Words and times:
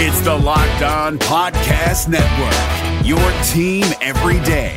It's 0.00 0.20
the 0.20 0.32
Locked 0.32 0.82
On 0.82 1.18
Podcast 1.18 2.06
Network, 2.06 3.04
your 3.04 3.18
team 3.42 3.84
every 4.00 4.38
day. 4.44 4.76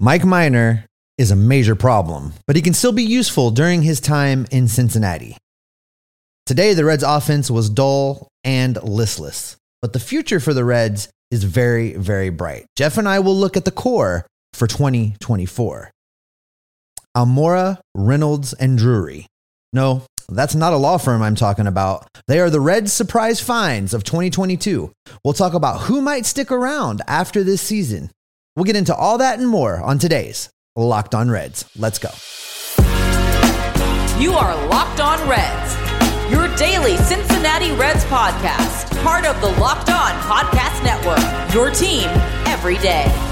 Mike 0.00 0.24
Minor 0.24 0.84
is 1.16 1.30
a 1.30 1.36
major 1.36 1.76
problem, 1.76 2.32
but 2.48 2.56
he 2.56 2.62
can 2.62 2.74
still 2.74 2.90
be 2.90 3.04
useful 3.04 3.52
during 3.52 3.82
his 3.82 4.00
time 4.00 4.48
in 4.50 4.66
Cincinnati. 4.66 5.36
Today, 6.44 6.74
the 6.74 6.84
Reds' 6.84 7.04
offense 7.04 7.48
was 7.48 7.70
dull 7.70 8.26
and 8.42 8.82
listless, 8.82 9.56
but 9.80 9.92
the 9.92 10.00
future 10.00 10.40
for 10.40 10.52
the 10.52 10.64
Reds 10.64 11.08
is 11.30 11.44
very, 11.44 11.92
very 11.92 12.30
bright. 12.30 12.66
Jeff 12.74 12.98
and 12.98 13.08
I 13.08 13.20
will 13.20 13.36
look 13.36 13.56
at 13.56 13.64
the 13.64 13.70
core 13.70 14.26
for 14.54 14.66
2024. 14.66 15.92
Almora, 17.18 17.80
Reynolds, 17.96 18.52
and 18.52 18.78
Drury. 18.78 19.26
No, 19.72 20.04
that's 20.28 20.54
not 20.54 20.72
a 20.72 20.76
law 20.76 20.98
firm 20.98 21.20
I'm 21.20 21.34
talking 21.34 21.66
about. 21.66 22.06
They 22.28 22.38
are 22.38 22.48
the 22.48 22.60
Reds' 22.60 22.92
surprise 22.92 23.40
finds 23.40 23.92
of 23.92 24.04
2022. 24.04 24.92
We'll 25.24 25.34
talk 25.34 25.52
about 25.52 25.80
who 25.80 26.00
might 26.00 26.26
stick 26.26 26.52
around 26.52 27.02
after 27.08 27.42
this 27.42 27.60
season. 27.60 28.12
We'll 28.54 28.66
get 28.66 28.76
into 28.76 28.94
all 28.94 29.18
that 29.18 29.40
and 29.40 29.48
more 29.48 29.80
on 29.82 29.98
today's 29.98 30.48
Locked 30.76 31.12
On 31.12 31.28
Reds. 31.28 31.68
Let's 31.76 31.98
go. 31.98 32.10
You 34.22 34.34
are 34.34 34.68
Locked 34.68 35.00
On 35.00 35.28
Reds, 35.28 36.30
your 36.30 36.46
daily 36.54 36.96
Cincinnati 36.98 37.72
Reds 37.72 38.04
podcast, 38.04 39.02
part 39.02 39.26
of 39.26 39.40
the 39.40 39.60
Locked 39.60 39.90
On 39.90 40.12
Podcast 40.20 40.84
Network, 40.84 41.52
your 41.52 41.72
team 41.72 42.08
every 42.46 42.78
day. 42.78 43.27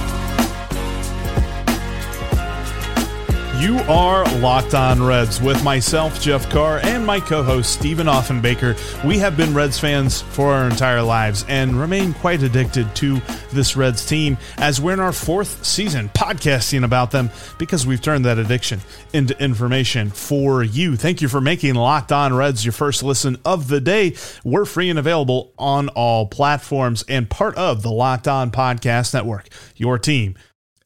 You 3.58 3.78
are 3.88 4.24
Locked 4.40 4.74
On 4.74 5.02
Reds 5.02 5.40
with 5.40 5.64
myself, 5.64 6.20
Jeff 6.20 6.46
Carr, 6.50 6.78
and 6.84 7.06
my 7.06 7.18
co 7.18 7.42
host, 7.42 7.72
Stephen 7.72 8.06
Offenbaker. 8.06 8.76
We 9.02 9.16
have 9.16 9.34
been 9.34 9.54
Reds 9.54 9.78
fans 9.78 10.20
for 10.20 10.52
our 10.52 10.68
entire 10.68 11.00
lives 11.00 11.42
and 11.48 11.80
remain 11.80 12.12
quite 12.12 12.42
addicted 12.42 12.94
to 12.96 13.18
this 13.52 13.74
Reds 13.74 14.04
team 14.04 14.36
as 14.58 14.78
we're 14.78 14.92
in 14.92 15.00
our 15.00 15.12
fourth 15.12 15.64
season 15.64 16.10
podcasting 16.10 16.84
about 16.84 17.10
them 17.10 17.30
because 17.56 17.86
we've 17.86 18.02
turned 18.02 18.26
that 18.26 18.38
addiction 18.38 18.78
into 19.14 19.42
information 19.42 20.10
for 20.10 20.62
you. 20.62 20.94
Thank 20.94 21.22
you 21.22 21.28
for 21.28 21.40
making 21.40 21.76
Locked 21.76 22.12
On 22.12 22.34
Reds 22.34 22.62
your 22.62 22.72
first 22.72 23.02
listen 23.02 23.38
of 23.46 23.68
the 23.68 23.80
day. 23.80 24.16
We're 24.44 24.66
free 24.66 24.90
and 24.90 24.98
available 24.98 25.54
on 25.58 25.88
all 25.88 26.26
platforms 26.26 27.04
and 27.08 27.30
part 27.30 27.54
of 27.56 27.82
the 27.82 27.90
Locked 27.90 28.28
On 28.28 28.50
Podcast 28.50 29.14
Network, 29.14 29.48
your 29.76 29.98
team 29.98 30.36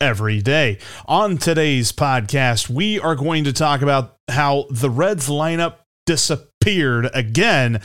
every 0.00 0.40
day. 0.40 0.78
On 1.06 1.36
today's 1.36 1.92
podcast, 1.92 2.70
we 2.70 2.98
are 2.98 3.14
going 3.14 3.44
to 3.44 3.52
talk 3.52 3.82
about 3.82 4.16
how 4.28 4.66
the 4.70 4.90
Reds 4.90 5.28
lineup 5.28 5.76
disappeared 6.06 7.10
again 7.12 7.80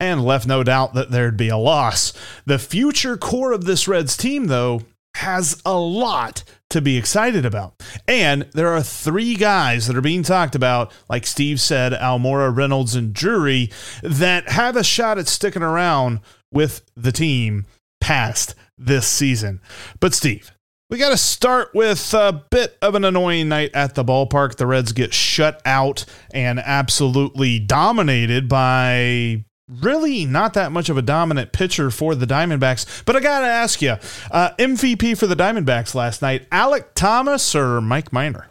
and 0.00 0.24
left 0.24 0.46
no 0.46 0.62
doubt 0.62 0.94
that 0.94 1.10
there'd 1.10 1.36
be 1.36 1.48
a 1.48 1.56
loss. 1.56 2.12
The 2.46 2.58
future 2.58 3.16
core 3.16 3.52
of 3.52 3.64
this 3.64 3.86
Reds 3.86 4.16
team, 4.16 4.46
though, 4.46 4.82
has 5.16 5.60
a 5.64 5.76
lot 5.76 6.44
to 6.70 6.80
be 6.80 6.96
excited 6.96 7.44
about. 7.44 7.74
And 8.06 8.48
there 8.52 8.68
are 8.68 8.82
three 8.82 9.34
guys 9.34 9.86
that 9.86 9.96
are 9.96 10.00
being 10.00 10.22
talked 10.22 10.54
about, 10.54 10.92
like 11.10 11.26
Steve 11.26 11.60
said, 11.60 11.92
Almora, 11.92 12.54
Reynolds, 12.54 12.94
and 12.94 13.12
Drury, 13.12 13.70
that 14.02 14.48
have 14.50 14.76
a 14.76 14.84
shot 14.84 15.18
at 15.18 15.26
sticking 15.26 15.62
around 15.62 16.20
with 16.52 16.88
the 16.96 17.12
team 17.12 17.66
past 18.00 18.54
this 18.76 19.08
season. 19.08 19.60
But, 19.98 20.14
Steve, 20.14 20.52
we 20.90 20.96
got 20.96 21.10
to 21.10 21.16
start 21.18 21.74
with 21.74 22.14
a 22.14 22.44
bit 22.50 22.78
of 22.80 22.94
an 22.94 23.04
annoying 23.04 23.48
night 23.48 23.70
at 23.74 23.94
the 23.94 24.04
ballpark. 24.04 24.56
The 24.56 24.66
Reds 24.66 24.92
get 24.92 25.12
shut 25.12 25.60
out 25.64 26.04
and 26.32 26.58
absolutely 26.58 27.58
dominated 27.58 28.48
by 28.48 29.44
really 29.68 30.24
not 30.24 30.54
that 30.54 30.72
much 30.72 30.88
of 30.88 30.96
a 30.96 31.02
dominant 31.02 31.52
pitcher 31.52 31.90
for 31.90 32.14
the 32.14 32.26
Diamondbacks. 32.26 33.04
But 33.04 33.16
I 33.16 33.20
got 33.20 33.40
to 33.40 33.46
ask 33.46 33.82
you 33.82 33.96
uh, 34.30 34.50
MVP 34.58 35.18
for 35.18 35.26
the 35.26 35.36
Diamondbacks 35.36 35.94
last 35.94 36.22
night, 36.22 36.48
Alek 36.50 36.94
Thomas 36.94 37.54
or 37.54 37.82
Mike 37.82 38.10
Minor? 38.12 38.48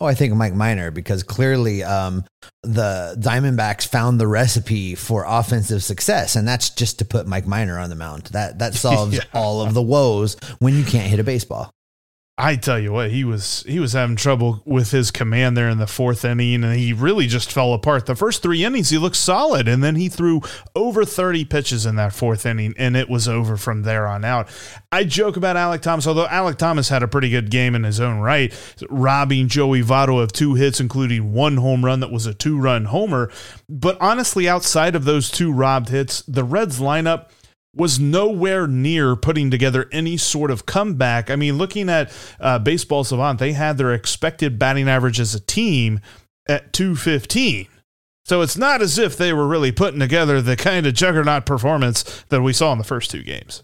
Oh, 0.00 0.06
I 0.06 0.14
think 0.14 0.34
Mike 0.34 0.54
Minor 0.54 0.90
because 0.90 1.22
clearly 1.22 1.82
um, 1.82 2.24
the 2.62 3.16
Diamondbacks 3.18 3.86
found 3.86 4.20
the 4.20 4.26
recipe 4.26 4.94
for 4.94 5.24
offensive 5.26 5.82
success, 5.82 6.36
and 6.36 6.46
that's 6.46 6.70
just 6.70 6.98
to 7.00 7.04
put 7.04 7.26
Mike 7.26 7.46
Minor 7.46 7.78
on 7.78 7.90
the 7.90 7.96
mound. 7.96 8.24
That 8.26 8.58
that 8.60 8.74
solves 8.86 9.16
yeah. 9.16 9.24
all 9.34 9.60
of 9.60 9.74
the 9.74 9.82
woes 9.82 10.36
when 10.58 10.74
you 10.74 10.84
can't 10.84 11.08
hit 11.08 11.20
a 11.20 11.24
baseball. 11.24 11.72
I 12.40 12.54
tell 12.54 12.78
you 12.78 12.92
what, 12.92 13.10
he 13.10 13.24
was 13.24 13.64
he 13.66 13.80
was 13.80 13.94
having 13.94 14.14
trouble 14.14 14.62
with 14.64 14.92
his 14.92 15.10
command 15.10 15.56
there 15.56 15.68
in 15.68 15.78
the 15.78 15.88
fourth 15.88 16.24
inning, 16.24 16.62
and 16.62 16.78
he 16.78 16.92
really 16.92 17.26
just 17.26 17.52
fell 17.52 17.74
apart. 17.74 18.06
The 18.06 18.14
first 18.14 18.44
three 18.44 18.64
innings, 18.64 18.90
he 18.90 18.98
looked 18.98 19.16
solid, 19.16 19.66
and 19.66 19.82
then 19.82 19.96
he 19.96 20.08
threw 20.08 20.42
over 20.76 21.04
thirty 21.04 21.44
pitches 21.44 21.84
in 21.84 21.96
that 21.96 22.12
fourth 22.12 22.46
inning, 22.46 22.74
and 22.78 22.96
it 22.96 23.08
was 23.08 23.26
over 23.26 23.56
from 23.56 23.82
there 23.82 24.06
on 24.06 24.24
out. 24.24 24.48
I 24.92 25.02
joke 25.02 25.36
about 25.36 25.56
Alek 25.56 25.82
Thomas, 25.82 26.06
although 26.06 26.28
Alek 26.28 26.58
Thomas 26.58 26.88
had 26.90 27.02
a 27.02 27.08
pretty 27.08 27.28
good 27.28 27.50
game 27.50 27.74
in 27.74 27.82
his 27.82 27.98
own 27.98 28.20
right, 28.20 28.54
robbing 28.88 29.48
Joey 29.48 29.82
Votto 29.82 30.22
of 30.22 30.30
two 30.32 30.54
hits, 30.54 30.78
including 30.78 31.32
one 31.32 31.56
home 31.56 31.84
run 31.84 31.98
that 32.00 32.12
was 32.12 32.26
a 32.26 32.34
two 32.34 32.56
run 32.56 32.84
homer. 32.84 33.32
But 33.68 34.00
honestly, 34.00 34.48
outside 34.48 34.94
of 34.94 35.04
those 35.04 35.28
two 35.28 35.52
robbed 35.52 35.88
hits, 35.88 36.22
the 36.22 36.44
Reds 36.44 36.78
lineup 36.78 37.30
was 37.78 38.00
nowhere 38.00 38.66
near 38.66 39.14
putting 39.14 39.50
together 39.50 39.88
any 39.92 40.16
sort 40.16 40.50
of 40.50 40.66
comeback. 40.66 41.30
I 41.30 41.36
mean, 41.36 41.56
looking 41.56 41.88
at 41.88 42.12
uh, 42.40 42.58
Baseball 42.58 43.04
Savant, 43.04 43.38
they 43.38 43.52
had 43.52 43.78
their 43.78 43.94
expected 43.94 44.58
batting 44.58 44.88
average 44.88 45.20
as 45.20 45.34
a 45.34 45.40
team 45.40 46.00
at 46.48 46.72
215. 46.72 47.68
So 48.26 48.42
it's 48.42 48.58
not 48.58 48.82
as 48.82 48.98
if 48.98 49.16
they 49.16 49.32
were 49.32 49.46
really 49.46 49.72
putting 49.72 50.00
together 50.00 50.42
the 50.42 50.56
kind 50.56 50.86
of 50.86 50.92
juggernaut 50.92 51.46
performance 51.46 52.24
that 52.28 52.42
we 52.42 52.52
saw 52.52 52.72
in 52.72 52.78
the 52.78 52.84
first 52.84 53.10
two 53.10 53.22
games. 53.22 53.62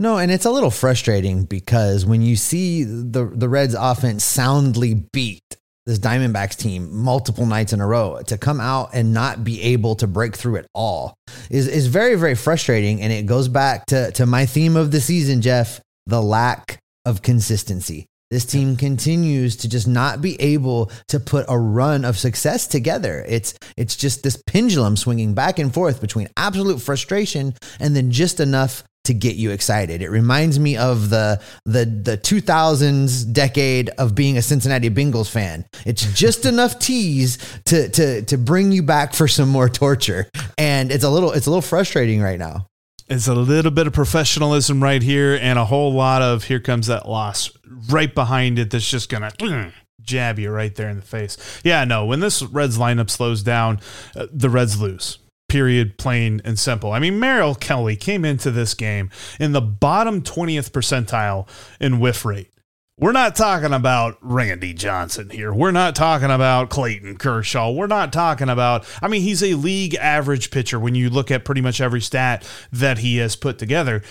No, 0.00 0.16
and 0.16 0.32
it's 0.32 0.46
a 0.46 0.50
little 0.50 0.70
frustrating 0.70 1.44
because 1.44 2.06
when 2.06 2.22
you 2.22 2.34
see 2.34 2.84
the 2.84 3.26
the 3.26 3.50
Reds 3.50 3.76
offense 3.78 4.24
soundly 4.24 4.94
beat 4.94 5.58
this 5.90 5.98
Diamondbacks 5.98 6.56
team 6.56 6.96
multiple 6.96 7.46
nights 7.46 7.72
in 7.72 7.80
a 7.80 7.86
row 7.86 8.20
to 8.28 8.38
come 8.38 8.60
out 8.60 8.90
and 8.94 9.12
not 9.12 9.42
be 9.42 9.60
able 9.60 9.96
to 9.96 10.06
break 10.06 10.36
through 10.36 10.56
at 10.56 10.66
all 10.72 11.14
is 11.50 11.66
is 11.66 11.88
very 11.88 12.14
very 12.14 12.36
frustrating. 12.36 13.02
And 13.02 13.12
it 13.12 13.26
goes 13.26 13.48
back 13.48 13.86
to 13.86 14.12
to 14.12 14.24
my 14.24 14.46
theme 14.46 14.76
of 14.76 14.92
the 14.92 15.00
season 15.00 15.42
Jeff 15.42 15.80
the 16.06 16.22
lack 16.22 16.78
of 17.04 17.22
consistency. 17.22 18.06
This 18.30 18.44
team 18.44 18.76
continues 18.76 19.56
to 19.56 19.68
just 19.68 19.88
not 19.88 20.22
be 20.22 20.40
able 20.40 20.92
to 21.08 21.18
put 21.18 21.46
a 21.48 21.58
run 21.58 22.04
of 22.04 22.16
success 22.16 22.68
together. 22.68 23.24
It's 23.26 23.54
it's 23.76 23.96
just 23.96 24.22
this 24.22 24.40
pendulum 24.46 24.96
swinging 24.96 25.34
back 25.34 25.58
and 25.58 25.74
forth 25.74 26.00
between 26.00 26.28
absolute 26.36 26.80
frustration 26.80 27.54
and 27.80 27.96
then 27.96 28.12
just 28.12 28.38
enough 28.38 28.84
to 29.04 29.14
get 29.14 29.36
you 29.36 29.50
excited. 29.50 30.02
It 30.02 30.10
reminds 30.10 30.58
me 30.58 30.76
of 30.76 31.10
the 31.10 31.40
the 31.64 31.84
the 31.84 32.18
2000s 32.18 33.32
decade 33.32 33.88
of 33.90 34.14
being 34.14 34.36
a 34.36 34.42
Cincinnati 34.42 34.90
Bengals 34.90 35.30
fan. 35.30 35.64
It's 35.86 36.12
just 36.12 36.44
enough 36.46 36.78
tease 36.78 37.38
to 37.66 37.88
to 37.90 38.22
to 38.22 38.38
bring 38.38 38.72
you 38.72 38.82
back 38.82 39.14
for 39.14 39.28
some 39.28 39.48
more 39.48 39.68
torture. 39.68 40.28
And 40.58 40.92
it's 40.92 41.04
a 41.04 41.10
little 41.10 41.32
it's 41.32 41.46
a 41.46 41.50
little 41.50 41.62
frustrating 41.62 42.20
right 42.20 42.38
now. 42.38 42.66
It's 43.08 43.26
a 43.26 43.34
little 43.34 43.72
bit 43.72 43.88
of 43.88 43.92
professionalism 43.92 44.80
right 44.80 45.02
here 45.02 45.36
and 45.40 45.58
a 45.58 45.64
whole 45.64 45.92
lot 45.92 46.22
of 46.22 46.44
here 46.44 46.60
comes 46.60 46.86
that 46.86 47.08
loss 47.08 47.50
right 47.88 48.14
behind 48.14 48.60
it 48.60 48.70
that's 48.70 48.88
just 48.88 49.08
going 49.08 49.28
to 49.28 49.72
jab 50.00 50.38
you 50.38 50.50
right 50.50 50.72
there 50.76 50.88
in 50.88 50.96
the 50.96 51.02
face. 51.02 51.36
Yeah, 51.64 51.84
no, 51.84 52.06
when 52.06 52.20
this 52.20 52.40
Reds 52.40 52.78
lineup 52.78 53.10
slows 53.10 53.42
down, 53.42 53.80
uh, 54.14 54.26
the 54.32 54.48
Reds 54.48 54.80
lose 54.80 55.18
period, 55.50 55.98
plain 55.98 56.40
and 56.44 56.58
simple. 56.58 56.92
I 56.92 57.00
mean, 57.00 57.18
Merrill 57.18 57.54
Kelly 57.54 57.96
came 57.96 58.24
into 58.24 58.50
this 58.50 58.72
game 58.72 59.10
in 59.38 59.52
the 59.52 59.60
bottom 59.60 60.22
20th 60.22 60.70
percentile 60.70 61.46
in 61.80 62.00
whiff 62.00 62.24
rate. 62.24 62.50
We're 62.96 63.12
not 63.12 63.34
talking 63.34 63.72
about 63.72 64.18
Randy 64.20 64.74
Johnson 64.74 65.30
here. 65.30 65.54
We're 65.54 65.70
not 65.70 65.96
talking 65.96 66.30
about 66.30 66.68
Clayton 66.68 67.16
Kershaw. 67.16 67.70
We're 67.72 67.86
not 67.86 68.12
talking 68.12 68.50
about, 68.50 68.86
I 69.00 69.08
mean, 69.08 69.22
he's 69.22 69.42
a 69.42 69.54
league 69.54 69.94
average 69.94 70.50
pitcher 70.50 70.78
when 70.78 70.94
you 70.94 71.08
look 71.08 71.30
at 71.30 71.46
pretty 71.46 71.62
much 71.62 71.80
every 71.80 72.02
stat 72.02 72.46
that 72.70 72.98
he 72.98 73.16
has 73.16 73.36
put 73.36 73.58
together 73.58 74.02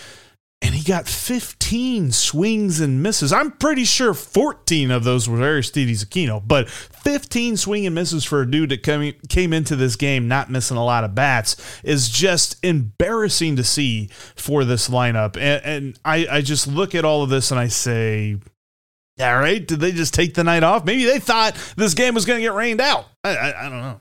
and 0.61 0.75
he 0.75 0.83
got 0.83 1.07
15 1.07 2.11
swings 2.11 2.81
and 2.81 3.01
misses. 3.01 3.31
I'm 3.31 3.51
pretty 3.51 3.85
sure 3.85 4.13
14 4.13 4.91
of 4.91 5.03
those 5.05 5.29
were 5.29 5.41
Aristides 5.41 6.03
Aquino, 6.03 6.45
but 6.45 6.69
15 6.69 7.55
swing 7.55 7.85
and 7.85 7.95
misses 7.95 8.25
for 8.25 8.41
a 8.41 8.49
dude 8.49 8.69
that 8.69 8.83
came, 8.83 9.13
came 9.29 9.53
into 9.53 9.75
this 9.77 9.95
game 9.95 10.27
not 10.27 10.49
missing 10.51 10.75
a 10.75 10.83
lot 10.83 11.05
of 11.05 11.15
bats 11.15 11.55
is 11.83 12.09
just 12.09 12.57
embarrassing 12.63 13.55
to 13.55 13.63
see 13.63 14.07
for 14.35 14.65
this 14.65 14.89
lineup. 14.89 15.37
And, 15.37 15.63
and 15.63 15.99
I, 16.03 16.27
I 16.29 16.41
just 16.41 16.67
look 16.67 16.93
at 16.93 17.05
all 17.05 17.23
of 17.23 17.29
this 17.29 17.51
and 17.51 17.59
I 17.59 17.69
say, 17.69 18.37
all 19.19 19.39
right, 19.39 19.65
did 19.65 19.79
they 19.79 19.93
just 19.93 20.13
take 20.13 20.33
the 20.33 20.43
night 20.43 20.63
off? 20.63 20.83
Maybe 20.83 21.05
they 21.05 21.19
thought 21.19 21.55
this 21.77 21.93
game 21.93 22.15
was 22.15 22.25
going 22.25 22.39
to 22.39 22.43
get 22.43 22.53
rained 22.53 22.81
out. 22.81 23.05
I, 23.23 23.35
I, 23.35 23.65
I 23.65 23.69
don't 23.69 23.81
know. 23.81 23.99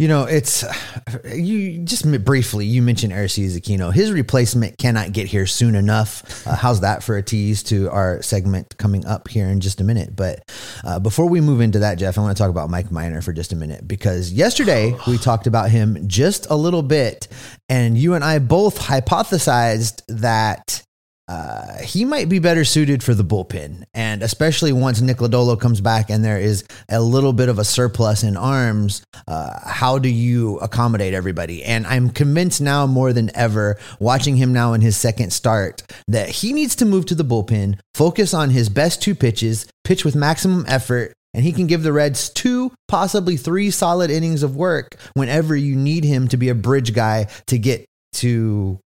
You 0.00 0.08
know, 0.08 0.24
it's 0.24 0.64
you 1.26 1.80
just 1.80 2.10
briefly. 2.24 2.64
You 2.64 2.80
mentioned 2.80 3.12
Aristides 3.12 3.60
Aquino. 3.60 3.92
His 3.92 4.10
replacement 4.10 4.78
cannot 4.78 5.12
get 5.12 5.26
here 5.26 5.46
soon 5.46 5.74
enough. 5.74 6.46
Uh, 6.46 6.56
how's 6.56 6.80
that 6.80 7.02
for 7.02 7.18
a 7.18 7.22
tease 7.22 7.62
to 7.64 7.90
our 7.90 8.22
segment 8.22 8.78
coming 8.78 9.04
up 9.04 9.28
here 9.28 9.46
in 9.46 9.60
just 9.60 9.78
a 9.78 9.84
minute? 9.84 10.16
But 10.16 10.50
Uh, 10.82 10.98
before 10.98 11.26
we 11.26 11.42
move 11.42 11.60
into 11.60 11.80
that, 11.80 11.96
Jeff, 11.98 12.16
I 12.16 12.22
want 12.22 12.34
to 12.34 12.42
talk 12.42 12.48
about 12.48 12.70
Mike 12.70 12.90
Minor 12.90 13.20
for 13.20 13.34
just 13.34 13.52
a 13.52 13.56
minute 13.56 13.86
because 13.86 14.32
yesterday 14.32 14.96
we 15.06 15.18
talked 15.18 15.46
about 15.46 15.68
him 15.70 16.08
just 16.08 16.46
a 16.48 16.56
little 16.56 16.82
bit, 16.82 17.28
and 17.68 17.98
you 17.98 18.14
and 18.14 18.24
I 18.24 18.38
both 18.38 18.78
hypothesized 18.78 20.00
that 20.08 20.82
uh, 21.30 21.78
he 21.78 22.04
might 22.04 22.28
be 22.28 22.40
better 22.40 22.64
suited 22.64 23.04
for 23.04 23.14
the 23.14 23.22
bullpen. 23.22 23.84
And 23.94 24.20
especially 24.20 24.72
once 24.72 25.00
Nick 25.00 25.18
Lodolo 25.18 25.58
comes 25.58 25.80
back 25.80 26.10
and 26.10 26.24
there 26.24 26.40
is 26.40 26.64
a 26.88 27.00
little 27.00 27.32
bit 27.32 27.48
of 27.48 27.60
a 27.60 27.64
surplus 27.64 28.24
in 28.24 28.36
arms, 28.36 29.04
uh, 29.28 29.60
how 29.64 30.00
do 30.00 30.08
you 30.08 30.58
accommodate 30.58 31.14
everybody? 31.14 31.62
And 31.62 31.86
I'm 31.86 32.10
convinced 32.10 32.60
now 32.60 32.84
more 32.88 33.12
than 33.12 33.30
ever, 33.36 33.78
watching 34.00 34.34
him 34.34 34.52
now 34.52 34.72
in 34.72 34.80
his 34.80 34.96
second 34.96 35.32
start, 35.32 35.84
that 36.08 36.28
he 36.28 36.52
needs 36.52 36.74
to 36.76 36.84
move 36.84 37.06
to 37.06 37.14
the 37.14 37.24
bullpen, 37.24 37.78
focus 37.94 38.34
on 38.34 38.50
his 38.50 38.68
best 38.68 39.00
two 39.00 39.14
pitches, 39.14 39.68
pitch 39.84 40.04
with 40.04 40.16
maximum 40.16 40.64
effort, 40.66 41.12
and 41.32 41.44
he 41.44 41.52
can 41.52 41.68
give 41.68 41.84
the 41.84 41.92
Reds 41.92 42.28
two, 42.28 42.72
possibly 42.88 43.36
three 43.36 43.70
solid 43.70 44.10
innings 44.10 44.42
of 44.42 44.56
work 44.56 44.96
whenever 45.14 45.54
you 45.54 45.76
need 45.76 46.02
him 46.02 46.26
to 46.26 46.36
be 46.36 46.48
a 46.48 46.56
bridge 46.56 46.92
guy 46.92 47.28
to 47.46 47.56
get 47.56 47.86
to 48.14 48.80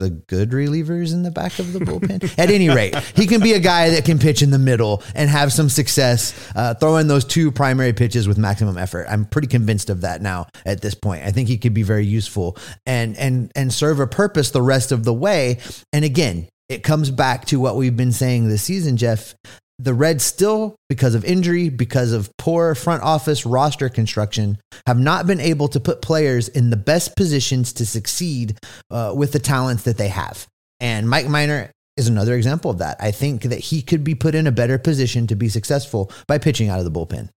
the 0.00 0.10
good 0.10 0.50
relievers 0.50 1.12
in 1.12 1.22
the 1.22 1.30
back 1.30 1.58
of 1.58 1.72
the 1.72 1.78
bullpen. 1.78 2.38
At 2.38 2.50
any 2.50 2.68
rate, 2.68 2.96
he 3.14 3.26
can 3.26 3.40
be 3.40 3.52
a 3.52 3.60
guy 3.60 3.90
that 3.90 4.04
can 4.04 4.18
pitch 4.18 4.42
in 4.42 4.50
the 4.50 4.58
middle 4.58 5.02
and 5.14 5.30
have 5.30 5.52
some 5.52 5.68
success 5.68 6.34
uh, 6.56 6.74
throwing 6.74 7.06
those 7.06 7.24
two 7.24 7.52
primary 7.52 7.92
pitches 7.92 8.26
with 8.26 8.38
maximum 8.38 8.76
effort. 8.76 9.06
I'm 9.08 9.26
pretty 9.26 9.48
convinced 9.48 9.90
of 9.90 10.00
that 10.00 10.22
now 10.22 10.46
at 10.66 10.80
this 10.80 10.94
point. 10.94 11.24
I 11.24 11.30
think 11.30 11.48
he 11.48 11.58
could 11.58 11.74
be 11.74 11.82
very 11.82 12.06
useful 12.06 12.56
and 12.86 13.16
and 13.16 13.52
and 13.54 13.72
serve 13.72 14.00
a 14.00 14.06
purpose 14.06 14.50
the 14.50 14.62
rest 14.62 14.90
of 14.90 15.04
the 15.04 15.14
way. 15.14 15.58
And 15.92 16.04
again, 16.04 16.48
it 16.68 16.82
comes 16.82 17.10
back 17.10 17.46
to 17.46 17.60
what 17.60 17.76
we've 17.76 17.96
been 17.96 18.12
saying 18.12 18.48
this 18.48 18.62
season, 18.62 18.96
Jeff 18.96 19.34
the 19.82 19.94
Reds 19.94 20.24
still, 20.24 20.76
because 20.88 21.14
of 21.14 21.24
injury, 21.24 21.70
because 21.70 22.12
of 22.12 22.30
poor 22.36 22.74
front 22.74 23.02
office 23.02 23.46
roster 23.46 23.88
construction, 23.88 24.58
have 24.86 24.98
not 24.98 25.26
been 25.26 25.40
able 25.40 25.68
to 25.68 25.80
put 25.80 26.02
players 26.02 26.48
in 26.48 26.70
the 26.70 26.76
best 26.76 27.16
positions 27.16 27.72
to 27.74 27.86
succeed 27.86 28.58
uh, 28.90 29.14
with 29.16 29.32
the 29.32 29.38
talents 29.38 29.84
that 29.84 29.96
they 29.96 30.08
have. 30.08 30.46
And 30.80 31.08
Mike 31.08 31.28
Minor 31.28 31.70
is 31.96 32.08
another 32.08 32.34
example 32.34 32.70
of 32.70 32.78
that. 32.78 32.96
I 33.00 33.10
think 33.10 33.42
that 33.42 33.58
he 33.58 33.82
could 33.82 34.04
be 34.04 34.14
put 34.14 34.34
in 34.34 34.46
a 34.46 34.52
better 34.52 34.78
position 34.78 35.26
to 35.28 35.36
be 35.36 35.48
successful 35.48 36.10
by 36.28 36.38
pitching 36.38 36.68
out 36.68 36.78
of 36.78 36.84
the 36.84 36.90
bullpen. 36.90 37.30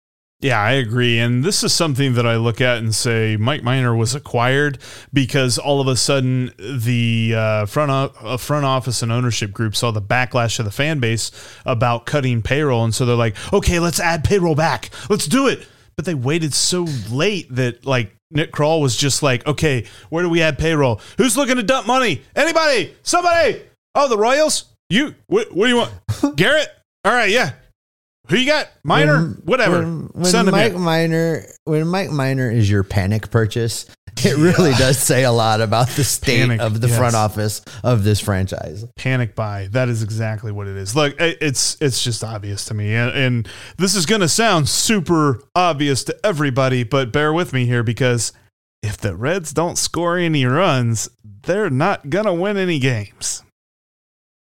Yeah, 0.43 0.59
I 0.59 0.73
agree. 0.73 1.19
And 1.19 1.45
this 1.45 1.63
is 1.63 1.75
something 1.75 2.15
that 2.15 2.27
I 2.27 2.37
look 2.37 2.63
at 2.63 2.79
and 2.79 2.95
say 2.95 3.37
Mike 3.37 3.63
Minor 3.63 3.95
was 3.95 4.15
acquired 4.15 4.79
because 5.13 5.59
all 5.59 5.83
of 5.83 5.87
a 5.87 5.97
sudden 5.97 6.51
the 6.59 7.35
uh, 7.37 7.67
front, 7.67 7.91
o- 7.91 8.27
uh, 8.27 8.37
front 8.39 8.65
office 8.65 9.03
and 9.03 9.13
ownership 9.13 9.53
group 9.53 9.77
saw 9.77 9.91
the 9.91 10.01
backlash 10.01 10.59
of 10.59 10.65
the 10.65 10.71
fan 10.71 10.99
base 10.99 11.31
about 11.67 12.07
cutting 12.07 12.41
payroll. 12.41 12.85
And 12.85 12.95
so 12.95 13.05
they're 13.05 13.17
like, 13.17 13.37
okay, 13.53 13.81
let's 13.81 14.01
add 14.01 14.25
payroll 14.25 14.55
back. 14.55 14.89
Let's 15.11 15.27
do 15.27 15.47
it. 15.47 15.67
But 15.97 16.07
they 16.07 16.15
waited 16.15 16.55
so 16.55 16.87
late 17.11 17.55
that 17.55 17.85
like 17.85 18.17
Nick 18.31 18.51
Krall 18.51 18.81
was 18.81 18.97
just 18.97 19.23
like, 19.23 19.47
okay, 19.47 19.85
where 20.09 20.23
do 20.23 20.31
we 20.31 20.41
add 20.41 20.57
payroll? 20.59 21.03
Who's 21.19 21.37
looking 21.37 21.57
to 21.57 21.63
dump 21.63 21.87
money? 21.87 22.23
Anybody? 22.35 22.95
Somebody? 23.03 23.61
Oh, 23.95 24.09
the 24.09 24.17
Royals? 24.17 24.65
You? 24.89 25.15
What, 25.27 25.53
what 25.53 25.67
do 25.67 25.71
you 25.71 25.77
want? 25.77 25.93
Garrett? 26.37 26.69
All 27.05 27.13
right, 27.13 27.29
yeah. 27.29 27.53
Who 28.31 28.37
you 28.37 28.47
got? 28.47 28.69
Minor? 28.85 29.17
When- 29.17 29.33
Whatever. 29.45 29.79
When, 29.81 30.07
when 30.13 30.51
Mike 30.51 30.73
in. 30.73 30.81
Minor, 30.81 31.45
when 31.65 31.87
Mike 31.89 32.11
Minor 32.11 32.51
is 32.51 32.71
your 32.71 32.85
panic 32.85 33.31
purchase, 33.31 33.87
it 34.25 34.37
really 34.37 34.73
does 34.73 34.99
say 34.99 35.25
a 35.25 35.33
lot 35.33 35.61
about 35.61 35.89
the 35.89 36.05
state 36.05 36.41
Panic, 36.41 36.61
of 36.61 36.81
the 36.81 36.89
yes. 36.89 36.97
front 36.97 37.15
office 37.15 37.63
of 37.83 38.05
this 38.05 38.21
franchise. 38.21 38.85
panic 38.97 39.35
buy. 39.35 39.69
That 39.73 39.89
is 39.89 40.03
exactly 40.03 40.53
what 40.53 40.69
it 40.69 40.77
is. 40.77 40.95
Look, 40.95 41.17
it's 41.19 41.77
it's 41.81 42.03
just 42.03 42.23
obvious 42.23 42.65
to 42.67 42.75
me, 42.75 42.95
and, 42.95 43.11
and 43.11 43.49
this 43.79 43.95
is 43.95 44.07
going 44.07 44.21
to 44.21 44.29
sound 44.29 44.69
super 44.69 45.43
obvious 45.55 46.05
to 46.05 46.17
everybody, 46.25 46.85
but 46.85 47.13
bear 47.13 47.33
with 47.33 47.53
me 47.53 47.67
here 47.67 47.83
because 47.83 48.33
if 48.83 48.97
the 48.97 49.17
Reds 49.17 49.53
don't 49.53 49.77
score 49.77 50.17
any 50.19 50.45
runs, 50.45 51.09
they're 51.25 51.71
not 51.71 52.11
going 52.11 52.27
to 52.27 52.35
win 52.35 52.57
any 52.57 52.79
games. 52.79 53.43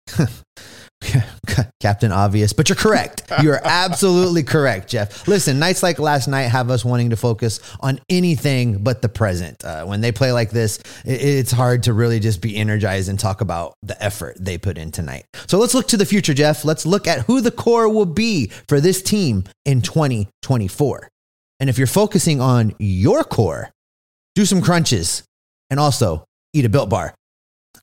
Captain 1.81 2.13
Obvious, 2.13 2.53
but 2.53 2.69
you're 2.69 2.77
correct. 2.77 3.23
You're 3.43 3.61
absolutely 3.63 4.43
correct, 4.43 4.89
Jeff. 4.89 5.27
Listen, 5.29 5.59
nights 5.59 5.83
like 5.83 5.99
last 5.99 6.29
night 6.29 6.45
have 6.45 6.71
us 6.71 6.85
wanting 6.85 7.11
to 7.11 7.17
focus 7.17 7.61
on 7.81 8.01
anything 8.09 8.83
but 8.83 9.03
the 9.03 9.09
present. 9.09 9.63
Uh, 9.65 9.85
when 9.85 10.01
they 10.01 10.13
play 10.13 10.33
like 10.33 10.51
this, 10.51 10.79
i- 11.05 11.11
it's 11.11 11.51
hard 11.53 11.83
to 11.85 11.93
really 11.93 12.21
just 12.21 12.41
be 12.41 12.57
energized 12.57 13.09
and 13.09 13.19
talk 13.19 13.41
about 13.41 13.75
the 13.83 14.03
effort 14.03 14.37
they 14.41 14.57
put 14.59 14.79
in 14.79 14.91
tonight. 14.91 15.25
So 15.47 15.59
let's 15.59 15.75
look 15.75 15.89
to 15.89 15.97
the 15.97 16.07
future, 16.07 16.35
Jeff. 16.35 16.65
Let's 16.65 16.87
look 16.87 17.07
at 17.07 17.21
who 17.27 17.41
the 17.41 17.51
core 17.51 17.89
will 17.89 18.07
be 18.07 18.47
for 18.69 18.81
this 18.81 19.03
team 19.03 19.45
in 19.65 19.83
2024. 19.83 21.09
And 21.61 21.71
if 21.71 21.79
you're 21.79 21.87
focusing 21.87 22.41
on 22.41 22.75
your 22.79 23.25
core, 23.25 23.71
do 24.35 24.45
some 24.45 24.61
crunches 24.61 25.23
and 25.71 25.79
also 25.79 26.25
eat 26.53 26.65
a 26.65 26.69
built 26.69 26.91
bar. 26.91 27.15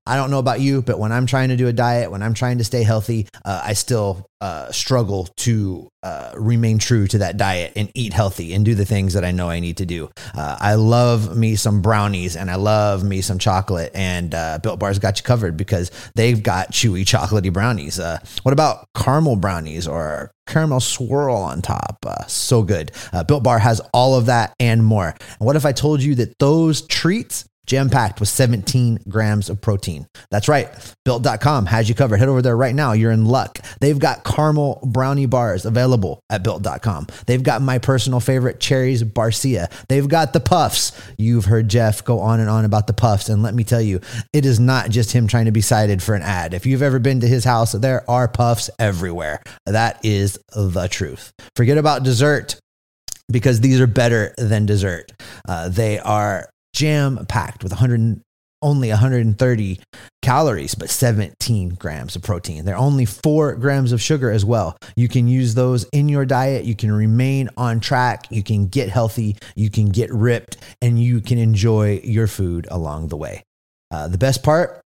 I 0.06 0.16
don't 0.16 0.32
know 0.32 0.40
about 0.40 0.60
you, 0.60 0.82
but 0.82 0.98
when 0.98 1.12
I'm 1.12 1.28
trying 1.28 1.50
to 1.50 1.56
do 1.56 1.68
a 1.68 1.74
diet, 1.74 2.10
when 2.10 2.24
I'm 2.24 2.34
trying 2.34 2.58
to 2.58 2.64
stay 2.64 2.82
healthy, 2.82 3.28
uh, 3.46 3.62
I 3.64 3.74
still 3.74 4.26
uh, 4.42 4.72
struggle 4.72 5.30
to 5.38 5.88
uh, 6.02 6.32
remain 6.36 6.80
true 6.80 7.06
to 7.08 7.20
that 7.20 7.38
diet 7.38 7.74
and 7.76 7.92
eat 7.94 8.12
healthy 8.12 8.54
and 8.56 8.66
do 8.66 8.74
the 8.74 8.86
things 8.86 9.14
that 9.14 9.24
I 9.24 9.30
know 9.30 9.50
I 9.50 9.60
need 9.60 9.78
to 9.78 9.86
do. 9.86 10.10
Uh, 10.36 10.58
I 10.60 10.74
love 10.74 11.38
me 11.38 11.56
some 11.56 11.84
brownies 11.84 12.36
and 12.36 12.50
I 12.50 12.56
love 12.56 13.04
me 13.04 13.22
some 13.22 13.38
chocolate, 13.38 13.92
and 13.94 14.34
uh, 14.34 14.58
Built 14.64 14.80
Bar's 14.80 14.98
got 14.98 15.20
you 15.20 15.24
covered 15.24 15.56
because 15.56 15.92
they've 16.16 16.42
got 16.42 16.72
chewy, 16.72 17.04
chocolatey 17.04 17.54
brownies. 17.54 18.00
Uh, 18.00 18.18
what 18.42 18.54
about 18.54 18.88
caramel 18.98 19.36
brownies 19.36 19.88
or 19.88 20.32
caramel 20.48 20.80
swirl 20.80 21.38
on 21.38 21.62
top? 21.62 21.98
Uh, 22.08 22.26
so 22.26 22.64
good. 22.64 22.92
Uh, 23.14 23.24
Built 23.24 23.44
Bar 23.44 23.60
has 23.60 23.80
all 23.94 24.16
of 24.16 24.26
that 24.26 24.56
and 24.60 24.84
more. 24.84 25.10
And 25.10 25.46
what 25.46 25.56
if 25.56 25.66
I 25.66 25.74
told 25.74 26.02
you 26.02 26.16
that 26.16 26.40
those 26.40 26.82
treats 26.88 27.46
jam 27.72 27.90
packed 27.90 28.20
with 28.20 28.28
17 28.28 29.00
grams 29.08 29.50
of 29.50 29.62
protein. 29.62 30.06
That's 30.30 30.50
right. 30.50 30.68
Built.com 31.06 31.68
has 31.68 31.88
you 31.88 31.96
covered. 31.96 32.18
Head 32.18 32.28
over 32.28 32.42
there 32.42 32.58
right 32.58 32.76
now. 32.76 32.92
You're 32.92 33.12
in 33.12 33.26
luck. 33.26 33.60
They've 33.80 33.98
got 33.98 34.26
caramel 34.26 34.82
brownie 34.86 35.26
bars 35.26 35.66
available 35.66 36.20
at 36.30 36.44
built.com. 36.44 37.08
They've 37.28 37.42
got 37.42 37.62
my 37.62 37.80
personal 37.80 38.20
favorite 38.20 38.60
cherries 38.60 39.06
Barcia. 39.06 39.72
They've 39.88 40.08
got 40.08 40.34
the 40.34 40.42
puffs. 40.42 40.92
You've 41.18 41.46
heard 41.46 41.70
Jeff 41.70 42.04
go 42.04 42.20
on 42.20 42.42
and 42.42 42.50
on 42.50 42.66
about 42.66 42.88
the 42.88 42.94
puffs. 42.94 43.30
And 43.30 43.42
let 43.42 43.54
me 43.54 43.64
tell 43.64 43.82
you, 43.82 44.02
it 44.34 44.46
is 44.46 44.60
not 44.60 44.90
just 44.90 45.14
him 45.14 45.28
trying 45.28 45.46
to 45.46 45.52
be 45.54 45.62
cited 45.62 46.04
for 46.04 46.14
an 46.14 46.24
ad. 46.24 46.54
If 46.54 46.66
you've 46.66 46.82
ever 46.82 47.00
been 47.00 47.22
to 47.22 47.28
his 47.28 47.46
house, 47.46 47.72
there 47.72 48.04
are 48.12 48.28
puffs 48.28 48.70
everywhere. 48.80 49.42
That 49.66 50.04
is 50.04 50.38
the 50.54 50.90
truth. 50.92 51.32
Forget 51.56 51.78
about 51.78 52.04
dessert 52.04 52.60
because 53.32 53.62
these 53.62 53.80
are 53.80 53.88
better 53.88 54.34
than 54.38 54.66
dessert. 54.66 55.14
Uh, 55.48 55.70
they 55.70 56.00
are 56.00 56.50
jam 56.74 57.26
packed 57.28 57.64
with 57.64 57.72
100 57.72 58.22
only 58.62 58.90
130 58.90 59.80
calories 60.22 60.76
but 60.76 60.90
17 60.90 61.70
grams 61.70 62.16
of 62.16 62.22
protein. 62.22 62.64
They're 62.64 62.78
only 62.78 63.06
4 63.06 63.56
grams 63.56 63.92
of 63.92 64.02
sugar 64.02 64.32
as 64.32 64.46
well. 64.46 64.78
You 64.96 65.08
can 65.08 65.28
use 65.28 65.56
those 65.56 65.86
in 65.86 66.10
your 66.10 66.26
diet. 66.26 66.66
You 66.66 66.76
can 66.76 66.92
remain 66.92 67.50
on 67.58 67.80
track. 67.80 68.28
You 68.30 68.44
can 68.44 68.68
get 68.68 68.90
healthy. 68.90 69.38
You 69.56 69.70
can 69.70 69.90
get 69.90 70.14
ripped 70.14 70.58
and 70.82 71.02
you 71.02 71.22
can 71.22 71.38
enjoy 71.38 72.02
your 72.04 72.28
food 72.28 72.68
along 72.70 73.08
the 73.08 73.18
way. 73.18 73.44
Uh, 73.90 74.08
the 74.08 74.18
best 74.18 74.44
part? 74.44 74.82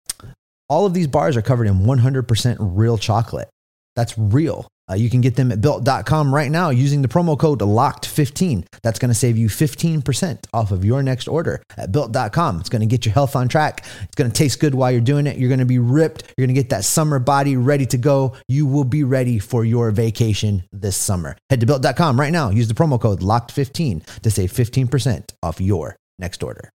All 0.68 0.86
of 0.86 0.94
these 0.94 1.06
bars 1.06 1.36
are 1.36 1.42
covered 1.42 1.66
in 1.66 1.80
100% 1.80 2.56
real 2.60 2.98
chocolate. 2.98 3.48
That's 3.96 4.16
real. 4.16 4.68
Uh, 4.90 4.94
you 4.94 5.08
can 5.08 5.20
get 5.20 5.36
them 5.36 5.52
at 5.52 5.60
built.com 5.60 6.34
right 6.34 6.50
now 6.50 6.70
using 6.70 7.02
the 7.02 7.08
promo 7.08 7.38
code 7.38 7.60
LOCKED15. 7.60 8.66
That's 8.82 8.98
going 8.98 9.10
to 9.10 9.14
save 9.14 9.38
you 9.38 9.48
15% 9.48 10.38
off 10.52 10.72
of 10.72 10.84
your 10.84 11.02
next 11.02 11.28
order 11.28 11.62
at 11.76 11.92
built.com. 11.92 12.60
It's 12.60 12.68
going 12.68 12.80
to 12.80 12.86
get 12.86 13.04
your 13.04 13.14
health 13.14 13.36
on 13.36 13.48
track. 13.48 13.84
It's 14.02 14.16
going 14.16 14.30
to 14.30 14.36
taste 14.36 14.58
good 14.60 14.74
while 14.74 14.90
you're 14.90 15.00
doing 15.00 15.26
it. 15.26 15.38
You're 15.38 15.48
going 15.48 15.60
to 15.60 15.66
be 15.66 15.78
ripped. 15.78 16.24
You're 16.36 16.46
going 16.46 16.54
to 16.54 16.60
get 16.60 16.70
that 16.70 16.84
summer 16.84 17.18
body 17.18 17.56
ready 17.56 17.86
to 17.86 17.98
go. 17.98 18.34
You 18.48 18.66
will 18.66 18.84
be 18.84 19.04
ready 19.04 19.38
for 19.38 19.64
your 19.64 19.90
vacation 19.90 20.64
this 20.72 20.96
summer. 20.96 21.36
Head 21.48 21.60
to 21.60 21.66
built.com 21.66 22.18
right 22.18 22.32
now. 22.32 22.50
Use 22.50 22.68
the 22.68 22.74
promo 22.74 23.00
code 23.00 23.20
LOCKED15 23.20 24.20
to 24.22 24.30
save 24.30 24.52
15% 24.52 25.32
off 25.42 25.60
your 25.60 25.96
next 26.18 26.42
order. 26.42 26.70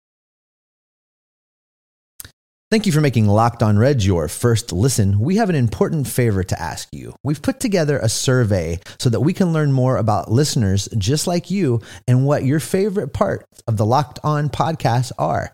Thank 2.75 2.87
you 2.87 2.93
for 2.93 3.01
making 3.01 3.29
Locked 3.29 3.63
On 3.63 3.79
Reds 3.79 4.05
your 4.05 4.27
first 4.27 4.73
listen. 4.73 5.21
We 5.21 5.37
have 5.37 5.49
an 5.49 5.55
important 5.55 6.09
favor 6.09 6.43
to 6.43 6.61
ask 6.61 6.89
you. 6.91 7.15
We've 7.23 7.41
put 7.41 7.61
together 7.61 8.01
a 8.01 8.09
survey 8.09 8.81
so 8.99 9.09
that 9.11 9.21
we 9.21 9.33
can 9.33 9.53
learn 9.53 9.71
more 9.71 9.97
about 9.97 10.29
listeners 10.29 10.89
just 10.99 11.29
like 11.29 11.53
you 11.53 11.83
and 12.09 12.27
what 12.27 12.45
your 12.45 12.59
favorite 12.59 13.13
parts 13.13 13.63
of 13.69 13.77
the 13.77 13.87
Locked 13.87 14.19
On 14.25 14.49
podcast 14.49 15.13
are. 15.21 15.53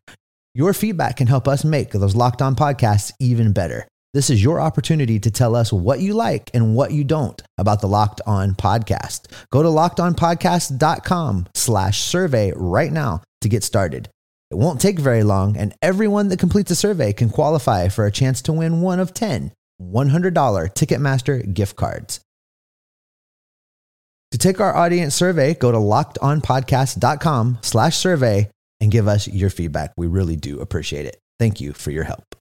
Your 0.55 0.73
feedback 0.73 1.19
can 1.19 1.27
help 1.27 1.47
us 1.47 1.63
make 1.63 1.91
those 1.91 2.17
Locked 2.17 2.41
On 2.41 2.57
podcasts 2.57 3.13
even 3.21 3.53
better. 3.53 3.87
This 4.15 4.31
is 4.31 4.43
your 4.43 4.59
opportunity 4.59 5.21
to 5.21 5.31
tell 5.31 5.55
us 5.55 5.75
what 5.75 6.01
you 6.01 6.15
like 6.15 6.51
and 6.55 6.75
what 6.75 6.91
you 6.91 7.05
don't 7.05 7.43
about 7.59 7.83
the 7.83 7.87
Locked 7.87 8.23
On 8.27 8.55
podcast. 8.55 9.27
Go 9.53 9.63
to 9.63 9.69
lockedonpodcast.com 9.69 11.49
slash 11.55 12.01
survey 12.01 12.55
right 12.57 12.91
now 12.91 13.23
to 13.43 13.51
get 13.51 13.63
started. 13.63 14.09
It 14.51 14.59
won't 14.59 14.81
take 14.81 14.99
very 14.99 15.23
long, 15.23 15.57
and 15.57 15.75
everyone 15.81 16.29
that 16.29 16.39
completes 16.39 16.71
a 16.71 16.77
survey 16.77 17.13
can 17.13 17.31
qualify 17.31 17.89
for 17.89 18.05
a 18.05 18.11
chance 18.11 18.43
to 18.43 18.53
win 18.53 18.81
one 18.81 19.01
of 19.01 19.15
10 19.15 19.53
$100 19.81 20.33
Ticketmaster 20.33 21.55
gift 21.55 21.77
cards. 21.77 22.21
To 24.33 24.39
take 24.39 24.61
our 24.61 24.77
audience 24.77 25.15
survey, 25.15 25.55
go 25.55 25.73
to 25.73 25.79
lockedonpodcast.com 25.79 27.59
slash 27.63 27.97
survey 27.97 28.51
and 28.81 28.91
give 28.91 29.09
us 29.09 29.27
your 29.27 29.51
feedback. 29.51 29.93
We 29.97 30.07
really 30.07 30.37
do 30.37 30.61
appreciate 30.61 31.07
it. 31.07 31.19
Thank 31.39 31.61
you 31.61 31.73
for 31.73 31.91
your 31.91 32.05
help. 32.05 32.40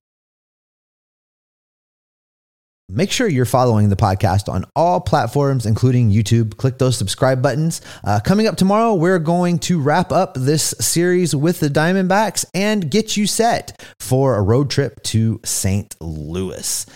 Make 2.91 3.11
sure 3.11 3.27
you're 3.27 3.45
following 3.45 3.89
the 3.89 3.95
podcast 3.95 4.51
on 4.51 4.65
all 4.75 4.99
platforms, 4.99 5.67
including 5.67 6.09
YouTube. 6.09 6.57
Click 6.57 6.79
those 6.79 6.97
subscribe 6.97 7.39
buttons. 7.39 7.81
Uh, 8.03 8.19
coming 8.19 8.47
up 8.47 8.55
tomorrow, 8.55 8.95
we're 8.95 9.19
going 9.19 9.59
to 9.59 9.79
wrap 9.79 10.11
up 10.11 10.33
this 10.33 10.73
series 10.79 11.35
with 11.35 11.59
the 11.59 11.67
Diamondbacks 11.67 12.45
and 12.55 12.89
get 12.89 13.15
you 13.15 13.27
set 13.27 13.79
for 13.99 14.37
a 14.37 14.41
road 14.41 14.71
trip 14.71 15.03
to 15.03 15.39
St. 15.45 15.95
Louis. 16.01 16.87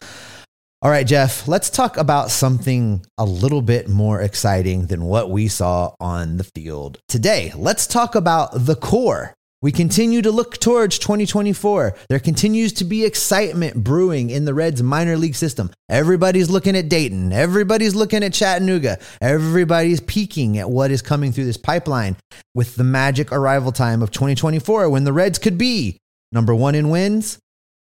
All 0.81 0.89
right, 0.89 1.05
Jeff, 1.05 1.47
let's 1.47 1.69
talk 1.69 1.95
about 1.97 2.31
something 2.31 3.05
a 3.19 3.23
little 3.23 3.61
bit 3.61 3.87
more 3.87 4.19
exciting 4.19 4.87
than 4.87 5.03
what 5.05 5.29
we 5.29 5.47
saw 5.47 5.93
on 5.99 6.37
the 6.37 6.43
field 6.43 6.97
today. 7.07 7.51
Let's 7.55 7.85
talk 7.85 8.15
about 8.15 8.49
the 8.65 8.75
core. 8.75 9.35
We 9.63 9.71
continue 9.71 10.21
to 10.21 10.29
look 10.29 10.57
towards 10.57 10.99
2024. 10.99 11.95
There 12.09 12.19
continues 12.19 12.73
to 12.73 12.83
be 12.83 13.05
excitement 13.05 13.81
brewing 13.81 14.29
in 14.29 14.43
the 14.43 14.53
Reds 14.53 14.83
minor 14.83 15.15
league 15.15 15.35
system. 15.35 15.71
Everybody's 15.87 16.49
looking 16.49 16.75
at 16.75 16.89
Dayton. 16.89 17.31
Everybody's 17.31 17.95
looking 17.95 18.25
at 18.25 18.33
Chattanooga. 18.33 18.99
Everybody's 19.21 20.01
peeking 20.01 20.57
at 20.57 20.69
what 20.69 20.91
is 20.91 21.01
coming 21.01 21.31
through 21.31 21.45
this 21.45 21.55
pipeline 21.55 22.17
with 22.53 22.75
the 22.75 22.83
magic 22.83 23.31
arrival 23.31 23.71
time 23.71 24.01
of 24.01 24.11
2024 24.11 24.89
when 24.89 25.05
the 25.05 25.13
Reds 25.13 25.39
could 25.39 25.57
be 25.57 25.97
number 26.33 26.53
one 26.53 26.75
in 26.75 26.89
wins 26.89 27.39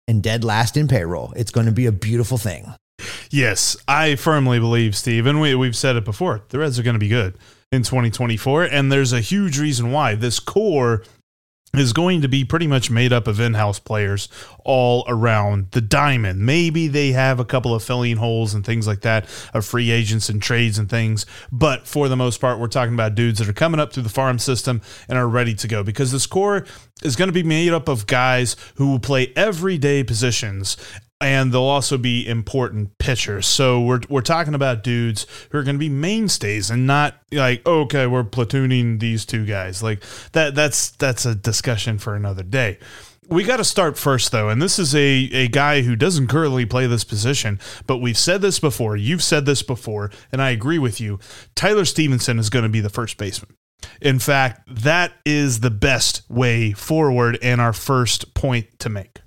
and 0.07 0.23
dead 0.23 0.45
last 0.45 0.77
in 0.77 0.87
payroll. 0.87 1.33
It's 1.35 1.51
going 1.51 1.65
to 1.65 1.73
be 1.73 1.87
a 1.87 1.91
beautiful 1.91 2.37
thing. 2.37 2.73
Yes, 3.29 3.75
I 3.85 4.15
firmly 4.15 4.59
believe, 4.59 4.95
Steve, 4.95 5.25
and 5.25 5.41
we, 5.41 5.55
we've 5.55 5.75
said 5.75 5.97
it 5.97 6.05
before, 6.05 6.41
the 6.47 6.59
Reds 6.59 6.79
are 6.79 6.83
going 6.83 6.95
to 6.95 6.99
be 6.99 7.09
good 7.09 7.37
in 7.73 7.83
2024. 7.83 8.63
And 8.63 8.89
there's 8.89 9.11
a 9.11 9.19
huge 9.19 9.59
reason 9.59 9.91
why. 9.91 10.15
This 10.15 10.39
core 10.39 11.03
is 11.73 11.93
going 11.93 12.21
to 12.21 12.27
be 12.27 12.45
pretty 12.45 12.67
much 12.67 12.89
made 12.89 13.11
up 13.11 13.27
of 13.27 13.39
in-house 13.39 13.79
players 13.79 14.29
all 14.63 15.03
around 15.07 15.71
the 15.71 15.81
diamond. 15.81 16.39
Maybe 16.39 16.87
they 16.87 17.11
have 17.11 17.39
a 17.39 17.45
couple 17.45 17.73
of 17.75 17.83
filling 17.83 18.17
holes 18.17 18.53
and 18.53 18.65
things 18.65 18.87
like 18.87 19.01
that 19.01 19.25
of 19.53 19.65
free 19.65 19.91
agents 19.91 20.29
and 20.29 20.41
trades 20.41 20.77
and 20.77 20.89
things, 20.89 21.25
but 21.51 21.87
for 21.87 22.07
the 22.07 22.15
most 22.15 22.39
part 22.39 22.59
we're 22.59 22.67
talking 22.67 22.93
about 22.93 23.15
dudes 23.15 23.39
that 23.39 23.49
are 23.49 23.53
coming 23.53 23.79
up 23.79 23.93
through 23.93 24.03
the 24.03 24.09
farm 24.09 24.39
system 24.39 24.81
and 25.09 25.17
are 25.17 25.27
ready 25.27 25.53
to 25.55 25.67
go 25.67 25.83
because 25.83 26.11
this 26.11 26.25
core 26.25 26.65
is 27.03 27.15
going 27.15 27.27
to 27.27 27.33
be 27.33 27.43
made 27.43 27.73
up 27.73 27.87
of 27.87 28.07
guys 28.07 28.55
who 28.75 28.89
will 28.89 28.99
play 28.99 29.33
everyday 29.35 30.03
positions 30.03 30.77
and 31.21 31.53
they'll 31.53 31.63
also 31.63 31.97
be 31.97 32.27
important 32.27 32.97
pitchers. 32.97 33.45
So 33.45 33.81
we're 33.81 34.01
we're 34.09 34.21
talking 34.21 34.53
about 34.53 34.83
dudes 34.83 35.25
who 35.49 35.57
are 35.57 35.63
going 35.63 35.75
to 35.75 35.79
be 35.79 35.89
mainstays 35.89 36.69
and 36.69 36.85
not 36.85 37.15
like 37.31 37.65
okay, 37.65 38.07
we're 38.07 38.23
platooning 38.23 38.99
these 38.99 39.25
two 39.25 39.45
guys. 39.45 39.81
Like 39.81 40.03
that 40.33 40.55
that's 40.55 40.91
that's 40.91 41.25
a 41.25 41.35
discussion 41.35 41.97
for 41.97 42.15
another 42.15 42.43
day. 42.43 42.79
We 43.27 43.43
got 43.43 43.57
to 43.57 43.63
start 43.63 43.97
first 43.97 44.31
though, 44.31 44.49
and 44.49 44.61
this 44.61 44.77
is 44.77 44.93
a 44.93 45.29
a 45.31 45.47
guy 45.47 45.81
who 45.81 45.95
doesn't 45.95 46.27
currently 46.27 46.65
play 46.65 46.85
this 46.85 47.03
position, 47.03 47.59
but 47.87 47.97
we've 47.97 48.17
said 48.17 48.41
this 48.41 48.59
before. 48.59 48.97
You've 48.97 49.23
said 49.23 49.45
this 49.45 49.63
before, 49.63 50.11
and 50.31 50.41
I 50.41 50.49
agree 50.49 50.79
with 50.79 50.99
you. 50.99 51.19
Tyler 51.55 51.85
Stephenson 51.85 52.39
is 52.39 52.49
going 52.49 52.63
to 52.63 52.69
be 52.69 52.81
the 52.81 52.89
first 52.89 53.17
baseman. 53.17 53.55
In 54.01 54.19
fact, 54.19 54.61
that 54.67 55.13
is 55.25 55.61
the 55.61 55.71
best 55.71 56.23
way 56.29 56.71
forward 56.73 57.37
and 57.41 57.61
our 57.61 57.73
first 57.73 58.33
point 58.33 58.79
to 58.79 58.89
make. 58.89 59.21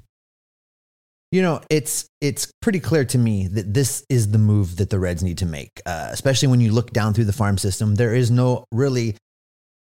You 1.30 1.42
know, 1.42 1.61
it's 1.68 2.06
it's 2.23 2.50
pretty 2.62 2.80
clear 2.80 3.04
to 3.06 3.18
me 3.18 3.49
that 3.49 3.75
this 3.75 4.04
is 4.08 4.30
the 4.30 4.38
move 4.38 4.76
that 4.76 4.88
the 4.88 4.99
Reds 4.99 5.23
need 5.23 5.38
to 5.38 5.47
make, 5.47 5.80
uh, 5.85 6.08
especially 6.11 6.49
when 6.49 6.61
you 6.61 6.73
look 6.73 6.90
down 6.92 7.12
through 7.12 7.26
the 7.26 7.32
farm 7.35 7.58
system. 7.58 7.97
There 7.97 8.14
is 8.14 8.30
no 8.30 8.64
really 8.73 9.16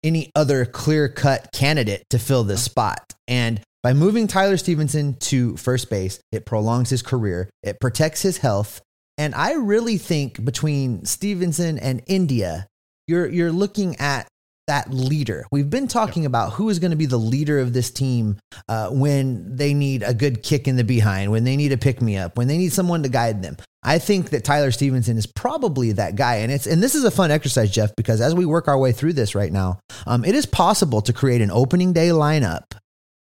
any 0.03 0.31
other 0.35 0.65
clear 0.65 1.07
cut 1.07 1.49
candidate 1.53 2.03
to 2.09 2.19
fill 2.19 2.43
this 2.43 2.63
spot, 2.63 3.13
and 3.27 3.61
by 3.83 3.93
moving 3.93 4.25
Tyler 4.25 4.57
Stephenson 4.57 5.13
to 5.15 5.55
first 5.57 5.91
base, 5.91 6.19
it 6.31 6.47
prolongs 6.47 6.89
his 6.89 7.03
career, 7.03 7.47
it 7.61 7.79
protects 7.79 8.23
his 8.23 8.39
health, 8.39 8.81
and 9.17 9.35
I 9.35 9.53
really 9.53 9.97
think 9.97 10.43
between 10.43 11.05
Stephenson 11.05 11.77
and 11.77 12.01
India, 12.07 12.65
you're 13.07 13.27
you're 13.27 13.51
looking 13.51 13.97
at 13.97 14.27
that 14.67 14.91
leader. 14.91 15.45
We've 15.51 15.69
been 15.69 15.87
talking 15.87 16.23
yep. 16.23 16.29
about 16.29 16.53
who 16.53 16.69
is 16.69 16.79
going 16.79 16.91
to 16.91 16.97
be 16.97 17.05
the 17.05 17.17
leader 17.17 17.59
of 17.59 17.73
this 17.73 17.91
team 17.91 18.37
uh, 18.67 18.89
when 18.89 19.55
they 19.55 19.73
need 19.73 20.03
a 20.03 20.13
good 20.13 20.43
kick 20.43 20.67
in 20.67 20.75
the 20.75 20.83
behind, 20.83 21.31
when 21.31 21.43
they 21.43 21.55
need 21.55 21.71
a 21.71 21.77
pick 21.77 22.01
me 22.01 22.17
up, 22.17 22.37
when 22.37 22.47
they 22.47 22.57
need 22.57 22.73
someone 22.73 23.03
to 23.03 23.09
guide 23.09 23.43
them. 23.43 23.57
I 23.83 23.99
think 23.99 24.31
that 24.31 24.43
Tyler 24.43 24.71
Stephenson 24.71 25.17
is 25.17 25.27
probably 25.27 25.91
that 25.91 26.15
guy, 26.15 26.37
and 26.37 26.51
it's 26.51 26.65
and 26.65 26.81
this 26.81 26.95
is 26.95 27.03
a 27.03 27.11
fun 27.11 27.29
exercise, 27.29 27.69
Jeff, 27.69 27.95
because 27.95 28.19
as 28.19 28.33
we 28.33 28.45
work 28.45 28.67
our 28.67 28.79
way 28.79 28.91
through 28.91 29.13
this 29.13 29.35
right 29.35 29.51
now, 29.51 29.79
um, 30.07 30.25
it 30.25 30.33
is 30.33 30.47
possible 30.47 31.01
to 31.01 31.13
create 31.13 31.41
an 31.41 31.51
opening 31.51 31.93
day 31.93 32.09
lineup 32.09 32.63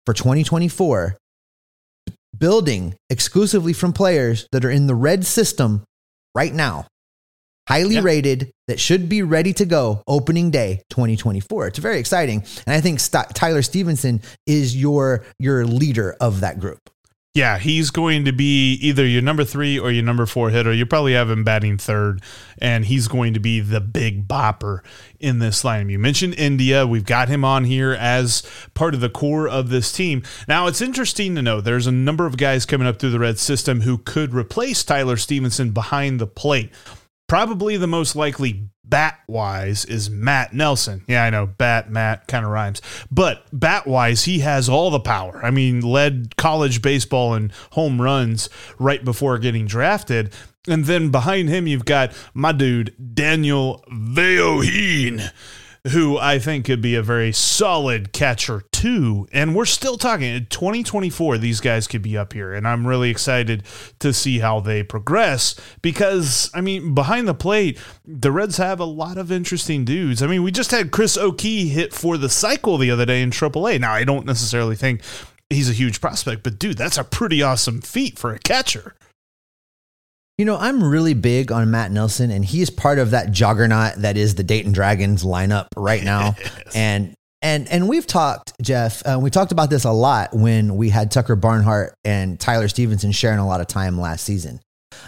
for 0.07 0.15
2024, 0.15 1.17
building 2.39 2.95
exclusively 3.11 3.73
from 3.73 3.93
players 3.93 4.47
that 4.53 4.65
are 4.65 4.71
in 4.71 4.87
the 4.87 4.95
red 4.95 5.27
system 5.27 5.83
right 6.35 6.55
now 6.55 6.87
highly 7.73 7.95
yep. 7.95 8.05
rated 8.05 8.53
that 8.69 8.79
should 8.79 9.09
be 9.09 9.23
ready 9.23 9.55
to 9.55 9.65
go 9.65 10.03
opening 10.07 10.51
day 10.51 10.83
2024 10.91 11.69
it's 11.69 11.79
very 11.79 11.99
exciting 11.99 12.45
and 12.67 12.75
i 12.75 12.81
think 12.81 13.01
St- 13.01 13.35
tyler 13.35 13.63
Stephenson 13.63 14.21
is 14.47 14.77
your 14.77 15.25
your 15.39 15.65
leader 15.65 16.15
of 16.21 16.41
that 16.41 16.61
group 16.61 16.91
yeah, 17.35 17.59
he's 17.59 17.91
going 17.91 18.27
to 18.27 18.33
be 18.33 18.75
either 18.75 19.07
your 19.07 19.23
number 19.23 19.43
three 19.43 19.79
or 19.79 19.91
your 19.91 20.03
number 20.03 20.27
four 20.27 20.51
hitter. 20.51 20.71
You 20.71 20.85
probably 20.85 21.15
have 21.15 21.31
him 21.31 21.45
batting 21.45 21.79
third, 21.79 22.23
and 22.59 22.85
he's 22.85 23.09
going 23.09 23.33
to 23.33 23.41
be 23.41 23.61
the 23.61 23.81
big 23.81 24.29
bopper 24.29 24.81
in 25.19 25.39
this 25.39 25.63
lineup. 25.63 25.91
You 25.91 25.99
mentioned 25.99 26.35
India. 26.35 26.87
We've 26.87 27.07
got 27.07 27.31
him 27.31 27.43
on 27.43 27.65
here 27.65 27.93
as 27.93 28.43
part 28.75 28.93
of 28.93 29.01
the 29.01 29.09
core 29.09 29.49
of 29.49 29.71
this 29.71 29.93
team. 29.93 30.23
Now, 30.47 30.67
it's 30.67 30.83
interesting 30.83 31.35
to 31.37 31.41
know 31.41 31.63
there's 31.63 31.87
a 31.87 31.93
number 31.93 32.27
of 32.27 32.37
guys 32.37 32.67
coming 32.67 32.87
up 32.87 32.99
through 32.99 33.13
the 33.13 33.19
red 33.19 33.39
system 33.39 33.81
who 33.81 33.97
could 33.97 34.35
replace 34.35 34.85
Tyler 34.85 35.17
Stephenson 35.17 35.71
behind 35.71 36.21
the 36.21 36.27
plate. 36.27 36.71
Probably 37.33 37.79
the 37.79 37.87
most 37.87 38.15
likely 38.15 38.69
bat 38.85 39.21
wise 39.27 39.87
is 39.87 40.11
Matt 40.11 40.53
Nelson. 40.53 41.03
Yeah, 41.09 41.25
I 41.25 41.31
know, 41.31 41.47
bat, 41.47 41.91
Matt 41.91 42.29
kind 42.29 42.45
of 42.45 42.51
rhymes. 42.51 42.83
But 43.11 43.47
bat 43.51 43.87
wise, 43.87 44.25
he 44.25 44.41
has 44.41 44.69
all 44.69 44.91
the 44.91 45.01
power. 45.01 45.43
I 45.43 45.51
mean, 45.51 45.81
led 45.81 46.37
college 46.37 46.83
baseball 46.83 47.33
in 47.33 47.51
home 47.71 48.03
runs 48.03 48.51
right 48.79 49.03
before 49.03 49.39
getting 49.39 49.65
drafted. 49.67 50.35
And 50.69 50.85
then 50.85 51.09
behind 51.09 51.49
him, 51.49 51.67
you've 51.67 51.87
got 51.87 52.13
my 52.35 52.53
dude, 52.53 52.95
Daniel 53.15 53.83
Vellojin 53.91 55.31
who 55.91 56.17
I 56.17 56.39
think 56.39 56.67
could 56.67 56.81
be 56.81 56.95
a 56.95 57.03
very 57.03 57.33
solid 57.33 58.13
catcher 58.13 58.63
too. 58.71 59.27
And 59.33 59.55
we're 59.55 59.65
still 59.65 59.97
talking 59.97 60.47
2024, 60.49 61.39
these 61.39 61.61
guys 61.61 61.89
could 61.89 62.03
be 62.03 62.17
up 62.17 62.33
here. 62.33 62.53
And 62.53 62.69
I'm 62.69 62.87
really 62.87 63.11
excited 63.11 63.65
to 63.99 64.13
see 64.13 64.39
how 64.39 64.61
they 64.61 64.85
progress 64.85 65.59
because, 65.83 66.51
I 66.55 66.61
mean, 66.61 66.95
behind 66.95 67.27
the 67.27 67.35
plate, 67.35 67.79
the 68.05 68.31
Reds 68.31 68.59
have 68.59 68.79
a 68.79 68.85
lot 68.85 69.19
of 69.19 69.33
interesting 69.33 69.85
dudes. 69.85 70.23
I 70.23 70.29
mean, 70.29 70.45
we 70.45 70.53
just 70.53 70.71
had 70.71 70.93
Chris 70.93 71.17
Okey 71.17 71.69
hit 71.69 71.93
for 71.93 72.17
the 72.17 72.29
cycle 72.29 72.79
the 72.79 72.91
other 72.91 73.07
day 73.07 73.21
in 73.21 73.31
AAA. 73.31 73.81
Now, 73.81 73.93
I 73.93 74.05
don't 74.05 74.27
necessarily 74.27 74.77
think 74.77 75.03
he's 75.51 75.69
a 75.69 75.75
huge 75.75 76.01
prospect, 76.01 76.45
but 76.45 76.61
dude, 76.61 76.79
that's 76.79 76.99
a 76.99 77.05
pretty 77.05 77.43
awesome 77.43 77.81
feat 77.81 78.21
for 78.21 78.33
a 78.33 78.39
catcher. 78.39 78.95
You 80.43 80.47
know, 80.47 80.59
I'm 80.59 80.83
really 80.83 81.15
big 81.15 81.53
on 81.53 81.71
Matt 81.71 81.93
Nelson, 81.93 82.33
and 82.33 82.45
he's 82.45 82.69
part 82.69 82.99
of 82.99 83.13
that 83.13 83.31
juggernaut 83.31 83.95
that 83.99 84.17
is 84.17 84.35
the 84.35 84.43
Dayton 84.43 84.73
Dragons 84.73 85.23
lineup 85.23 85.69
right 85.77 86.03
now. 86.03 86.35
yes. 86.41 86.75
And 86.75 87.15
and 87.43 87.69
and 87.69 87.89
we've 87.89 88.09
talked, 88.09 88.53
Jeff. 88.61 89.07
Uh, 89.07 89.21
we 89.23 89.31
talked 89.31 89.53
about 89.53 89.71
this 89.71 89.85
a 89.85 89.93
lot 89.93 90.35
when 90.35 90.75
we 90.75 90.89
had 90.89 91.13
Tucker 91.13 91.37
Barnhart 91.37 91.95
and 92.05 92.41
Tyler 92.41 92.67
Stephenson 92.67 93.13
sharing 93.13 93.39
a 93.39 93.47
lot 93.47 93.61
of 93.61 93.69
time 93.69 94.01
last 94.01 94.25
season. 94.25 94.59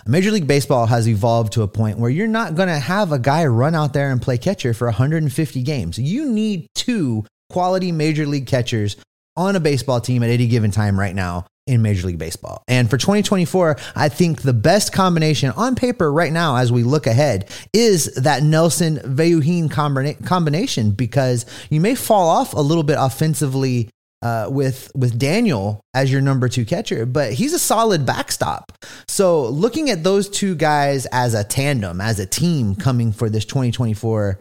Major 0.06 0.30
League 0.30 0.46
Baseball 0.46 0.86
has 0.86 1.08
evolved 1.08 1.54
to 1.54 1.62
a 1.62 1.68
point 1.68 1.98
where 1.98 2.10
you're 2.10 2.28
not 2.28 2.54
going 2.54 2.68
to 2.68 2.78
have 2.78 3.10
a 3.10 3.18
guy 3.18 3.44
run 3.44 3.74
out 3.74 3.92
there 3.92 4.12
and 4.12 4.22
play 4.22 4.38
catcher 4.38 4.72
for 4.72 4.86
150 4.86 5.62
games. 5.64 5.98
You 5.98 6.26
need 6.26 6.68
two 6.76 7.26
quality 7.50 7.90
Major 7.90 8.24
League 8.24 8.46
catchers 8.46 8.94
on 9.36 9.56
a 9.56 9.60
baseball 9.60 10.00
team 10.00 10.22
at 10.22 10.30
any 10.30 10.46
given 10.46 10.70
time 10.70 10.96
right 10.96 11.16
now 11.16 11.44
in 11.66 11.82
Major 11.82 12.06
League 12.06 12.18
Baseball. 12.18 12.62
And 12.68 12.90
for 12.90 12.98
2024, 12.98 13.76
I 13.96 14.08
think 14.08 14.42
the 14.42 14.52
best 14.52 14.92
combination 14.92 15.50
on 15.50 15.74
paper 15.74 16.12
right 16.12 16.32
now, 16.32 16.56
as 16.56 16.70
we 16.70 16.82
look 16.82 17.06
ahead, 17.06 17.50
is 17.72 18.14
that 18.14 18.42
Nelson 18.42 19.00
combina- 19.04 20.24
combination 20.26 20.90
because 20.90 21.46
you 21.70 21.80
may 21.80 21.94
fall 21.94 22.28
off 22.28 22.54
a 22.54 22.60
little 22.60 22.82
bit 22.82 22.96
offensively. 22.98 23.88
Uh, 24.22 24.48
with 24.48 24.90
with 24.94 25.18
Daniel 25.18 25.82
as 25.92 26.10
your 26.10 26.22
number 26.22 26.48
two 26.48 26.64
catcher, 26.64 27.04
but 27.04 27.34
he's 27.34 27.52
a 27.52 27.58
solid 27.58 28.06
backstop. 28.06 28.72
So 29.06 29.48
looking 29.48 29.90
at 29.90 30.02
those 30.02 30.30
two 30.30 30.54
guys 30.54 31.04
as 31.12 31.34
a 31.34 31.44
tandem, 31.44 32.00
as 32.00 32.18
a 32.18 32.24
team 32.24 32.74
coming 32.74 33.12
for 33.12 33.28
this 33.28 33.44
2024 33.44 34.40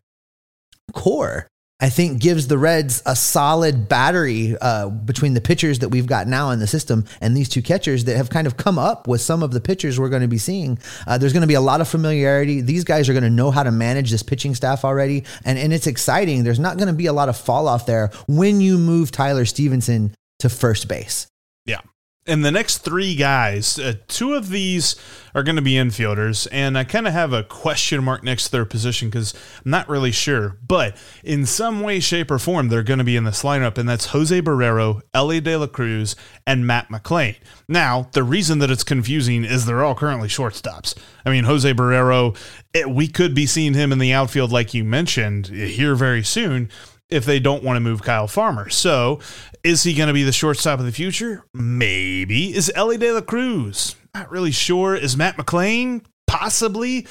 core, 0.94 1.48
I 1.84 1.90
think 1.90 2.22
gives 2.22 2.48
the 2.48 2.58
Reds 2.58 3.04
a 3.06 3.14
solid 3.14 3.90
battery 3.90 4.56
uh, 4.62 4.88
between 4.88 5.34
the 5.34 5.42
pitchers 5.42 5.80
that 5.80 5.90
we've 5.90 6.08
got 6.08 6.28
now 6.28 6.52
in 6.52 6.60
the 6.60 6.66
system 6.66 7.04
and 7.20 7.36
these 7.36 7.50
two 7.50 7.62
catchers 7.62 8.06
that 8.06 8.16
have 8.16 8.30
kind 8.30 8.48
of 8.48 8.56
come 8.56 8.80
up 8.80 9.06
with 9.06 9.20
some 9.20 9.44
of 9.44 9.52
the 9.52 9.60
pitchers 9.60 10.00
we're 10.00 10.08
going 10.08 10.22
to 10.22 10.30
be 10.30 10.38
seeing. 10.38 10.80
Uh, 11.06 11.18
there's 11.18 11.34
going 11.34 11.42
to 11.42 11.48
be 11.48 11.56
a 11.56 11.62
lot 11.62 11.82
of 11.82 11.90
familiarity. 11.90 12.62
These 12.62 12.86
guys 12.86 13.10
are 13.10 13.12
going 13.12 13.26
to 13.26 13.30
know 13.30 13.52
how 13.52 13.64
to 13.64 13.72
manage 13.72 14.12
this 14.12 14.24
pitching 14.24 14.56
staff 14.56 14.86
already, 14.86 15.26
and 15.44 15.60
and 15.60 15.74
it's 15.74 15.86
exciting. 15.86 16.46
There's 16.46 16.58
not 16.58 16.78
going 16.78 16.88
to 16.88 16.94
be 16.94 17.08
a 17.08 17.14
lot 17.14 17.28
of 17.28 17.36
fall 17.36 17.68
off 17.68 17.86
there 17.86 18.12
when 18.30 18.62
you 18.62 18.78
move 18.78 19.12
Tyler 19.12 19.44
Stephenson 19.44 20.16
to 20.40 20.48
first 20.48 20.88
base. 20.88 21.28
Yeah. 21.66 21.82
And 22.26 22.46
the 22.46 22.52
next 22.52 22.78
three 22.80 23.16
guys, 23.16 23.78
uh, 23.78 23.96
two 24.08 24.34
of 24.34 24.48
these 24.48 24.96
are 25.36 25.44
going 25.44 25.58
to 25.58 25.62
be 25.62 25.74
infielders, 25.74 26.48
and 26.54 26.78
I 26.78 26.86
kind 26.86 27.06
of 27.06 27.12
have 27.12 27.34
a 27.34 27.44
question 27.44 28.02
mark 28.02 28.24
next 28.24 28.46
to 28.46 28.52
their 28.52 28.66
position 28.66 29.10
because 29.10 29.34
I'm 29.66 29.72
not 29.72 29.90
really 29.90 30.12
sure. 30.12 30.58
But 30.66 30.96
in 31.22 31.46
some 31.46 31.82
way, 31.82 32.00
shape, 32.00 32.32
or 32.32 32.40
form, 32.40 32.70
they're 32.70 32.82
going 32.82 33.00
to 33.00 33.04
be 33.04 33.18
in 33.18 33.26
this 33.26 33.44
lineup, 33.44 33.78
and 33.78 33.90
that's 33.90 34.08
Jose 34.08 34.42
Barrero, 34.42 35.02
Elly 35.14 35.42
De 35.42 35.58
La 35.58 35.68
Cruz, 35.68 36.16
and 36.48 36.66
Matt 36.66 36.88
McLain. 36.88 37.36
Now, 37.68 38.10
the 38.14 38.24
reason 38.24 38.60
that 38.60 38.72
it's 38.72 38.86
confusing 38.86 39.44
is 39.44 39.66
they're 39.66 39.84
all 39.84 39.96
currently 39.96 40.30
shortstops. 40.30 40.96
I 41.26 41.30
mean, 41.30 41.44
Jose 41.44 41.74
Barrero, 41.74 42.38
it, 42.74 42.90
we 42.90 43.10
could 43.10 43.36
be 43.36 43.46
seeing 43.46 43.74
him 43.74 43.92
in 43.92 44.00
the 44.00 44.14
outfield, 44.14 44.52
like 44.52 44.74
you 44.74 44.86
mentioned, 44.86 45.48
here 45.48 45.96
very 45.96 46.24
soon 46.24 46.70
if 47.14 47.26
they 47.26 47.40
don't 47.40 47.64
want 47.64 47.78
to 47.78 47.82
move 47.82 48.02
Kyle 48.02 48.28
Farmer. 48.28 48.70
So, 48.70 49.20
is 49.64 49.84
he 49.84 49.94
going 49.94 50.08
to 50.08 50.14
be 50.14 50.24
the 50.24 50.32
shortstop 50.32 50.80
of 50.80 50.86
the 50.86 50.92
future? 50.92 51.46
Maybe. 51.54 52.56
Is 52.56 52.72
Elly 52.76 52.98
De 52.98 53.12
La 53.12 53.22
Cruz? 53.22 53.96
Not 54.14 54.32
really 54.32 54.52
sure. 54.52 54.96
Is 54.96 55.16
Matt 55.18 55.38
McLain? 55.38 56.04
Possibly. 56.28 57.08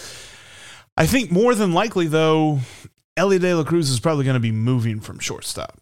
I 0.97 1.06
think 1.06 1.30
more 1.30 1.54
than 1.54 1.73
likely, 1.73 2.06
though, 2.06 2.61
Elly 3.16 3.38
De 3.38 3.54
La 3.54 3.64
Cruz 3.64 3.90
is 3.90 4.00
probably 4.00 4.25
going 4.25 4.35
to 4.35 4.40
be 4.40 4.52
moving 4.52 5.00
from 5.00 5.18
shortstop. 5.18 5.78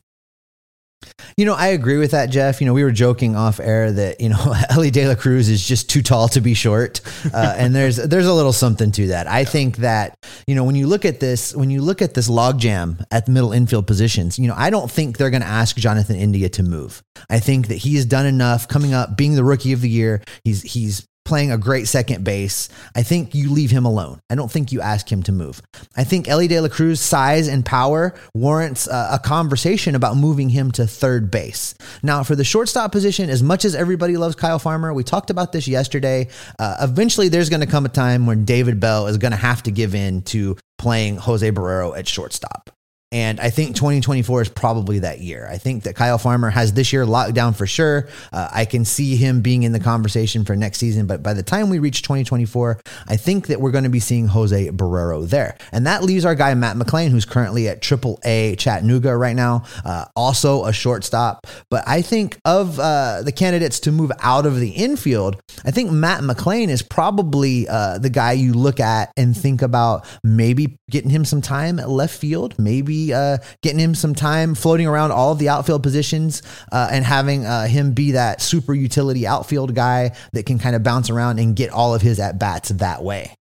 You 1.36 1.46
know, 1.46 1.54
I 1.54 1.68
agree 1.68 1.96
with 1.96 2.10
that, 2.10 2.30
Jeff. 2.30 2.60
You 2.60 2.66
know, 2.66 2.74
we 2.74 2.84
were 2.84 2.90
joking 2.90 3.34
off 3.34 3.60
air 3.60 3.90
that 3.92 4.20
you 4.20 4.28
know 4.28 4.54
Elly 4.70 4.90
De 4.90 5.06
La 5.06 5.14
Cruz 5.14 5.48
is 5.48 5.66
just 5.66 5.88
too 5.88 6.02
tall 6.02 6.28
to 6.28 6.40
be 6.40 6.54
short, 6.54 7.00
uh, 7.32 7.54
and 7.58 7.74
there's 7.74 7.96
there's 7.96 8.26
a 8.26 8.34
little 8.34 8.52
something 8.52 8.92
to 8.92 9.08
that. 9.08 9.26
I 9.26 9.44
think 9.44 9.78
that 9.78 10.14
you 10.46 10.54
know 10.54 10.64
when 10.64 10.74
you 10.74 10.86
look 10.86 11.04
at 11.04 11.20
this 11.20 11.54
when 11.54 11.70
you 11.70 11.82
look 11.82 12.02
at 12.02 12.14
this 12.14 12.28
logjam 12.28 13.04
at 13.10 13.26
the 13.26 13.32
middle 13.32 13.52
infield 13.52 13.86
positions, 13.86 14.38
you 14.38 14.48
know, 14.48 14.54
I 14.56 14.70
don't 14.70 14.90
think 14.90 15.16
they're 15.16 15.30
going 15.30 15.42
to 15.42 15.48
ask 15.48 15.76
Jonathan 15.76 16.16
India 16.16 16.48
to 16.50 16.62
move. 16.62 17.02
I 17.28 17.38
think 17.38 17.68
that 17.68 17.76
he 17.76 17.94
has 17.96 18.04
done 18.04 18.26
enough 18.26 18.68
coming 18.68 18.92
up, 18.92 19.16
being 19.16 19.34
the 19.34 19.44
rookie 19.44 19.72
of 19.72 19.80
the 19.80 19.88
year. 19.88 20.22
He's 20.44 20.62
he's 20.62 21.06
playing 21.24 21.52
a 21.52 21.58
great 21.58 21.86
second 21.86 22.24
base. 22.24 22.68
I 22.94 23.02
think 23.02 23.34
you 23.34 23.50
leave 23.50 23.70
him 23.70 23.84
alone. 23.84 24.20
I 24.30 24.34
don't 24.34 24.50
think 24.50 24.72
you 24.72 24.80
ask 24.80 25.10
him 25.10 25.22
to 25.24 25.32
move. 25.32 25.62
I 25.96 26.04
think 26.04 26.28
Elly 26.28 26.48
De 26.48 26.60
La 26.60 26.68
Cruz 26.68 27.00
size 27.00 27.46
and 27.46 27.64
power 27.64 28.14
warrants 28.34 28.86
a, 28.86 29.10
a 29.12 29.20
conversation 29.22 29.94
about 29.94 30.16
moving 30.16 30.48
him 30.48 30.70
to 30.72 30.86
third 30.86 31.30
base. 31.30 31.74
Now, 32.02 32.22
for 32.22 32.34
the 32.34 32.44
shortstop 32.44 32.92
position, 32.92 33.30
as 33.30 33.42
much 33.42 33.64
as 33.64 33.74
everybody 33.74 34.16
loves 34.16 34.34
Kyle 34.34 34.58
Farmer, 34.58 34.92
we 34.92 35.04
talked 35.04 35.30
about 35.30 35.52
this 35.52 35.68
yesterday. 35.68 36.28
Uh, 36.58 36.76
eventually, 36.80 37.28
there's 37.28 37.50
going 37.50 37.60
to 37.60 37.66
come 37.66 37.84
a 37.84 37.90
time 37.90 38.26
when 38.26 38.44
David 38.44 38.80
Bell 38.80 39.06
is 39.06 39.18
going 39.18 39.32
to 39.32 39.36
have 39.36 39.62
to 39.64 39.70
give 39.70 39.94
in 39.94 40.22
to 40.22 40.56
playing 40.78 41.16
Jose 41.16 41.50
Barrero 41.52 41.96
at 41.96 42.08
shortstop. 42.08 42.70
And 43.12 43.40
I 43.40 43.50
think 43.50 43.74
2024 43.74 44.42
is 44.42 44.48
probably 44.48 45.00
that 45.00 45.18
year. 45.18 45.48
I 45.50 45.58
think 45.58 45.82
that 45.82 45.96
Kyle 45.96 46.16
Farmer 46.16 46.48
has 46.48 46.74
this 46.74 46.92
year 46.92 47.04
locked 47.04 47.34
down 47.34 47.54
for 47.54 47.66
sure. 47.66 48.08
Uh, 48.32 48.48
I 48.52 48.64
can 48.64 48.84
see 48.84 49.16
him 49.16 49.40
being 49.40 49.64
in 49.64 49.72
the 49.72 49.80
conversation 49.80 50.44
for 50.44 50.54
next 50.54 50.78
season. 50.78 51.08
But 51.08 51.20
by 51.20 51.34
the 51.34 51.42
time 51.42 51.70
we 51.70 51.80
reach 51.80 52.02
2024, 52.02 52.78
I 53.08 53.16
think 53.16 53.48
that 53.48 53.60
we're 53.60 53.72
going 53.72 53.82
to 53.82 53.90
be 53.90 53.98
seeing 53.98 54.28
Jose 54.28 54.68
Barrero 54.70 55.28
there. 55.28 55.56
And 55.72 55.88
that 55.88 56.04
leaves 56.04 56.24
our 56.24 56.36
guy, 56.36 56.54
Matt 56.54 56.76
McLain, 56.76 57.10
who's 57.10 57.24
currently 57.24 57.68
at 57.68 57.82
Triple 57.82 58.20
A 58.24 58.54
Chattanooga 58.54 59.16
right 59.16 59.34
now, 59.34 59.64
uh, 59.84 60.04
also 60.14 60.64
a 60.66 60.72
shortstop. 60.72 61.48
But 61.68 61.82
I 61.88 62.02
think 62.02 62.38
of 62.44 62.78
uh, 62.78 63.22
the 63.22 63.32
candidates 63.32 63.80
to 63.80 63.92
move 63.92 64.12
out 64.20 64.46
of 64.46 64.60
the 64.60 64.70
infield, 64.70 65.42
I 65.64 65.72
think 65.72 65.90
Matt 65.90 66.20
McLain 66.20 66.68
is 66.68 66.82
probably 66.82 67.66
uh, 67.68 67.98
the 67.98 68.10
guy 68.10 68.32
you 68.32 68.52
look 68.52 68.78
at 68.78 69.10
and 69.16 69.36
think 69.36 69.62
about 69.62 70.06
maybe 70.22 70.78
getting 70.88 71.10
him 71.10 71.24
some 71.24 71.42
time 71.42 71.80
at 71.80 71.88
left 71.88 72.16
field, 72.16 72.56
maybe 72.56 72.99
uh, 73.08 73.38
getting 73.62 73.78
him 73.78 73.94
some 73.94 74.14
time 74.14 74.54
floating 74.54 74.86
around 74.86 75.12
all 75.12 75.32
of 75.32 75.38
the 75.38 75.48
outfield 75.48 75.82
positions 75.82 76.42
uh, 76.72 76.88
and 76.90 77.04
having 77.04 77.46
uh, 77.46 77.66
him 77.66 77.92
be 77.92 78.12
that 78.12 78.40
super 78.40 78.74
utility 78.74 79.26
outfield 79.26 79.74
guy 79.74 80.14
that 80.32 80.46
can 80.46 80.58
kind 80.58 80.76
of 80.76 80.82
bounce 80.82 81.10
around 81.10 81.38
and 81.38 81.56
get 81.56 81.70
all 81.70 81.94
of 81.94 82.02
his 82.02 82.20
at 82.20 82.38
bats 82.38 82.68
that 82.70 83.02
way. 83.02 83.34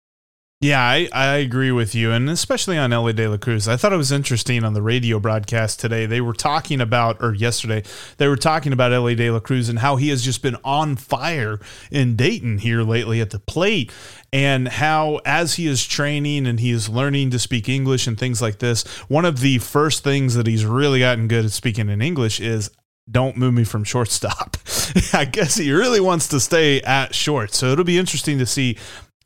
Yeah, 0.61 0.81
I, 0.81 1.07
I 1.13 1.37
agree 1.37 1.71
with 1.71 1.95
you, 1.95 2.11
and 2.11 2.29
especially 2.29 2.77
on 2.77 2.91
Elly 2.91 3.13
De 3.13 3.29
La 3.29 3.37
Cruz. 3.37 3.65
I 3.69 3.77
thought 3.77 3.93
it 3.93 3.97
was 3.97 4.11
interesting 4.11 4.65
on 4.65 4.73
the 4.73 4.81
radio 4.81 5.17
broadcast 5.17 5.79
today. 5.79 6.05
They 6.05 6.19
were 6.19 6.33
talking 6.33 6.81
about, 6.81 7.15
or 7.21 7.33
yesterday, 7.33 7.83
they 8.17 8.27
were 8.27 8.35
talking 8.35 8.73
about 8.73 8.91
Elly 8.91 9.15
De 9.15 9.31
La 9.31 9.39
Cruz 9.39 9.69
and 9.69 9.79
how 9.79 9.95
he 9.95 10.09
has 10.09 10.21
just 10.21 10.41
been 10.41 10.57
on 10.65 10.97
fire 10.97 11.61
in 11.91 12.17
Dayton 12.17 12.57
here 12.57 12.83
lately 12.83 13.21
at 13.21 13.29
the 13.29 13.39
plate, 13.39 13.89
and 14.33 14.67
how 14.67 15.21
as 15.23 15.53
he 15.53 15.65
is 15.65 15.87
training 15.87 16.45
and 16.45 16.59
he 16.59 16.71
is 16.71 16.89
learning 16.89 17.29
to 17.29 17.39
speak 17.39 17.69
English 17.69 18.05
and 18.05 18.19
things 18.19 18.41
like 18.41 18.59
this, 18.59 18.83
one 19.07 19.23
of 19.23 19.39
the 19.39 19.59
first 19.59 20.03
things 20.03 20.35
that 20.35 20.45
he's 20.45 20.65
really 20.65 20.99
gotten 20.99 21.29
good 21.29 21.45
at 21.45 21.51
speaking 21.51 21.87
in 21.87 22.01
English 22.01 22.41
is 22.41 22.69
don't 23.09 23.37
move 23.37 23.53
me 23.53 23.63
from 23.63 23.85
shortstop. 23.85 24.57
I 25.13 25.23
guess 25.23 25.55
he 25.55 25.71
really 25.71 26.01
wants 26.01 26.27
to 26.27 26.39
stay 26.41 26.81
at 26.81 27.15
short. 27.15 27.53
So 27.53 27.67
it'll 27.67 27.85
be 27.85 27.97
interesting 27.97 28.39
to 28.39 28.45
see 28.45 28.77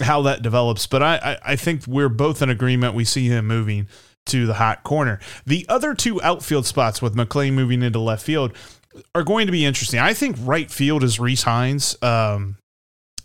how 0.01 0.21
that 0.23 0.41
develops. 0.41 0.87
But 0.87 1.03
I, 1.03 1.15
I, 1.15 1.37
I 1.51 1.55
think 1.55 1.85
we're 1.87 2.09
both 2.09 2.41
in 2.41 2.49
agreement. 2.49 2.95
We 2.95 3.05
see 3.05 3.27
him 3.27 3.47
moving 3.47 3.87
to 4.27 4.45
the 4.45 4.55
hot 4.55 4.83
corner. 4.83 5.19
The 5.45 5.65
other 5.69 5.93
two 5.93 6.21
outfield 6.21 6.65
spots 6.65 7.01
with 7.01 7.15
McLain 7.15 7.53
moving 7.53 7.81
into 7.83 7.99
left 7.99 8.25
field 8.25 8.55
are 9.13 9.23
going 9.23 9.47
to 9.47 9.51
be 9.51 9.65
interesting. 9.65 9.99
I 9.99 10.13
think 10.13 10.37
right 10.39 10.69
field 10.69 11.03
is 11.03 11.17
Rece 11.17 11.43
Hinds. 11.43 12.01
Um, 12.01 12.57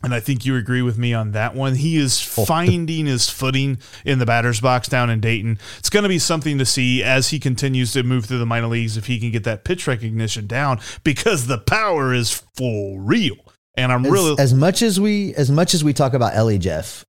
and 0.02 0.14
I 0.14 0.20
think 0.20 0.46
you 0.46 0.54
agree 0.54 0.82
with 0.82 0.96
me 0.96 1.12
on 1.12 1.32
that 1.32 1.56
one. 1.56 1.74
He 1.74 1.96
is 1.96 2.20
finding 2.20 3.06
his 3.06 3.28
footing 3.28 3.78
in 4.04 4.20
the 4.20 4.26
batter's 4.26 4.60
box 4.60 4.88
down 4.88 5.10
in 5.10 5.18
Dayton. 5.18 5.58
It's 5.78 5.90
going 5.90 6.04
to 6.04 6.08
be 6.08 6.20
something 6.20 6.56
to 6.58 6.64
see 6.64 7.02
as 7.02 7.30
he 7.30 7.40
continues 7.40 7.92
to 7.92 8.04
move 8.04 8.26
through 8.26 8.38
the 8.38 8.46
minor 8.46 8.68
leagues 8.68 8.96
if 8.96 9.06
he 9.06 9.18
can 9.18 9.32
get 9.32 9.42
that 9.44 9.64
pitch 9.64 9.88
recognition 9.88 10.46
down 10.46 10.78
because 11.02 11.48
the 11.48 11.58
power 11.58 12.14
is 12.14 12.30
for 12.30 13.00
real. 13.00 13.36
And 13.78 13.92
I'm 13.92 14.04
as, 14.04 14.12
really 14.12 14.34
as 14.38 14.54
much 14.54 14.82
as 14.82 15.00
we 15.00 15.34
as 15.34 15.50
much 15.50 15.74
as 15.74 15.84
we 15.84 15.92
talk 15.92 16.14
about 16.14 16.34
Elly 16.34 16.58
Jeff, 16.58 17.04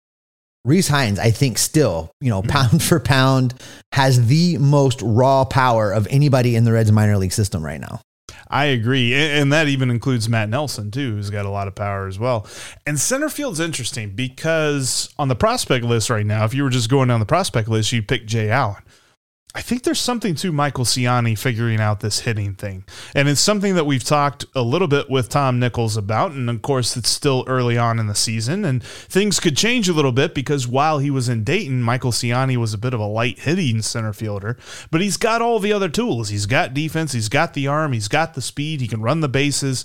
Rece 0.67 0.89
Hinds, 0.89 1.19
I 1.19 1.31
think 1.31 1.57
still, 1.57 2.11
you 2.21 2.29
know, 2.29 2.41
pound 2.41 2.83
for 2.89 2.99
pound 2.99 3.53
has 3.91 4.27
the 4.27 4.57
most 4.57 5.01
raw 5.01 5.45
power 5.45 5.91
of 5.91 6.07
anybody 6.09 6.55
in 6.55 6.63
the 6.63 6.71
Reds 6.71 6.91
minor 6.91 7.17
league 7.17 7.33
system 7.33 7.63
right 7.63 7.79
now. 7.79 8.01
I 8.51 8.65
agree. 8.65 9.13
And 9.13 9.53
that 9.53 9.67
even 9.67 9.91
includes 9.91 10.27
Matt 10.27 10.49
Nelson, 10.49 10.89
too, 10.89 11.15
who's 11.15 11.29
got 11.29 11.45
a 11.45 11.49
lot 11.49 11.67
of 11.67 11.75
power 11.75 12.07
as 12.07 12.17
well. 12.17 12.47
And 12.85 12.99
center 12.99 13.29
field's 13.29 13.59
interesting 13.59 14.11
because 14.11 15.13
on 15.19 15.27
the 15.27 15.35
prospect 15.35 15.85
list 15.85 16.09
right 16.09 16.25
now, 16.25 16.45
if 16.45 16.53
you 16.53 16.63
were 16.63 16.71
just 16.71 16.89
going 16.89 17.09
down 17.09 17.19
the 17.19 17.27
prospect 17.27 17.69
list, 17.69 17.91
you'd 17.91 18.07
pick 18.07 18.25
Jay 18.25 18.49
Allen. 18.49 18.81
I 19.55 19.61
think 19.61 19.81
there's 19.81 19.99
something 19.99 20.35
to 20.35 20.51
Michael 20.51 20.85
Siani 20.85 21.35
figuring 21.35 21.79
out 21.79 22.01
this 22.01 22.19
hitting 22.19 22.53
thing. 22.53 22.83
And 23.15 23.27
it's 23.27 23.41
something 23.41 23.73
that 23.73 23.87
we've 23.87 24.03
talked 24.03 24.45
a 24.53 24.61
little 24.61 24.87
bit 24.87 25.09
with 25.09 25.27
Tom 25.27 25.59
Nichols 25.59 25.97
about. 25.97 26.33
And 26.33 26.51
of 26.51 26.61
course, 26.61 26.95
it's 26.95 27.09
still 27.09 27.43
early 27.47 27.75
on 27.75 27.97
in 27.97 28.05
the 28.05 28.13
season, 28.13 28.63
and 28.63 28.83
things 28.83 29.39
could 29.39 29.57
change 29.57 29.89
a 29.89 29.93
little 29.93 30.11
bit 30.11 30.35
because 30.35 30.67
while 30.67 30.99
he 30.99 31.09
was 31.09 31.27
in 31.27 31.43
Dayton, 31.43 31.81
Michael 31.81 32.11
Siani 32.11 32.57
was 32.57 32.75
a 32.75 32.77
bit 32.77 32.93
of 32.93 32.99
a 32.99 33.07
light 33.07 33.39
hitting 33.39 33.81
center 33.81 34.13
fielder, 34.13 34.55
but 34.91 35.01
he's 35.01 35.17
got 35.17 35.41
all 35.41 35.57
the 35.57 35.73
other 35.73 35.89
tools. 35.89 36.29
He's 36.29 36.45
got 36.45 36.75
defense, 36.75 37.13
he's 37.13 37.29
got 37.29 37.55
the 37.55 37.65
arm, 37.65 37.93
he's 37.93 38.07
got 38.07 38.35
the 38.35 38.43
speed, 38.43 38.81
he 38.81 38.87
can 38.87 39.01
run 39.01 39.21
the 39.21 39.27
bases 39.27 39.83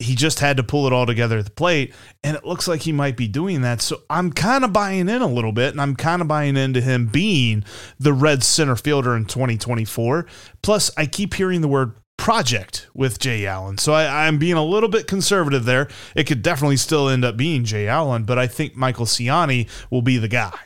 he 0.00 0.14
just 0.14 0.40
had 0.40 0.56
to 0.56 0.62
pull 0.62 0.86
it 0.86 0.92
all 0.92 1.06
together 1.06 1.38
at 1.38 1.44
the 1.44 1.50
plate 1.50 1.94
and 2.24 2.36
it 2.36 2.44
looks 2.44 2.66
like 2.66 2.80
he 2.82 2.92
might 2.92 3.16
be 3.16 3.28
doing 3.28 3.60
that. 3.62 3.80
So 3.82 4.02
i'm 4.08 4.32
kind 4.32 4.64
of 4.64 4.72
buying 4.72 5.08
in 5.08 5.22
a 5.22 5.26
little 5.26 5.52
bit 5.52 5.72
and 5.72 5.80
i'm 5.80 5.94
kind 5.94 6.22
of 6.22 6.28
buying 6.28 6.56
into 6.56 6.80
him 6.80 7.06
being 7.06 7.64
the 7.98 8.12
red 8.12 8.42
center 8.42 8.76
fielder 8.76 9.14
in 9.14 9.26
2024 9.26 10.26
plus 10.62 10.90
i 10.96 11.06
keep 11.06 11.34
hearing 11.34 11.60
the 11.60 11.68
word 11.68 11.94
project 12.16 12.88
with 12.94 13.18
jay 13.18 13.46
allen. 13.46 13.78
So 13.78 13.92
I, 13.92 14.26
i'm 14.26 14.38
being 14.38 14.54
a 14.54 14.64
little 14.64 14.88
bit 14.88 15.06
conservative 15.06 15.64
there. 15.64 15.88
It 16.14 16.24
could 16.24 16.42
definitely 16.42 16.76
still 16.76 17.08
end 17.08 17.24
up 17.24 17.36
being 17.36 17.64
jay 17.64 17.86
allen 17.86 18.24
but 18.24 18.38
i 18.38 18.46
think 18.46 18.76
michael 18.76 19.06
siani 19.06 19.68
will 19.90 20.02
be 20.02 20.18
the 20.18 20.28
guy 20.28 20.58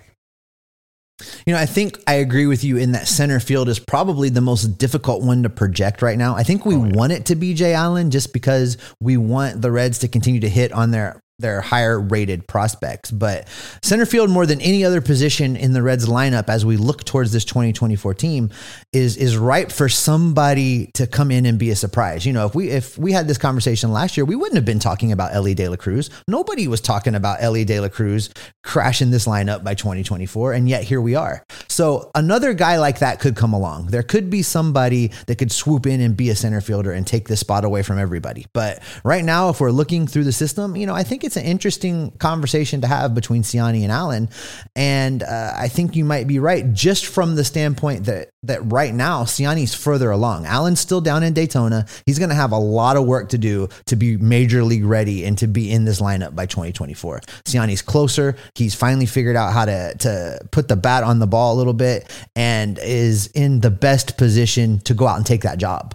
you 1.46 1.52
know, 1.52 1.60
I 1.60 1.66
think 1.66 2.02
I 2.06 2.14
agree 2.14 2.46
with 2.46 2.64
you 2.64 2.76
in 2.76 2.92
that 2.92 3.06
center 3.06 3.38
field 3.38 3.68
is 3.68 3.78
probably 3.78 4.30
the 4.30 4.40
most 4.40 4.78
difficult 4.78 5.22
one 5.22 5.44
to 5.44 5.50
project 5.50 6.02
right 6.02 6.18
now. 6.18 6.34
I 6.34 6.42
think 6.42 6.66
we 6.66 6.74
oh, 6.74 6.84
yeah. 6.84 6.92
want 6.92 7.12
it 7.12 7.26
to 7.26 7.36
be 7.36 7.54
Jay 7.54 7.72
Allen 7.72 8.10
just 8.10 8.32
because 8.32 8.76
we 9.00 9.16
want 9.16 9.62
the 9.62 9.70
Reds 9.70 10.00
to 10.00 10.08
continue 10.08 10.40
to 10.40 10.48
hit 10.48 10.72
on 10.72 10.90
their 10.90 11.20
their 11.38 11.60
higher 11.60 12.00
rated 12.00 12.46
prospects. 12.46 13.10
But 13.10 13.48
center 13.82 14.06
field, 14.06 14.30
more 14.30 14.46
than 14.46 14.60
any 14.60 14.84
other 14.84 15.00
position 15.00 15.56
in 15.56 15.72
the 15.72 15.82
Reds 15.82 16.06
lineup, 16.06 16.48
as 16.48 16.64
we 16.64 16.76
look 16.76 17.04
towards 17.04 17.32
this 17.32 17.44
2024 17.44 18.14
team, 18.14 18.50
is 18.92 19.16
is 19.16 19.36
ripe 19.36 19.72
for 19.72 19.88
somebody 19.88 20.90
to 20.94 21.06
come 21.06 21.30
in 21.30 21.46
and 21.46 21.58
be 21.58 21.70
a 21.70 21.76
surprise. 21.76 22.24
You 22.24 22.32
know, 22.32 22.46
if 22.46 22.54
we 22.54 22.70
if 22.70 22.96
we 22.96 23.12
had 23.12 23.26
this 23.26 23.38
conversation 23.38 23.92
last 23.92 24.16
year, 24.16 24.24
we 24.24 24.36
wouldn't 24.36 24.56
have 24.56 24.64
been 24.64 24.78
talking 24.78 25.12
about 25.12 25.34
Elly 25.34 25.54
De 25.54 25.68
La 25.68 25.76
Cruz. 25.76 26.10
Nobody 26.28 26.68
was 26.68 26.80
talking 26.80 27.14
about 27.14 27.42
Elly 27.42 27.64
De 27.64 27.80
La 27.80 27.88
Cruz 27.88 28.30
crashing 28.62 29.10
this 29.10 29.26
lineup 29.26 29.64
by 29.64 29.74
2024, 29.74 30.52
and 30.52 30.68
yet 30.68 30.84
here 30.84 31.00
we 31.00 31.16
are. 31.16 31.44
So 31.68 32.10
another 32.14 32.54
guy 32.54 32.78
like 32.78 33.00
that 33.00 33.18
could 33.18 33.34
come 33.34 33.52
along. 33.52 33.86
There 33.86 34.02
could 34.02 34.30
be 34.30 34.42
somebody 34.42 35.10
that 35.26 35.36
could 35.36 35.50
swoop 35.50 35.86
in 35.86 36.00
and 36.00 36.16
be 36.16 36.30
a 36.30 36.36
center 36.36 36.60
fielder 36.60 36.92
and 36.92 37.06
take 37.06 37.26
this 37.26 37.40
spot 37.40 37.64
away 37.64 37.82
from 37.82 37.98
everybody. 37.98 38.46
But 38.52 38.82
right 39.04 39.24
now, 39.24 39.48
if 39.48 39.60
we're 39.60 39.70
looking 39.70 40.06
through 40.06 40.24
the 40.24 40.32
system, 40.32 40.76
you 40.76 40.86
know, 40.86 40.94
I 40.94 41.02
think 41.02 41.23
it's 41.24 41.36
an 41.36 41.44
interesting 41.44 42.10
conversation 42.12 42.80
to 42.82 42.86
have 42.86 43.14
between 43.14 43.42
Siani 43.42 43.82
and 43.82 43.92
Allen. 43.92 44.28
And 44.76 45.22
uh, 45.22 45.52
I 45.56 45.68
think 45.68 45.96
you 45.96 46.04
might 46.04 46.26
be 46.26 46.38
right, 46.38 46.72
just 46.72 47.06
from 47.06 47.34
the 47.34 47.44
standpoint 47.44 48.04
that 48.04 48.30
that 48.44 48.60
right 48.70 48.92
now 48.92 49.24
Siani's 49.24 49.74
further 49.74 50.10
along. 50.10 50.44
Allen's 50.46 50.80
still 50.80 51.00
down 51.00 51.22
in 51.22 51.32
Daytona. 51.32 51.86
He's 52.04 52.18
going 52.18 52.28
to 52.28 52.34
have 52.34 52.52
a 52.52 52.58
lot 52.58 52.96
of 52.96 53.06
work 53.06 53.30
to 53.30 53.38
do 53.38 53.68
to 53.86 53.96
be 53.96 54.16
major 54.16 54.62
league 54.62 54.84
ready 54.84 55.24
and 55.24 55.36
to 55.38 55.46
be 55.46 55.70
in 55.70 55.84
this 55.84 56.00
lineup 56.00 56.34
by 56.34 56.46
2024. 56.46 57.20
Siani's 57.46 57.82
closer. 57.82 58.36
He's 58.54 58.74
finally 58.74 59.06
figured 59.06 59.36
out 59.36 59.52
how 59.52 59.64
to 59.64 59.94
to 59.98 60.38
put 60.50 60.68
the 60.68 60.76
bat 60.76 61.04
on 61.04 61.18
the 61.18 61.26
ball 61.26 61.54
a 61.54 61.56
little 61.56 61.72
bit 61.72 62.10
and 62.36 62.78
is 62.78 63.28
in 63.28 63.60
the 63.60 63.70
best 63.70 64.16
position 64.16 64.78
to 64.80 64.94
go 64.94 65.06
out 65.06 65.16
and 65.16 65.26
take 65.26 65.42
that 65.42 65.58
job. 65.58 65.94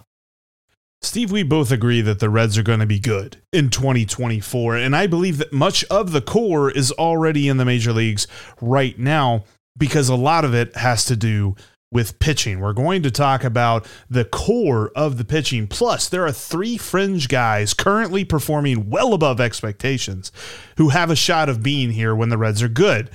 Steve, 1.01 1.31
we 1.31 1.43
both 1.43 1.71
agree 1.71 2.01
that 2.01 2.19
the 2.19 2.29
Reds 2.29 2.57
are 2.57 2.63
going 2.63 2.81
to 2.81 2.85
be 2.85 2.99
good 2.99 3.37
in 3.53 3.69
2024. 3.69 4.75
And 4.75 4.95
I 4.95 5.07
believe 5.07 5.37
that 5.37 5.53
much 5.53 5.85
of 5.85 6.11
the 6.11 6.21
core 6.21 6.69
is 6.69 6.91
already 6.93 7.47
in 7.47 7.57
the 7.57 7.65
major 7.65 7.93
leagues 7.93 8.27
right 8.59 8.97
now 8.99 9.45
because 9.77 10.09
a 10.09 10.15
lot 10.15 10.43
of 10.43 10.53
it 10.53 10.75
has 10.75 11.05
to 11.05 11.15
do 11.15 11.55
with 11.91 12.19
pitching. 12.19 12.59
We're 12.59 12.73
going 12.73 13.01
to 13.03 13.11
talk 13.11 13.43
about 13.43 13.87
the 14.09 14.25
core 14.25 14.91
of 14.95 15.17
the 15.17 15.25
pitching. 15.25 15.67
Plus, 15.67 16.07
there 16.09 16.25
are 16.25 16.31
three 16.31 16.77
fringe 16.77 17.27
guys 17.29 17.73
currently 17.73 18.25
performing 18.25 18.89
well 18.89 19.13
above 19.13 19.39
expectations 19.39 20.31
who 20.77 20.89
have 20.89 21.09
a 21.09 21.15
shot 21.15 21.49
of 21.49 21.63
being 21.63 21.91
here 21.91 22.13
when 22.13 22.29
the 22.29 22.37
Reds 22.37 22.61
are 22.61 22.69
good 22.69 23.09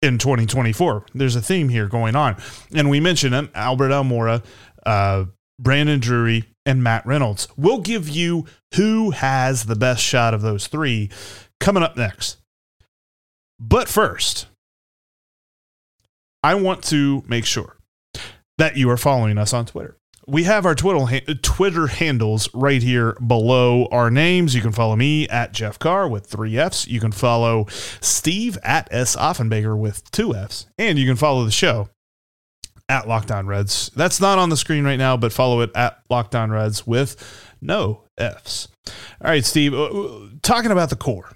in 0.00 0.18
2024. 0.18 1.06
There's 1.14 1.36
a 1.36 1.42
theme 1.42 1.68
here 1.68 1.88
going 1.88 2.16
on. 2.16 2.36
And 2.74 2.88
we 2.88 3.00
mentioned 3.00 3.34
him, 3.34 3.50
Albert 3.54 3.90
Almora, 3.90 4.44
uh, 4.86 5.26
Brandon 5.58 6.00
Drury, 6.00 6.44
and 6.66 6.82
Matt 6.82 7.06
Reynolds. 7.06 7.48
We'll 7.56 7.80
give 7.80 8.08
you 8.08 8.44
who 8.74 9.12
has 9.12 9.64
the 9.64 9.76
best 9.76 10.02
shot 10.02 10.34
of 10.34 10.42
those 10.42 10.66
three 10.66 11.08
coming 11.60 11.82
up 11.82 11.96
next. 11.96 12.36
But 13.58 13.88
first, 13.88 14.48
I 16.42 16.54
want 16.56 16.82
to 16.84 17.22
make 17.26 17.46
sure 17.46 17.76
that 18.58 18.76
you 18.76 18.90
are 18.90 18.96
following 18.96 19.38
us 19.38 19.52
on 19.52 19.64
Twitter. 19.66 19.96
We 20.28 20.42
have 20.42 20.66
our 20.66 20.74
Twitter, 20.74 21.86
handles 21.86 22.48
right 22.52 22.82
here 22.82 23.12
below 23.24 23.86
our 23.92 24.10
names. 24.10 24.56
You 24.56 24.60
can 24.60 24.72
follow 24.72 24.96
me 24.96 25.28
at 25.28 25.52
Jeff 25.52 25.78
Carr 25.78 26.08
with 26.08 26.26
three 26.26 26.58
F's. 26.58 26.88
You 26.88 26.98
can 26.98 27.12
follow 27.12 27.66
Steve 28.00 28.58
at 28.64 28.88
S. 28.90 29.14
Offenbaker 29.14 29.78
with 29.78 30.10
two 30.10 30.34
F's. 30.34 30.66
And 30.78 30.98
you 30.98 31.06
can 31.06 31.14
follow 31.14 31.44
the 31.44 31.52
show 31.52 31.90
at 32.88 33.08
Locked 33.08 33.30
On 33.30 33.46
Reds. 33.46 33.90
That's 33.96 34.20
not 34.20 34.38
on 34.38 34.48
the 34.48 34.56
screen 34.56 34.84
right 34.84 34.96
now, 34.98 35.16
but 35.16 35.32
follow 35.32 35.60
it 35.60 35.70
at 35.74 36.00
Locked 36.08 36.34
On 36.34 36.50
Reds 36.50 36.86
with 36.86 37.16
no 37.60 38.04
F's. 38.18 38.68
All 38.86 39.30
right, 39.30 39.44
Steve, 39.44 39.74
uh, 39.74 39.88
talking 40.42 40.70
about 40.70 40.90
the 40.90 40.96
core 40.96 41.30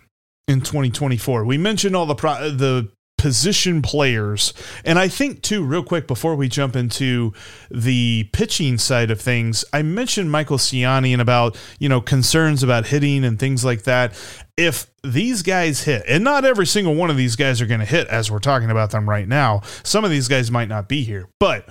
in 0.46 0.60
2024. 0.60 1.44
We 1.44 1.58
mentioned 1.58 1.96
all 1.96 2.06
the 2.06 2.14
pro- 2.14 2.50
the 2.50 2.90
position 3.20 3.82
players. 3.82 4.54
And 4.82 4.98
I 4.98 5.06
think, 5.06 5.42
too, 5.42 5.62
real 5.62 5.84
quick, 5.84 6.06
before 6.06 6.34
we 6.34 6.48
jump 6.48 6.74
into 6.74 7.34
the 7.70 8.30
pitching 8.32 8.78
side 8.78 9.10
of 9.10 9.20
things, 9.20 9.62
I 9.74 9.82
mentioned 9.82 10.32
Michael 10.32 10.56
Siani 10.56 11.12
and 11.12 11.20
about, 11.20 11.58
you 11.78 11.90
know, 11.90 12.00
concerns 12.00 12.62
about 12.62 12.86
hitting 12.86 13.22
and 13.22 13.38
things 13.38 13.62
like 13.62 13.82
that. 13.82 14.14
If 14.56 14.86
these 15.04 15.42
guys 15.42 15.82
hit, 15.82 16.02
and 16.08 16.24
not 16.24 16.46
every 16.46 16.66
single 16.66 16.94
one 16.94 17.10
of 17.10 17.18
these 17.18 17.36
guys 17.36 17.60
are 17.60 17.66
going 17.66 17.80
to 17.80 17.86
hit 17.86 18.08
as 18.08 18.30
we're 18.30 18.38
talking 18.38 18.70
about 18.70 18.90
them 18.90 19.06
right 19.06 19.28
now, 19.28 19.60
some 19.82 20.02
of 20.02 20.10
these 20.10 20.26
guys 20.26 20.50
might 20.50 20.68
not 20.68 20.88
be 20.88 21.02
here, 21.02 21.28
but 21.38 21.68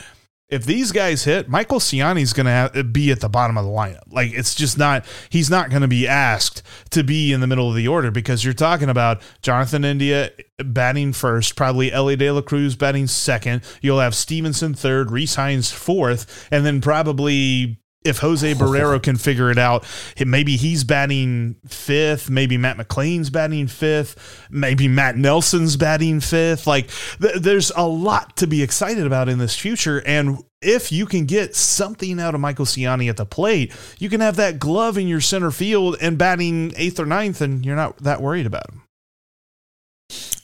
if 0.49 0.65
these 0.65 0.91
guys 0.91 1.23
hit, 1.25 1.47
Michael 1.47 1.79
Siani's 1.79 2.33
going 2.33 2.45
to 2.47 2.83
be 2.83 3.11
at 3.11 3.19
the 3.19 3.29
bottom 3.29 3.57
of 3.57 3.65
the 3.65 3.71
lineup. 3.71 4.11
Like 4.11 4.31
it's 4.33 4.55
just 4.55 4.77
not 4.77 5.05
he's 5.29 5.49
not 5.49 5.69
going 5.69 5.83
to 5.83 5.87
be 5.87 6.07
asked 6.07 6.63
to 6.89 7.03
be 7.03 7.31
in 7.31 7.39
the 7.39 7.47
middle 7.47 7.69
of 7.69 7.75
the 7.75 7.87
order 7.87 8.09
because 8.09 8.43
you're 8.43 8.53
talking 8.53 8.89
about 8.89 9.21
Jonathan 9.41 9.85
India 9.85 10.31
batting 10.57 11.13
first, 11.13 11.55
probably 11.55 11.91
Elly 11.91 12.15
De 12.15 12.31
La 12.31 12.41
Cruz 12.41 12.75
batting 12.75 13.07
second. 13.07 13.61
You'll 13.81 13.99
have 13.99 14.15
Stephenson 14.15 14.73
third, 14.73 15.09
Rece 15.09 15.35
Hinds 15.35 15.71
fourth, 15.71 16.47
and 16.51 16.65
then 16.65 16.81
probably 16.81 17.78
if 18.03 18.19
Jose 18.19 18.53
Barrero 18.55 19.01
can 19.01 19.17
figure 19.17 19.51
it 19.51 19.57
out, 19.57 19.85
maybe 20.23 20.55
he's 20.55 20.83
batting 20.83 21.55
fifth, 21.67 22.29
maybe 22.29 22.57
Matt 22.57 22.77
McLain's 22.77 23.29
batting 23.29 23.67
fifth, 23.67 24.47
maybe 24.49 24.87
Matt 24.87 25.17
Nelson's 25.17 25.77
batting 25.77 26.19
fifth. 26.19 26.67
Like 26.67 26.89
th- 27.21 27.41
there's 27.41 27.71
a 27.75 27.87
lot 27.87 28.37
to 28.37 28.47
be 28.47 28.63
excited 28.63 29.05
about 29.05 29.29
in 29.29 29.39
this 29.39 29.55
future. 29.55 30.01
And 30.05 30.43
if 30.61 30.91
you 30.91 31.05
can 31.05 31.25
get 31.25 31.55
something 31.55 32.19
out 32.19 32.35
of 32.35 32.41
Michael 32.41 32.65
Siani 32.65 33.09
at 33.09 33.17
the 33.17 33.25
plate, 33.25 33.73
you 33.97 34.09
can 34.09 34.21
have 34.21 34.35
that 34.37 34.59
glove 34.59 34.97
in 34.97 35.07
your 35.07 35.21
center 35.21 35.51
field 35.51 35.97
and 36.01 36.17
batting 36.17 36.73
eighth 36.75 36.99
or 36.99 37.05
ninth, 37.05 37.41
and 37.41 37.65
you're 37.65 37.75
not 37.75 37.97
that 38.03 38.21
worried 38.21 38.45
about 38.45 38.69
him. 38.69 38.81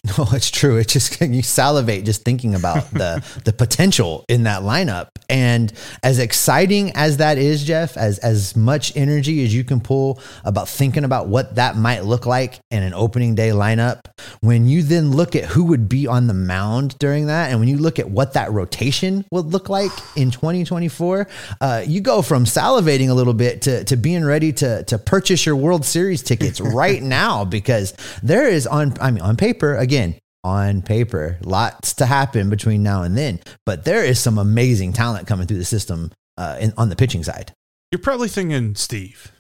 No, 0.17 0.27
it's 0.33 0.51
true. 0.51 0.77
It's 0.77 0.93
just 0.93 1.19
you 1.19 1.41
salivate 1.41 2.05
just 2.05 2.23
thinking 2.23 2.53
about 2.53 2.89
the 2.91 3.23
the 3.43 3.51
potential 3.51 4.23
in 4.29 4.43
that 4.43 4.61
lineup. 4.61 5.07
And 5.29 5.73
as 6.03 6.19
exciting 6.19 6.91
as 6.95 7.17
that 7.17 7.37
is, 7.39 7.63
Jeff, 7.63 7.97
as 7.97 8.19
as 8.19 8.55
much 8.55 8.95
energy 8.95 9.43
as 9.43 9.53
you 9.53 9.63
can 9.63 9.79
pull 9.79 10.19
about 10.43 10.69
thinking 10.69 11.03
about 11.03 11.27
what 11.27 11.55
that 11.55 11.75
might 11.75 12.03
look 12.03 12.27
like 12.27 12.59
in 12.69 12.83
an 12.83 12.93
opening 12.93 13.33
day 13.33 13.49
lineup, 13.49 14.01
when 14.41 14.67
you 14.67 14.83
then 14.83 15.11
look 15.11 15.35
at 15.35 15.45
who 15.45 15.63
would 15.65 15.89
be 15.89 16.05
on 16.05 16.27
the 16.27 16.33
mound 16.33 16.97
during 16.99 17.25
that, 17.25 17.49
and 17.49 17.59
when 17.59 17.67
you 17.67 17.77
look 17.77 17.97
at 17.97 18.07
what 18.09 18.33
that 18.33 18.51
rotation 18.51 19.25
would 19.31 19.47
look 19.47 19.69
like 19.69 19.91
in 20.15 20.29
2024, 20.29 21.27
uh, 21.61 21.83
you 21.85 21.99
go 22.01 22.21
from 22.21 22.45
salivating 22.45 23.09
a 23.09 23.13
little 23.13 23.33
bit 23.33 23.63
to 23.63 23.83
to 23.85 23.97
being 23.97 24.23
ready 24.23 24.53
to 24.53 24.83
to 24.83 24.99
purchase 24.99 25.47
your 25.47 25.55
World 25.55 25.83
Series 25.83 26.21
tickets 26.21 26.61
right 26.75 27.01
now 27.01 27.43
because 27.43 27.93
there 28.21 28.47
is 28.47 28.67
on 28.67 28.93
I 29.01 29.09
mean 29.09 29.23
on 29.23 29.35
paper 29.35 29.75
again 29.75 29.94
on 30.43 30.81
paper. 30.81 31.39
Lots 31.43 31.95
to 31.95 32.05
happen 32.05 32.49
between 32.49 32.83
now 32.83 33.01
and 33.03 33.17
then, 33.17 33.39
but 33.65 33.83
there 33.83 34.03
is 34.03 34.19
some 34.19 34.37
amazing 34.37 34.93
talent 34.93 35.27
coming 35.27 35.47
through 35.47 35.57
the 35.57 35.65
system 35.65 36.11
uh, 36.37 36.57
in, 36.59 36.73
on 36.77 36.89
the 36.89 36.95
pitching 36.95 37.23
side. 37.23 37.51
You're 37.91 37.99
probably 37.99 38.27
thinking, 38.27 38.75
Steve, 38.75 39.31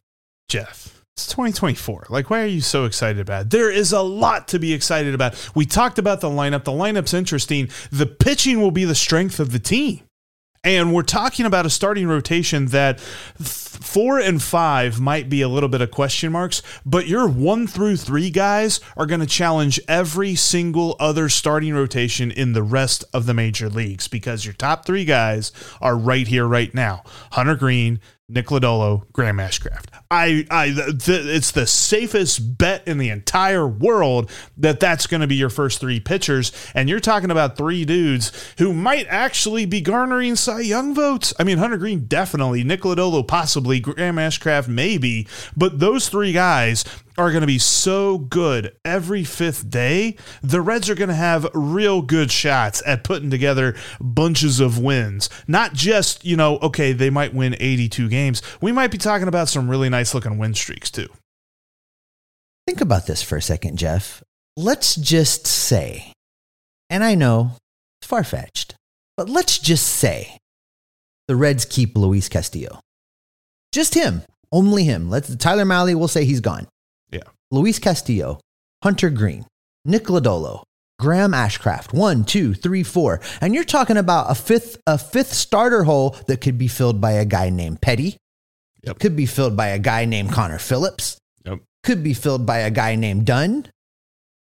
Jeff, 0.49 1.03
it's 1.15 1.27
2024. 1.27 2.07
Like, 2.09 2.29
why 2.29 2.41
are 2.41 2.47
you 2.47 2.61
so 2.61 2.85
excited 2.85 3.21
about 3.21 3.43
it? 3.43 3.49
There 3.51 3.71
is 3.71 3.91
a 3.91 4.01
lot 4.01 4.49
to 4.49 4.59
be 4.59 4.73
excited 4.73 5.13
about. 5.13 5.51
We 5.55 5.65
talked 5.65 5.99
about 5.99 6.21
the 6.21 6.29
lineup. 6.29 6.63
The 6.63 6.71
lineup's 6.71 7.13
interesting. 7.13 7.69
The 7.91 8.05
pitching 8.05 8.59
will 8.61 8.71
be 8.71 8.85
the 8.85 8.95
strength 8.95 9.39
of 9.39 9.51
the 9.51 9.59
team. 9.59 10.01
And 10.65 10.91
we're 10.91 11.03
talking 11.03 11.45
about 11.45 11.67
a 11.67 11.69
starting 11.69 12.07
rotation 12.07 12.65
that 12.67 12.99
four 12.99 14.19
and 14.19 14.41
five 14.41 14.99
might 14.99 15.29
be 15.29 15.43
a 15.43 15.47
little 15.47 15.69
bit 15.69 15.79
of 15.79 15.91
question 15.91 16.31
marks, 16.31 16.63
but 16.83 17.07
your 17.07 17.27
one 17.27 17.67
through 17.67 17.97
three 17.97 18.31
guys 18.31 18.79
are 18.97 19.05
going 19.05 19.19
to 19.19 19.27
challenge 19.27 19.79
every 19.87 20.33
single 20.33 20.95
other 20.99 21.29
starting 21.29 21.75
rotation 21.75 22.31
in 22.31 22.53
the 22.53 22.63
rest 22.63 23.03
of 23.13 23.27
the 23.27 23.33
major 23.33 23.69
leagues 23.69 24.07
because 24.07 24.43
your 24.43 24.55
top 24.55 24.85
three 24.85 25.05
guys 25.05 25.51
are 25.81 25.95
right 25.95 26.27
here, 26.27 26.47
right 26.47 26.73
now 26.73 27.03
Hunter 27.33 27.55
Greene, 27.55 27.99
Nick 28.27 28.47
Lodolo, 28.47 29.03
Graham 29.13 29.37
Ashcraft. 29.37 29.94
I, 30.15 30.45
I, 30.49 30.67
th- 30.67 31.25
it's 31.25 31.51
the 31.51 31.67
safest 31.67 32.57
bet 32.57 32.87
in 32.87 32.97
the 32.97 33.09
entire 33.09 33.67
world 33.67 34.31
that 34.57 34.79
that's 34.79 35.07
going 35.07 35.21
to 35.21 35.27
be 35.27 35.35
your 35.35 35.49
first 35.49 35.79
three 35.79 35.99
pitchers, 35.99 36.51
and 36.73 36.87
you're 36.87 36.99
talking 36.99 37.31
about 37.31 37.57
three 37.57 37.83
dudes 37.83 38.31
who 38.57 38.73
might 38.73 39.07
actually 39.09 39.65
be 39.65 39.81
garnering 39.81 40.35
Cy 40.35 40.61
Young 40.61 40.95
votes. 40.95 41.33
I 41.37 41.43
mean, 41.43 41.57
Hunter 41.57 41.77
Greene 41.77 42.05
definitely, 42.05 42.63
Nick 42.63 42.81
Lodolo 42.81 43.27
possibly, 43.27 43.79
Graham 43.79 44.15
Ashcraft 44.15 44.69
maybe, 44.69 45.27
but 45.57 45.79
those 45.79 46.07
three 46.07 46.31
guys 46.31 46.85
are 47.17 47.31
going 47.31 47.41
to 47.41 47.47
be 47.47 47.59
so 47.59 48.17
good 48.17 48.75
every 48.83 49.23
fifth 49.23 49.69
day. 49.69 50.15
The 50.41 50.61
Reds 50.61 50.89
are 50.89 50.95
going 50.95 51.09
to 51.09 51.15
have 51.15 51.47
real 51.53 52.01
good 52.01 52.31
shots 52.31 52.81
at 52.85 53.03
putting 53.03 53.29
together 53.29 53.75
bunches 53.99 54.59
of 54.59 54.79
wins. 54.79 55.29
Not 55.47 55.73
just, 55.73 56.25
you 56.25 56.35
know, 56.35 56.57
okay, 56.57 56.93
they 56.93 57.09
might 57.09 57.33
win 57.33 57.55
82 57.59 58.09
games. 58.09 58.41
We 58.61 58.71
might 58.71 58.91
be 58.91 58.97
talking 58.97 59.27
about 59.27 59.49
some 59.49 59.69
really 59.69 59.89
nice 59.89 60.13
looking 60.13 60.37
win 60.37 60.53
streaks 60.53 60.91
too. 60.91 61.07
Think 62.67 62.81
about 62.81 63.05
this 63.05 63.21
for 63.21 63.37
a 63.37 63.41
second, 63.41 63.77
Jeff. 63.77 64.23
Let's 64.57 64.95
just 64.95 65.45
say, 65.45 66.13
and 66.89 67.03
I 67.03 67.15
know 67.15 67.51
it's 67.99 68.07
far 68.07 68.23
fetched, 68.23 68.75
but 69.17 69.29
let's 69.29 69.59
just 69.59 69.85
say 69.87 70.37
the 71.27 71.35
Reds 71.35 71.65
keep 71.65 71.95
Luis 71.95 72.29
Castillo. 72.29 72.79
Just 73.71 73.93
him, 73.93 74.23
only 74.51 74.83
him. 74.85 75.09
Let's 75.09 75.35
Tyler 75.35 75.65
Mahle 75.65 75.95
will 75.95 76.07
say 76.07 76.25
he's 76.25 76.39
gone. 76.39 76.67
Luis 77.51 77.79
Castillo, 77.79 78.39
Hunter 78.83 79.09
Greene, 79.09 79.45
Nick 79.85 80.05
Lodolo, 80.05 80.63
Graham 80.99 81.31
Ashcraft. 81.31 81.93
One, 81.93 82.23
two, 82.23 82.53
three, 82.53 82.83
four. 82.83 83.21
And 83.41 83.53
you're 83.53 83.63
talking 83.63 83.97
about 83.97 84.31
a 84.31 84.35
fifth, 84.35 84.77
a 84.87 84.97
fifth 84.97 85.33
starter 85.33 85.83
hole 85.83 86.15
that 86.27 86.41
could 86.41 86.57
be 86.57 86.67
filled 86.67 87.01
by 87.01 87.13
a 87.13 87.25
guy 87.25 87.49
named 87.49 87.81
Petty. 87.81 88.17
Yep. 88.83 88.99
Could 88.99 89.15
be 89.15 89.25
filled 89.25 89.57
by 89.57 89.67
a 89.67 89.79
guy 89.79 90.05
named 90.05 90.31
Connor 90.31 90.59
Phillips. 90.59 91.17
Yep. 91.43 91.59
Could 91.83 92.03
be 92.03 92.13
filled 92.13 92.45
by 92.45 92.59
a 92.59 92.71
guy 92.71 92.95
named 92.95 93.25
Dunn. 93.25 93.67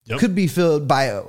Yep. 0.05 0.19
Could 0.19 0.35
be 0.35 0.47
filled 0.47 0.87
by 0.87 1.21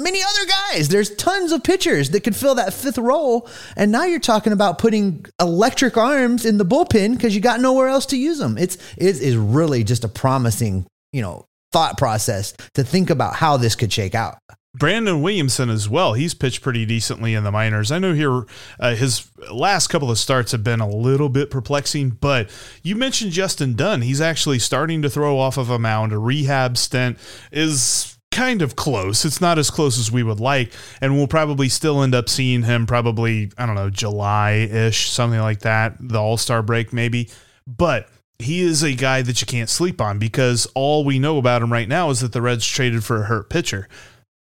many 0.00 0.20
other 0.22 0.46
guys. 0.46 0.88
There's 0.88 1.14
tons 1.14 1.52
of 1.52 1.62
pitchers 1.62 2.10
that 2.10 2.24
could 2.24 2.34
fill 2.34 2.54
that 2.56 2.74
fifth 2.74 2.98
role. 2.98 3.48
And 3.76 3.92
now 3.92 4.04
you're 4.04 4.18
talking 4.18 4.52
about 4.52 4.78
putting 4.78 5.26
electric 5.40 5.96
arms 5.96 6.44
in 6.44 6.58
the 6.58 6.64
bullpen 6.64 7.14
because 7.14 7.34
you 7.34 7.40
got 7.40 7.60
nowhere 7.60 7.88
else 7.88 8.06
to 8.06 8.16
use 8.16 8.38
them. 8.38 8.58
It's 8.58 8.76
it 8.96 9.20
is 9.20 9.36
really 9.36 9.84
just 9.84 10.04
a 10.04 10.08
promising, 10.08 10.86
you 11.12 11.22
know, 11.22 11.46
thought 11.72 11.98
process 11.98 12.54
to 12.74 12.82
think 12.82 13.10
about 13.10 13.34
how 13.34 13.56
this 13.56 13.74
could 13.74 13.92
shake 13.92 14.14
out. 14.14 14.38
Brandon 14.74 15.20
Williamson 15.20 15.68
as 15.68 15.88
well. 15.88 16.12
He's 16.12 16.32
pitched 16.32 16.62
pretty 16.62 16.86
decently 16.86 17.34
in 17.34 17.42
the 17.42 17.50
minors. 17.50 17.90
I 17.90 17.98
know 17.98 18.14
here 18.14 18.44
uh, 18.78 18.94
his 18.94 19.28
last 19.50 19.88
couple 19.88 20.10
of 20.12 20.18
starts 20.18 20.52
have 20.52 20.62
been 20.62 20.78
a 20.78 20.88
little 20.88 21.28
bit 21.28 21.50
perplexing, 21.50 22.10
but 22.10 22.48
you 22.84 22.94
mentioned 22.94 23.32
Justin 23.32 23.74
Dunn. 23.74 24.02
He's 24.02 24.20
actually 24.20 24.60
starting 24.60 25.02
to 25.02 25.10
throw 25.10 25.38
off 25.38 25.56
of 25.56 25.70
a 25.70 25.78
mound. 25.78 26.12
A 26.12 26.18
rehab 26.18 26.76
stint 26.76 27.18
is 27.50 28.16
kind 28.32 28.62
of 28.62 28.76
close. 28.76 29.24
It's 29.24 29.40
not 29.40 29.58
as 29.58 29.70
close 29.70 29.98
as 29.98 30.12
we 30.12 30.22
would 30.22 30.40
like, 30.40 30.72
and 31.00 31.16
we'll 31.16 31.26
probably 31.26 31.68
still 31.68 32.02
end 32.02 32.14
up 32.14 32.28
seeing 32.28 32.62
him 32.62 32.86
probably 32.86 33.50
I 33.58 33.66
don't 33.66 33.74
know 33.74 33.90
July 33.90 34.68
ish, 34.70 35.10
something 35.10 35.40
like 35.40 35.60
that. 35.60 35.96
The 36.00 36.18
All 36.18 36.36
Star 36.36 36.62
break 36.62 36.92
maybe, 36.92 37.28
but 37.66 38.08
he 38.38 38.60
is 38.60 38.82
a 38.82 38.94
guy 38.94 39.22
that 39.22 39.40
you 39.40 39.46
can't 39.46 39.68
sleep 39.68 40.00
on 40.00 40.18
because 40.18 40.66
all 40.74 41.04
we 41.04 41.18
know 41.18 41.38
about 41.38 41.62
him 41.62 41.72
right 41.72 41.88
now 41.88 42.10
is 42.10 42.20
that 42.20 42.32
the 42.32 42.42
Reds 42.42 42.66
traded 42.66 43.04
for 43.04 43.22
a 43.22 43.26
hurt 43.26 43.50
pitcher. 43.50 43.88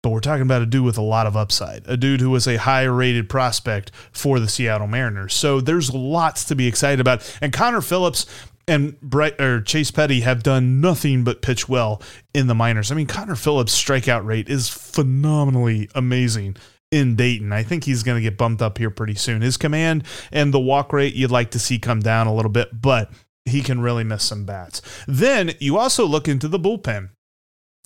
But 0.03 0.11
we're 0.11 0.19
talking 0.19 0.43
about 0.43 0.61
a 0.61 0.67
dude 0.67 0.85
with 0.85 0.99
a 0.99 1.01
lot 1.01 1.25
of 1.25 1.35
upside, 1.35 1.87
a 1.87 1.97
dude 1.97 2.21
who 2.21 2.29
was 2.29 2.47
a 2.47 2.57
high 2.57 2.83
rated 2.83 3.27
prospect 3.27 3.91
for 4.11 4.39
the 4.39 4.47
Seattle 4.47 4.85
Mariners. 4.85 5.33
So 5.33 5.59
there's 5.59 5.91
lots 5.93 6.43
to 6.45 6.55
be 6.55 6.67
excited 6.67 6.99
about. 6.99 7.37
And 7.41 7.51
Connor 7.51 7.81
Phillips 7.81 8.27
and 8.67 8.99
Brett 9.01 9.39
or 9.39 9.61
Chase 9.61 9.91
Petty 9.91 10.21
have 10.21 10.43
done 10.43 10.81
nothing 10.81 11.23
but 11.23 11.41
pitch 11.41 11.69
well 11.69 12.01
in 12.33 12.47
the 12.47 12.55
minors. 12.55 12.91
I 12.91 12.95
mean, 12.95 13.07
Connor 13.07 13.35
Phillips' 13.35 13.79
strikeout 13.79 14.25
rate 14.25 14.49
is 14.49 14.69
phenomenally 14.69 15.89
amazing 15.95 16.57
in 16.91 17.15
Dayton. 17.15 17.51
I 17.51 17.63
think 17.63 17.83
he's 17.83 18.03
going 18.03 18.17
to 18.17 18.29
get 18.29 18.37
bumped 18.37 18.61
up 18.61 18.77
here 18.77 18.89
pretty 18.89 19.15
soon. 19.15 19.41
His 19.41 19.57
command 19.57 20.05
and 20.31 20.53
the 20.53 20.59
walk 20.59 20.93
rate 20.93 21.15
you'd 21.15 21.31
like 21.31 21.51
to 21.51 21.59
see 21.59 21.79
come 21.79 21.99
down 21.99 22.27
a 22.27 22.33
little 22.33 22.51
bit, 22.51 22.81
but 22.81 23.11
he 23.45 23.61
can 23.61 23.81
really 23.81 24.03
miss 24.03 24.23
some 24.23 24.45
bats. 24.45 24.81
Then 25.07 25.53
you 25.59 25.77
also 25.77 26.05
look 26.05 26.27
into 26.27 26.47
the 26.47 26.59
bullpen. 26.59 27.09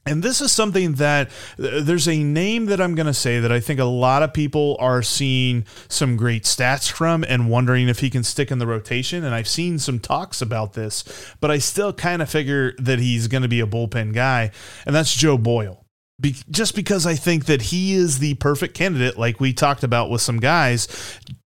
And 0.06 0.24
this 0.24 0.42
is 0.42 0.52
something 0.52 0.94
that 0.94 1.28
uh, 1.62 1.82
there's 1.82 2.08
a 2.08 2.24
name 2.24 2.66
that 2.68 2.82
I'm 2.82 2.96
going 2.96 3.06
to 3.06 3.14
say 3.14 3.40
that 3.40 3.52
I 3.52 3.60
think 3.60 3.80
a 3.80 3.86
lot 3.86 4.24
of 4.24 4.34
people 4.34 4.78
are 4.80 5.04
seeing 5.04 5.66
some 5.88 6.18
great 6.18 6.44
stats 6.44 6.92
from 6.92 7.24
and 7.28 7.50
wondering 7.50 7.90
if 7.90 8.00
he 8.00 8.10
can 8.10 8.24
stick 8.24 8.50
in 8.50 8.60
the 8.60 8.68
rotation. 8.68 9.24
And 9.24 9.36
I've 9.36 9.48
seen 9.48 9.78
some 9.78 10.00
talks 10.00 10.42
about 10.42 10.74
this, 10.74 11.04
but 11.42 11.52
I 11.52 11.58
still 11.58 11.94
kind 11.94 12.22
of 12.22 12.30
figure 12.30 12.74
that 12.80 13.00
he's 13.00 13.28
going 13.28 13.44
to 13.44 13.50
be 13.50 13.60
a 13.60 13.68
bullpen 13.68 14.14
guy, 14.14 14.52
and 14.86 14.96
that's 14.96 15.14
Joe 15.14 15.38
Boyle. 15.38 15.86
Be- 16.20 16.36
just 16.50 16.76
because 16.76 17.06
I 17.06 17.16
think 17.16 17.46
that 17.46 17.62
he 17.64 17.94
is 17.94 18.20
the 18.20 18.34
perfect 18.36 18.74
candidate, 18.74 19.18
like 19.18 19.40
we 19.40 19.54
talked 19.54 19.84
about 19.84 20.10
with 20.10 20.22
some 20.22 20.40
guys. 20.40 20.88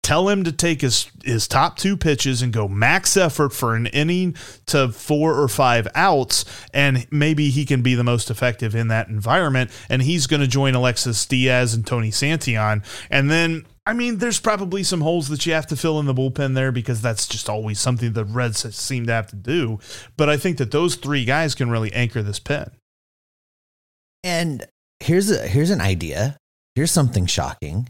Tell 0.01 0.27
him 0.27 0.43
to 0.43 0.51
take 0.51 0.81
his 0.81 1.09
his 1.23 1.47
top 1.47 1.77
two 1.77 1.95
pitches 1.95 2.41
and 2.41 2.51
go 2.51 2.67
max 2.67 3.15
effort 3.15 3.53
for 3.53 3.75
an 3.75 3.85
inning 3.87 4.35
to 4.65 4.89
four 4.89 5.39
or 5.39 5.47
five 5.47 5.87
outs, 5.95 6.43
and 6.73 7.07
maybe 7.11 7.49
he 7.49 7.65
can 7.65 7.81
be 7.81 7.95
the 7.95 8.03
most 8.03 8.29
effective 8.29 8.75
in 8.75 8.89
that 8.89 9.07
environment. 9.07 9.71
And 9.89 10.01
he's 10.01 10.27
going 10.27 10.41
to 10.41 10.47
join 10.47 10.75
Alexis 10.75 11.25
Diaz 11.25 11.73
and 11.73 11.85
Tony 11.87 12.09
Santillan, 12.09 12.83
and 13.09 13.31
then 13.31 13.65
I 13.85 13.91
mean, 13.93 14.19
there's 14.19 14.39
probably 14.39 14.83
some 14.83 15.01
holes 15.01 15.27
that 15.27 15.45
you 15.45 15.53
have 15.53 15.67
to 15.67 15.75
fill 15.75 15.99
in 15.99 16.05
the 16.05 16.13
bullpen 16.13 16.55
there 16.55 16.71
because 16.71 17.01
that's 17.01 17.27
just 17.27 17.49
always 17.49 17.79
something 17.79 18.13
the 18.13 18.23
Reds 18.23 18.75
seem 18.75 19.05
to 19.07 19.13
have 19.13 19.27
to 19.27 19.35
do. 19.35 19.79
But 20.15 20.29
I 20.29 20.37
think 20.37 20.57
that 20.57 20.71
those 20.71 20.95
three 20.95 21.25
guys 21.25 21.53
can 21.53 21.69
really 21.69 21.91
anchor 21.91 22.21
this 22.21 22.39
pen. 22.39 22.71
And 24.23 24.65
here's 24.99 25.29
a 25.29 25.47
here's 25.47 25.69
an 25.69 25.81
idea. 25.81 26.37
Here's 26.75 26.91
something 26.91 27.25
shocking. 27.25 27.89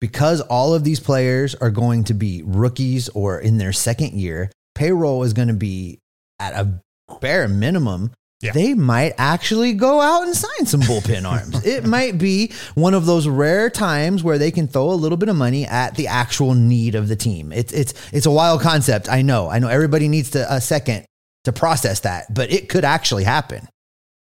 Because 0.00 0.42
all 0.42 0.74
of 0.74 0.84
these 0.84 1.00
players 1.00 1.54
are 1.54 1.70
going 1.70 2.04
to 2.04 2.14
be 2.14 2.42
rookies 2.44 3.08
or 3.08 3.40
in 3.40 3.56
their 3.56 3.72
second 3.72 4.12
year, 4.12 4.50
payroll 4.74 5.22
is 5.22 5.32
going 5.32 5.48
to 5.48 5.54
be 5.54 5.98
at 6.38 6.52
a 6.52 6.80
bare 7.20 7.48
minimum. 7.48 8.12
Yeah. 8.42 8.52
They 8.52 8.74
might 8.74 9.14
actually 9.16 9.72
go 9.72 10.02
out 10.02 10.24
and 10.24 10.36
sign 10.36 10.66
some 10.66 10.82
bullpen 10.82 11.24
arms. 11.30 11.64
It 11.64 11.86
might 11.86 12.18
be 12.18 12.52
one 12.74 12.92
of 12.92 13.06
those 13.06 13.26
rare 13.26 13.70
times 13.70 14.22
where 14.22 14.36
they 14.36 14.50
can 14.50 14.68
throw 14.68 14.90
a 14.90 14.92
little 14.92 15.16
bit 15.16 15.30
of 15.30 15.36
money 15.36 15.64
at 15.64 15.94
the 15.94 16.08
actual 16.08 16.54
need 16.54 16.94
of 16.94 17.08
the 17.08 17.16
team. 17.16 17.50
It's 17.50 17.72
it's 17.72 17.94
it's 18.12 18.26
a 18.26 18.30
wild 18.30 18.60
concept. 18.60 19.08
I 19.08 19.22
know. 19.22 19.48
I 19.48 19.58
know 19.58 19.68
everybody 19.68 20.08
needs 20.08 20.30
to 20.32 20.52
a 20.52 20.60
second 20.60 21.06
to 21.44 21.52
process 21.52 22.00
that, 22.00 22.32
but 22.32 22.52
it 22.52 22.68
could 22.68 22.84
actually 22.84 23.24
happen. 23.24 23.66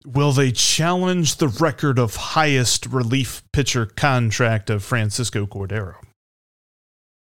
Will 0.05 0.31
they 0.31 0.51
challenge 0.51 1.37
the 1.37 1.47
record 1.47 1.97
of 1.99 2.15
highest 2.15 2.85
relief 2.85 3.43
pitcher 3.53 3.85
contract 3.85 4.69
of 4.69 4.83
Francisco 4.83 5.45
Cordero? 5.45 5.95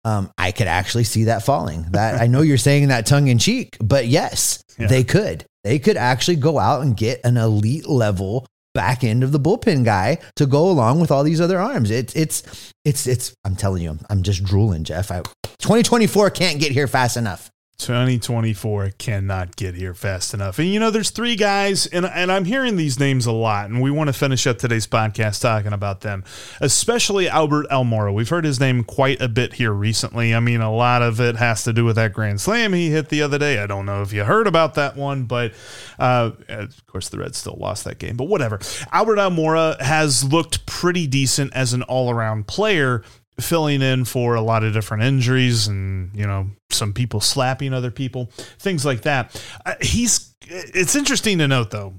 Um, 0.05 0.31
I 0.37 0.53
could 0.53 0.67
actually 0.67 1.05
see 1.05 1.25
that 1.25 1.43
falling. 1.45 1.87
That 1.93 2.21
I 2.21 2.27
know 2.27 2.43
you're 2.43 2.59
saying 2.59 2.89
that 2.89 3.07
tongue 3.07 3.29
in 3.29 3.39
cheek, 3.39 3.77
but 3.81 4.07
yes, 4.07 4.63
Yeah. 4.79 4.89
they 4.89 5.03
could. 5.05 5.47
They 5.63 5.79
could 5.79 5.97
actually 5.97 6.37
go 6.37 6.59
out 6.59 6.83
and 6.83 6.95
get 6.97 7.21
an 7.25 7.37
elite 7.39 7.89
level 7.89 8.47
back 8.75 9.03
end 9.05 9.23
of 9.23 9.33
the 9.33 9.41
bullpen 9.41 9.85
guy 9.85 10.19
to 10.37 10.45
go 10.47 10.69
along 10.69 11.01
with 11.01 11.11
all 11.11 11.23
these 11.25 11.41
other 11.41 11.59
arms. 11.59 11.91
It's 11.91 12.15
it's 12.15 12.73
it's 12.85 13.07
it's. 13.07 13.35
I'm 13.45 13.57
telling 13.57 13.83
you, 13.83 13.91
I'm, 13.91 14.01
I'm 14.11 14.23
just 14.23 14.45
drooling, 14.45 14.85
Jeff. 14.85 15.11
I, 15.11 15.23
2024 15.61 16.29
can't 16.31 16.61
get 16.61 16.73
here 16.73 16.87
fast 16.89 17.17
enough. 17.17 17.49
2024 17.79 18.93
cannot 18.99 19.57
get 19.57 19.75
here 19.75 19.95
fast 19.95 20.33
enough. 20.33 20.59
And 20.59 20.69
you 20.69 20.79
know, 20.79 20.91
there's 20.91 21.11
three 21.11 21.35
guys, 21.35 21.87
and, 21.87 22.07
and 22.07 22.31
I'm 22.31 22.45
hearing 22.45 22.77
these 22.77 23.01
names 23.01 23.27
a 23.27 23.33
lot, 23.33 23.69
and 23.69 23.83
we 23.83 23.91
want 23.91 24.09
to 24.09 24.13
finish 24.13 24.47
up 24.47 24.59
today's 24.59 24.87
podcast 24.87 25.41
talking 25.41 25.73
about 25.73 26.01
them, 26.01 26.25
especially 26.61 27.29
Albert 27.29 27.67
Almora. 27.71 28.15
We've 28.15 28.29
heard 28.29 28.45
his 28.45 28.61
name 28.61 28.85
quite 28.85 29.21
a 29.21 29.29
bit 29.29 29.55
here 29.55 29.73
recently. 29.73 30.35
I 30.35 30.41
mean, 30.41 30.61
a 30.61 30.73
lot 30.73 31.03
of 31.03 31.21
it 31.21 31.37
has 31.37 31.65
to 31.65 31.73
do 31.73 31.85
with 31.85 31.97
that 31.97 32.13
grand 32.13 32.41
slam 32.41 32.73
he 32.73 32.91
hit 32.91 33.09
the 33.09 33.23
other 33.23 33.39
day. 33.39 33.59
I 33.59 33.67
don't 33.67 33.87
know 33.87 34.03
if 34.03 34.13
you 34.13 34.25
heard 34.25 34.47
about 34.47 34.75
that 34.75 34.97
one, 34.97 35.25
but 35.25 35.53
uh, 35.99 36.31
of 36.49 36.87
course, 36.87 37.09
the 37.09 37.19
Reds 37.19 37.39
still 37.39 37.57
lost 37.59 37.85
that 37.85 37.99
game, 37.99 38.17
but 38.17 38.29
whatever. 38.29 38.61
Albert 38.93 39.17
Almora 39.17 39.81
has 39.81 40.23
looked 40.23 40.65
pretty 40.67 41.07
decent 41.07 41.53
as 41.55 41.73
an 41.73 41.83
all 41.83 42.11
around 42.11 42.47
player 42.47 43.03
filling 43.41 43.83
in 43.83 44.05
for 44.05 44.35
a 44.35 44.41
lot 44.41 44.63
of 44.65 44.73
different 44.73 45.03
injuries 45.03 45.67
and 45.67 46.15
you 46.15 46.27
know 46.27 46.49
some 46.71 46.93
people 46.93 47.21
slapping 47.21 47.73
other 47.73 47.91
people 47.91 48.27
things 48.59 48.85
like 48.85 49.03
that. 49.03 49.41
Uh, 49.65 49.75
he's 49.81 50.35
it's 50.47 50.95
interesting 50.95 51.39
to 51.39 51.49
note 51.49 51.71
though 51.71 51.95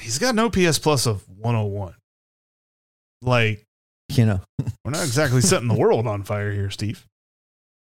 he's 0.00 0.18
got 0.18 0.34
an 0.34 0.38
ops 0.38 0.78
plus 0.78 1.06
of 1.06 1.26
101 1.38 1.94
like 3.22 3.64
You 4.10 4.26
know, 4.26 4.40
we're 4.84 4.92
not 4.92 5.02
exactly 5.02 5.40
setting 5.40 5.68
the 5.68 5.74
world 5.78 6.06
on 6.06 6.22
fire 6.22 6.52
here 6.52 6.70
steve 6.70 7.06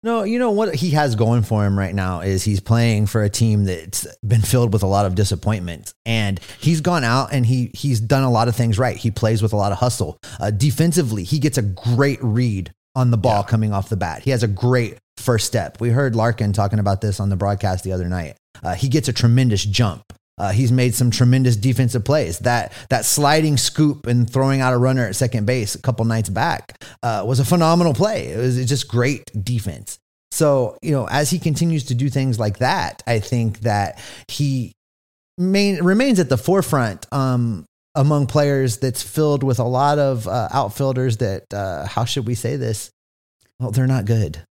No, 0.04 0.24
you 0.24 0.38
know 0.38 0.52
what 0.52 0.76
he 0.76 0.92
has 0.92 1.16
going 1.16 1.44
for 1.44 1.66
him 1.66 1.80
right 1.80 1.96
now 1.96 2.20
is 2.20 2.44
he's 2.44 2.60
playing 2.60 3.08
for 3.08 3.24
a 3.24 3.30
team 3.30 3.64
that's 3.64 4.06
been 4.18 4.42
filled 4.42 4.74
with 4.74 4.84
a 4.84 4.88
lot 4.88 5.06
of 5.06 5.16
disappointment, 5.16 5.94
and 6.06 6.42
he's 6.60 6.82
gone 6.82 7.06
out 7.06 7.30
and 7.32 7.46
he 7.46 7.72
he's 7.74 8.02
done 8.02 8.24
a 8.24 8.32
lot 8.32 8.50
of 8.50 8.56
things 8.56 8.78
right. 8.78 8.98
He 8.98 9.12
plays 9.12 9.42
with 9.42 9.54
a 9.54 9.56
lot 9.56 9.72
of 9.72 9.78
hustle. 9.78 10.18
Uh, 10.42 10.52
defensively, 10.52 11.24
he 11.24 11.40
gets 11.40 11.58
a 11.58 11.62
great 11.62 12.22
read 12.22 12.74
on 12.96 13.12
the 13.12 13.18
ball 13.18 13.44
coming 13.44 13.72
off 13.72 13.88
the 13.88 13.96
bat. 13.98 14.24
He 14.24 14.32
has 14.32 14.44
a 14.44 14.48
great 14.48 14.98
first 15.18 15.48
step. 15.48 15.80
We 15.80 15.90
heard 15.90 16.16
Larkin 16.16 16.52
talking 16.52 16.80
about 16.80 17.00
this 17.00 17.22
on 17.22 17.30
the 17.30 17.38
broadcast 17.38 17.86
the 17.86 17.94
other 17.94 18.08
night. 18.08 18.36
Uh, 18.62 18.76
he 18.76 18.90
gets 18.90 19.08
a 19.08 19.14
tremendous 19.14 19.64
jump. 19.64 20.04
Uh, 20.38 20.52
he's 20.52 20.72
made 20.72 20.96
some 20.96 21.12
tremendous 21.12 21.56
defensive 21.56 22.04
plays. 22.04 22.40
That 22.40 22.74
that 22.90 23.06
sliding 23.06 23.58
scoop 23.58 24.08
and 24.08 24.30
throwing 24.30 24.62
out 24.62 24.74
a 24.74 24.78
runner 24.78 25.06
at 25.06 25.16
second 25.16 25.46
base 25.46 25.76
a 25.76 25.82
couple 25.82 26.06
nights 26.06 26.30
back 26.30 26.84
uh, 27.04 27.24
was 27.26 27.40
a 27.40 27.46
phenomenal 27.46 27.94
play. 27.94 28.28
It 28.30 28.38
was 28.38 28.66
just 28.66 28.88
great 28.88 29.30
defense. 29.44 30.00
So 30.32 30.78
you 30.82 30.92
know, 30.92 31.08
as 31.08 31.30
he 31.30 31.38
continues 31.38 31.86
to 31.86 31.96
do 31.96 32.10
things 32.10 32.40
like 32.40 32.58
that, 32.60 33.04
I 33.06 33.20
think 33.20 33.60
that 33.60 34.02
he 34.28 34.74
main, 35.38 35.84
remains 35.84 36.20
at 36.20 36.30
the 36.30 36.38
forefront 36.38 37.06
um, 37.14 37.66
among 37.94 38.26
players 38.26 38.78
that's 38.78 39.04
filled 39.04 39.44
with 39.44 39.60
a 39.60 39.64
lot 39.64 40.00
of 40.00 40.28
uh, 40.28 40.50
outfielders 40.52 41.18
that 41.18 41.54
uh, 41.54 41.86
how 41.86 42.06
should 42.06 42.26
we 42.26 42.34
say 42.34 42.56
this? 42.56 42.90
Well, 43.60 43.70
they're 43.70 43.86
not 43.88 44.06
good. 44.06 44.44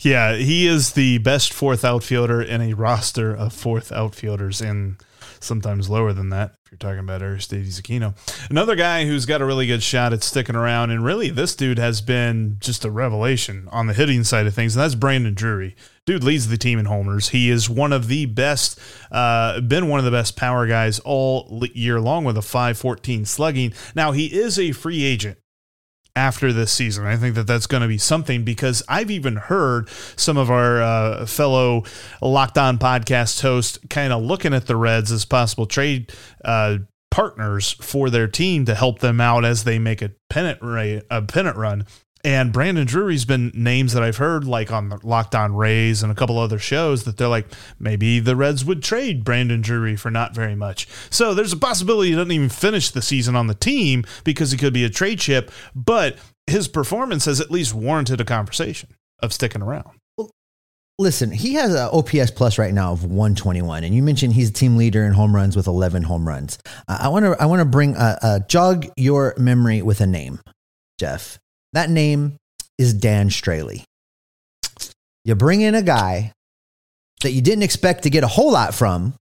yeah 0.00 0.34
he 0.34 0.66
is 0.66 0.92
the 0.92 1.16
best 1.18 1.52
fourth 1.52 1.84
outfielder 1.84 2.42
in 2.42 2.60
a 2.60 2.74
roster 2.74 3.32
of 3.32 3.52
fourth 3.52 3.92
outfielders 3.92 4.60
and 4.60 4.96
sometimes 5.42 5.90
lower 5.90 6.12
than 6.12 6.30
that 6.30 6.54
if 6.64 6.70
you're 6.70 6.78
talking 6.78 7.00
about 7.00 7.22
Aristides 7.22 7.80
Aquino. 7.80 8.14
Another 8.50 8.74
guy 8.74 9.04
who's 9.04 9.26
got 9.26 9.42
a 9.42 9.44
really 9.44 9.66
good 9.66 9.82
shot 9.82 10.12
at 10.12 10.22
sticking 10.22 10.56
around, 10.56 10.90
and 10.90 11.04
really 11.04 11.30
this 11.30 11.54
dude 11.54 11.78
has 11.78 12.00
been 12.00 12.56
just 12.60 12.84
a 12.84 12.90
revelation 12.90 13.68
on 13.70 13.86
the 13.86 13.94
hitting 13.94 14.24
side 14.24 14.46
of 14.46 14.54
things, 14.54 14.74
and 14.76 14.82
that's 14.82 14.94
Brandon 14.94 15.34
Drury. 15.34 15.76
dude 16.06 16.24
leads 16.24 16.48
the 16.48 16.56
team 16.56 16.78
in 16.78 16.86
homers. 16.86 17.30
He 17.30 17.50
is 17.50 17.68
one 17.68 17.92
of 17.92 18.08
the 18.08 18.26
best, 18.26 18.78
uh, 19.10 19.60
been 19.60 19.88
one 19.88 19.98
of 19.98 20.04
the 20.04 20.10
best 20.10 20.36
power 20.36 20.66
guys 20.66 20.98
all 21.00 21.62
year 21.74 22.00
long 22.00 22.24
with 22.24 22.36
a 22.38 22.42
514 22.42 23.24
slugging. 23.24 23.72
Now, 23.94 24.12
he 24.12 24.26
is 24.26 24.58
a 24.58 24.72
free 24.72 25.02
agent 25.04 25.38
after 26.14 26.52
this 26.52 26.72
season. 26.72 27.06
I 27.06 27.16
think 27.16 27.34
that 27.36 27.46
that's 27.46 27.66
going 27.66 27.82
to 27.82 27.88
be 27.88 27.98
something 27.98 28.44
because 28.44 28.82
I've 28.88 29.10
even 29.10 29.36
heard 29.36 29.88
some 30.16 30.36
of 30.36 30.50
our 30.50 30.82
uh, 30.82 31.26
fellow 31.26 31.84
Locked 32.20 32.58
On 32.58 32.78
podcast 32.78 33.40
hosts 33.40 33.78
kind 33.88 34.12
of 34.12 34.22
looking 34.22 34.54
at 34.54 34.66
the 34.66 34.76
Reds 34.76 35.10
as 35.10 35.24
possible 35.24 35.66
trade 35.66 36.12
uh, 36.44 36.78
partners 37.10 37.72
for 37.72 38.10
their 38.10 38.28
team 38.28 38.64
to 38.64 38.74
help 38.74 39.00
them 39.00 39.20
out 39.20 39.44
as 39.44 39.64
they 39.64 39.78
make 39.78 40.02
a 40.02 40.12
pennant 40.28 40.58
a 41.10 41.22
pennant 41.22 41.56
run. 41.56 41.86
And 42.24 42.52
Brandon 42.52 42.86
Drury's 42.86 43.24
been 43.24 43.50
names 43.52 43.94
that 43.94 44.02
I've 44.02 44.18
heard, 44.18 44.44
like 44.44 44.70
on 44.70 44.90
the 44.90 45.00
Locked 45.02 45.34
On 45.34 45.56
Rays 45.56 46.04
and 46.04 46.12
a 46.12 46.14
couple 46.14 46.38
other 46.38 46.58
shows, 46.58 47.02
that 47.02 47.16
they're 47.16 47.26
like, 47.26 47.48
maybe 47.80 48.20
the 48.20 48.36
Reds 48.36 48.64
would 48.64 48.80
trade 48.82 49.24
Brandon 49.24 49.60
Drury 49.60 49.96
for 49.96 50.10
not 50.10 50.32
very 50.32 50.54
much. 50.54 50.86
So 51.10 51.34
there's 51.34 51.52
a 51.52 51.56
possibility 51.56 52.10
he 52.10 52.16
doesn't 52.16 52.30
even 52.30 52.48
finish 52.48 52.90
the 52.90 53.02
season 53.02 53.34
on 53.34 53.48
the 53.48 53.54
team 53.54 54.04
because 54.22 54.52
he 54.52 54.58
could 54.58 54.72
be 54.72 54.84
a 54.84 54.90
trade 54.90 55.18
chip, 55.18 55.50
but 55.74 56.16
his 56.46 56.68
performance 56.68 57.24
has 57.24 57.40
at 57.40 57.50
least 57.50 57.74
warranted 57.74 58.20
a 58.20 58.24
conversation 58.24 58.90
of 59.20 59.32
sticking 59.32 59.62
around. 59.62 59.98
Listen, 60.98 61.32
he 61.32 61.54
has 61.54 61.74
an 61.74 61.88
OPS 61.92 62.30
plus 62.30 62.58
right 62.58 62.72
now 62.72 62.92
of 62.92 63.02
121, 63.02 63.82
and 63.82 63.94
you 63.94 64.02
mentioned 64.02 64.34
he's 64.34 64.50
a 64.50 64.52
team 64.52 64.76
leader 64.76 65.04
in 65.04 65.12
home 65.14 65.34
runs 65.34 65.56
with 65.56 65.66
11 65.66 66.04
home 66.04 66.28
runs. 66.28 66.58
Uh, 66.86 66.98
I 67.00 67.08
want 67.08 67.24
to 67.24 67.34
I 67.40 67.46
want 67.46 67.60
to 67.60 67.64
bring 67.64 67.96
a, 67.96 68.18
a 68.22 68.40
jog 68.46 68.86
your 68.96 69.34
memory 69.38 69.82
with 69.82 70.00
a 70.00 70.06
name, 70.06 70.40
Jeff. 71.00 71.40
That 71.72 71.90
name 71.90 72.36
is 72.78 72.94
Dan 72.94 73.28
Straily. 73.28 73.84
You 75.24 75.34
bring 75.34 75.60
in 75.60 75.74
a 75.74 75.82
guy 75.82 76.32
that 77.22 77.32
you 77.32 77.40
didn't 77.40 77.62
expect 77.62 78.02
to 78.02 78.10
get 78.10 78.24
a 78.24 78.28
whole 78.28 78.52
lot 78.52 78.74
from. 78.74 79.14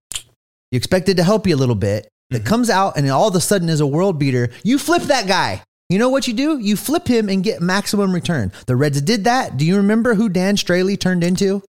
You 0.71 0.77
expected 0.77 1.17
to 1.17 1.23
help 1.23 1.45
you 1.47 1.55
a 1.55 1.57
little 1.57 1.75
bit. 1.75 2.07
That 2.29 2.39
mm-hmm. 2.39 2.47
comes 2.47 2.69
out 2.69 2.97
and 2.97 3.09
all 3.09 3.27
of 3.27 3.35
a 3.35 3.41
sudden 3.41 3.69
is 3.69 3.81
a 3.81 3.87
world 3.87 4.17
beater. 4.17 4.49
You 4.63 4.79
flip 4.79 5.03
that 5.03 5.27
guy. 5.27 5.63
You 5.89 5.99
know 5.99 6.09
what 6.09 6.27
you 6.27 6.33
do? 6.33 6.57
You 6.57 6.77
flip 6.77 7.05
him 7.05 7.27
and 7.27 7.43
get 7.43 7.61
maximum 7.61 8.13
return. 8.13 8.53
The 8.65 8.77
Reds 8.77 9.01
did 9.01 9.25
that. 9.25 9.57
Do 9.57 9.65
you 9.65 9.75
remember 9.77 10.15
who 10.15 10.29
Dan 10.29 10.55
Straily 10.55 10.97
turned 10.97 11.23
into? 11.23 11.61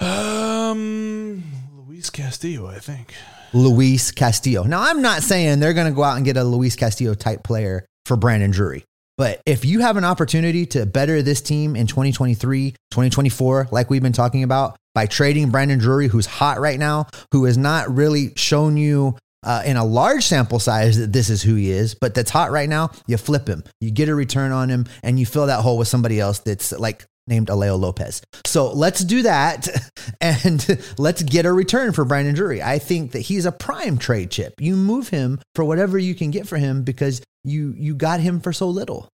Um, 0.00 1.44
Luis 1.72 2.10
Castillo, 2.10 2.66
I 2.66 2.80
think. 2.80 3.14
Luis 3.52 4.10
Castillo. 4.10 4.64
Now, 4.64 4.82
I'm 4.82 5.00
not 5.00 5.22
saying 5.22 5.60
they're 5.60 5.74
going 5.74 5.86
to 5.86 5.94
go 5.94 6.02
out 6.02 6.16
and 6.16 6.24
get 6.24 6.36
a 6.36 6.42
Luis 6.44 6.74
Castillo 6.74 7.14
type 7.14 7.44
player 7.44 7.86
for 8.04 8.16
Brandon 8.16 8.50
Drury. 8.50 8.84
But 9.20 9.42
if 9.44 9.66
you 9.66 9.80
have 9.80 9.98
an 9.98 10.04
opportunity 10.06 10.64
to 10.68 10.86
better 10.86 11.20
this 11.20 11.42
team 11.42 11.76
in 11.76 11.86
2023, 11.86 12.70
2024, 12.70 13.68
like 13.70 13.90
we've 13.90 14.02
been 14.02 14.14
talking 14.14 14.44
about, 14.44 14.78
by 14.94 15.04
trading 15.04 15.50
Brandon 15.50 15.78
Drury, 15.78 16.08
who's 16.08 16.24
hot 16.24 16.58
right 16.58 16.78
now, 16.78 17.06
who 17.30 17.44
has 17.44 17.58
not 17.58 17.94
really 17.94 18.32
shown 18.36 18.78
you 18.78 19.18
uh, 19.42 19.62
in 19.66 19.76
a 19.76 19.84
large 19.84 20.24
sample 20.24 20.58
size 20.58 20.96
that 20.96 21.12
this 21.12 21.28
is 21.28 21.42
who 21.42 21.54
he 21.54 21.70
is, 21.70 21.94
but 21.94 22.14
that's 22.14 22.30
hot 22.30 22.50
right 22.50 22.70
now, 22.70 22.92
you 23.06 23.18
flip 23.18 23.46
him, 23.46 23.62
you 23.78 23.90
get 23.90 24.08
a 24.08 24.14
return 24.14 24.52
on 24.52 24.70
him, 24.70 24.86
and 25.02 25.20
you 25.20 25.26
fill 25.26 25.48
that 25.48 25.60
hole 25.60 25.76
with 25.76 25.88
somebody 25.88 26.18
else 26.18 26.38
that's 26.38 26.72
like 26.72 27.04
named 27.26 27.48
Alejo 27.48 27.78
Lopez. 27.78 28.22
So 28.46 28.72
let's 28.72 29.04
do 29.04 29.22
that 29.22 29.68
and 30.20 30.82
let's 30.98 31.22
get 31.22 31.46
a 31.46 31.52
return 31.52 31.92
for 31.92 32.04
Brandon 32.04 32.34
Drury. 32.34 32.62
I 32.62 32.78
think 32.78 33.12
that 33.12 33.20
he's 33.20 33.46
a 33.46 33.52
prime 33.52 33.98
trade 33.98 34.30
chip. 34.30 34.54
You 34.58 34.76
move 34.76 35.08
him 35.08 35.40
for 35.54 35.64
whatever 35.64 35.98
you 35.98 36.14
can 36.14 36.30
get 36.30 36.48
for 36.48 36.56
him 36.56 36.82
because 36.82 37.22
you 37.44 37.74
you 37.76 37.94
got 37.94 38.20
him 38.20 38.40
for 38.40 38.52
so 38.52 38.68
little. 38.68 39.08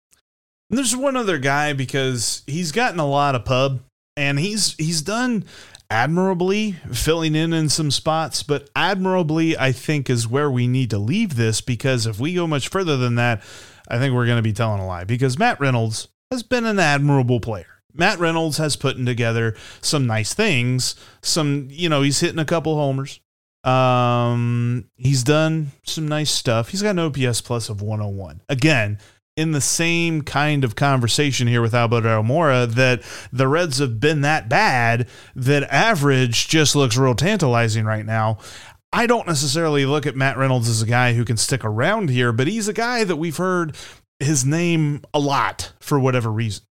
And 0.70 0.78
there's 0.78 0.96
one 0.96 1.16
other 1.16 1.38
guy 1.38 1.74
because 1.74 2.44
he's 2.48 2.72
gotten 2.72 3.00
a 3.00 3.08
lot 3.08 3.36
of 3.36 3.46
pub 3.46 3.82
and 4.16 4.40
he's 4.40 4.76
he's 4.76 5.02
done 5.02 5.46
admirably 5.90 6.72
filling 6.92 7.36
in 7.36 7.54
in 7.54 7.70
some 7.70 7.92
spots, 7.92 8.42
but 8.42 8.70
admirably 8.76 9.58
I 9.58 9.72
think 9.72 10.10
is 10.10 10.28
where 10.28 10.50
we 10.50 10.68
need 10.68 10.90
to 10.90 10.98
leave 10.98 11.36
this 11.36 11.62
because 11.62 12.08
if 12.08 12.20
we 12.20 12.34
go 12.34 12.48
much 12.48 12.70
further 12.70 12.98
than 12.98 13.16
that, 13.16 13.44
I 13.88 14.00
think 14.00 14.14
we're 14.14 14.26
going 14.26 14.38
to 14.38 14.44
be 14.44 14.54
telling 14.54 14.80
a 14.80 14.88
lie 14.88 15.04
because 15.04 15.38
Matt 15.38 15.60
Reynolds 15.60 16.08
has 16.32 16.42
been 16.42 16.66
an 16.66 16.80
admirable 16.80 17.40
player. 17.40 17.73
Matt 17.94 18.20
Reynolds 18.20 18.58
has 18.58 18.76
putting 18.76 19.06
together 19.06 19.56
some 19.82 20.08
nice 20.08 20.34
things. 20.34 20.96
Some, 21.22 21.68
you 21.70 21.90
know, 21.90 22.02
he's 22.02 22.20
hitting 22.20 22.40
a 22.40 22.46
couple 22.46 22.76
homers. 22.76 23.20
Um, 23.64 24.90
he's 24.96 25.24
done 25.24 25.72
some 25.84 26.08
nice 26.08 26.32
stuff. 26.32 26.70
He's 26.70 26.82
got 26.82 26.98
an 26.98 27.00
OPS 27.00 27.42
plus 27.42 27.70
of 27.70 27.82
101. 27.82 28.42
Again, 28.50 28.98
in 29.36 29.52
the 29.52 29.62
same 29.62 30.22
kind 30.22 30.64
of 30.64 30.76
conversation 30.76 31.48
here 31.48 31.62
with 31.62 31.74
Albert 31.74 32.04
Almora 32.04 32.68
that 32.74 33.02
the 33.32 33.48
Reds 33.48 33.80
have 33.80 34.00
been 34.00 34.22
that 34.22 34.48
bad 34.48 35.08
that 35.36 35.64
average 35.64 36.48
just 36.48 36.76
looks 36.76 36.98
real 36.98 37.16
tantalizing 37.16 37.86
right 37.86 38.06
now. 38.06 38.38
I 38.92 39.08
don't 39.08 39.26
necessarily 39.26 39.88
look 39.88 40.06
at 40.06 40.16
Matt 40.16 40.38
Reynolds 40.38 40.70
as 40.70 40.84
a 40.84 40.88
guy 40.88 41.14
who 41.14 41.26
can 41.26 41.38
stick 41.38 41.66
around 41.66 42.12
here, 42.12 42.32
but 42.32 42.48
he's 42.48 42.68
a 42.68 42.74
guy 42.74 43.04
that 43.04 43.16
we've 43.16 43.38
heard 43.38 43.76
his 44.20 44.46
name 44.46 45.02
a 45.16 45.20
lot 45.20 45.74
for 45.80 46.00
whatever 46.00 46.32
reason. 46.32 46.64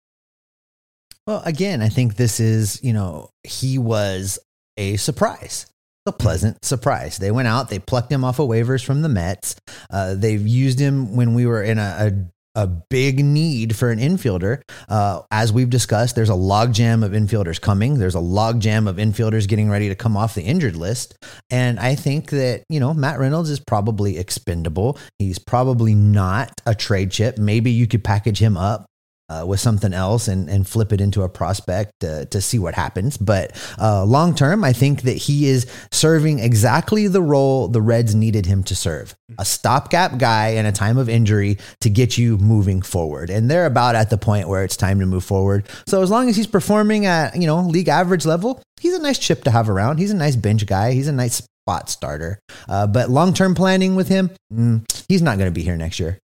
Well, 1.32 1.42
again, 1.46 1.82
I 1.82 1.88
think 1.88 2.18
this 2.18 2.42
is, 2.42 2.84
you 2.84 2.92
know, 2.92 3.30
he 3.44 3.78
was 3.78 4.38
a 4.76 4.98
surprise 4.98 5.66
a 6.08 6.12
pleasant 6.12 6.66
surprise. 6.66 7.20
They 7.20 7.30
went 7.30 7.48
out, 7.48 7.70
they 7.70 7.78
plucked 7.78 8.12
him 8.12 8.26
off 8.26 8.40
of 8.40 8.50
waivers 8.50 8.84
from 8.84 9.04
the 9.04 9.08
Mets. 9.08 9.56
Uh, 9.90 10.16
they've 10.16 10.46
used 10.46 10.80
him 10.80 11.16
when 11.16 11.36
we 11.36 11.46
were 11.46 11.62
in 11.62 11.78
a, 11.78 12.12
a, 12.56 12.64
a 12.64 12.68
big 12.68 13.24
need 13.24 13.76
for 13.76 13.92
an 13.92 14.00
infielder. 14.00 14.62
Uh, 14.90 15.22
as 15.30 15.54
we've 15.54 15.70
discussed, 15.70 16.16
there's 16.16 16.32
a 16.32 16.34
logjam 16.34 17.06
of 17.06 17.12
infielders 17.12 17.62
coming. 17.62 18.00
There's 18.00 18.16
a 18.16 18.18
logjam 18.18 18.90
of 18.90 18.96
infielders 18.96 19.48
getting 19.48 19.70
ready 19.70 19.90
to 19.90 19.96
come 19.96 20.18
off 20.18 20.34
the 20.34 20.42
injured 20.42 20.76
list. 20.76 21.16
And 21.52 21.80
I 21.80 21.94
think 21.94 22.32
that, 22.32 22.64
you 22.68 22.80
know, 22.80 22.96
Matt 22.96 23.20
Reynolds 23.20 23.52
is 23.52 23.60
probably 23.60 24.18
expendable. 24.18 24.98
He's 25.20 25.38
probably 25.38 25.94
not 25.94 26.60
a 26.66 26.74
trade 26.74 27.12
chip. 27.12 27.38
Maybe 27.38 27.70
you 27.70 27.86
could 27.86 28.04
package 28.04 28.40
him 28.40 28.58
up 28.58 28.88
uh, 29.32 29.46
with 29.46 29.60
something 29.60 29.94
else 29.94 30.28
and, 30.28 30.50
and 30.50 30.68
flip 30.68 30.92
it 30.92 31.00
into 31.00 31.22
a 31.22 31.30
prospect 31.30 31.92
to, 32.02 32.26
to 32.26 32.42
see 32.42 32.60
what 32.60 32.76
happens. 32.76 33.18
But 33.18 33.52
uh, 33.80 34.04
long 34.04 34.36
term, 34.36 34.64
I 34.64 34.74
think 34.74 35.04
that 35.04 35.18
he 35.18 35.48
is 35.48 35.72
serving 35.92 36.40
exactly 36.40 37.08
the 37.08 37.22
role 37.22 37.68
the 37.68 37.82
Reds 37.82 38.14
needed 38.14 38.46
him 38.46 38.64
to 38.64 38.76
serve 38.76 39.16
a 39.40 39.46
stopgap 39.46 40.18
guy 40.18 40.50
in 40.50 40.66
a 40.66 40.72
time 40.72 40.98
of 40.98 41.08
injury 41.10 41.58
to 41.80 41.90
get 41.90 42.18
you 42.18 42.38
moving 42.38 42.82
forward. 42.82 43.30
And 43.30 43.50
they're 43.50 43.66
about 43.66 43.96
at 43.96 44.10
the 44.10 44.18
point 44.18 44.48
where 44.48 44.64
it's 44.64 44.76
time 44.76 45.00
to 45.00 45.06
move 45.06 45.24
forward. 45.24 45.68
So 45.88 46.02
as 46.02 46.12
long 46.12 46.30
as 46.30 46.36
he's 46.36 46.48
performing 46.48 47.06
at, 47.06 47.36
you 47.36 47.48
know, 47.48 47.62
league 47.62 47.88
average 47.88 48.26
level, 48.26 48.62
he's 48.80 48.94
a 48.94 49.02
nice 49.02 49.20
chip 49.20 49.44
to 49.46 49.52
have 49.52 49.70
around. 49.70 50.00
He's 50.00 50.12
a 50.12 50.16
nice 50.16 50.36
bench 50.36 50.66
guy. 50.66 50.92
He's 50.92 51.08
a 51.08 51.14
nice 51.14 51.42
spot 51.66 51.90
starter. 51.90 52.40
Uh, 52.68 52.88
but 52.88 53.10
long 53.10 53.34
term 53.34 53.56
planning 53.56 53.96
with 53.96 54.08
him, 54.08 54.32
mm, 54.54 54.84
he's 55.08 55.22
not 55.22 55.38
going 55.38 55.50
to 55.50 55.56
be 55.56 55.64
here 55.64 55.78
next 55.78 56.00
year. 56.00 56.20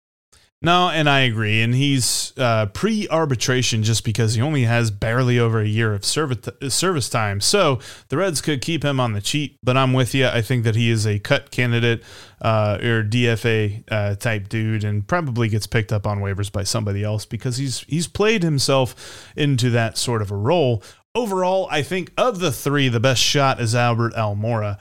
No, 0.60 0.90
and 0.90 1.08
I 1.08 1.20
agree. 1.20 1.62
And 1.62 1.76
he's 1.76 2.34
uh, 2.36 2.66
pre 2.68 3.08
arbitration 3.10 3.84
just 3.84 4.04
because 4.04 4.34
he 4.34 4.42
only 4.42 4.64
has 4.64 4.90
barely 4.90 5.38
over 5.38 5.60
a 5.60 5.68
year 5.68 5.94
of 5.94 6.04
service, 6.04 6.50
service 6.70 7.10
time. 7.10 7.42
So 7.42 7.80
the 8.10 8.18
Reds 8.18 8.42
could 8.42 8.62
keep 8.62 8.84
him 8.84 9.00
on 9.00 9.14
the 9.14 9.22
cheap, 9.22 9.58
but 9.62 9.78
I'm 9.78 9.94
with 9.94 10.16
you. 10.16 10.26
I 10.26 10.42
think 10.42 10.64
that 10.64 10.76
he 10.76 10.90
is 10.90 11.06
a 11.06 11.20
cut 11.20 11.52
candidate 11.52 12.02
uh, 12.42 12.80
or 12.82 13.04
DFA 13.04 13.84
uh, 13.92 14.16
type 14.16 14.50
dude 14.50 14.84
and 14.84 15.08
probably 15.08 15.48
gets 15.48 15.68
picked 15.68 15.94
up 15.94 16.08
on 16.08 16.22
waivers 16.22 16.52
by 16.52 16.64
somebody 16.64 17.04
else 17.04 17.24
because 17.26 17.58
he's 17.58 17.82
he's 17.82 18.08
played 18.08 18.42
himself 18.42 19.32
into 19.36 19.70
that 19.70 19.96
sort 19.96 20.24
of 20.24 20.32
a 20.32 20.36
role. 20.36 20.82
Overall, 21.14 21.68
I 21.70 21.84
think 21.84 22.12
of 22.18 22.40
the 22.40 22.52
three, 22.52 22.90
the 22.90 23.00
best 23.00 23.22
shot 23.22 23.62
is 23.62 23.76
Albert 23.76 24.14
Almora. 24.14 24.80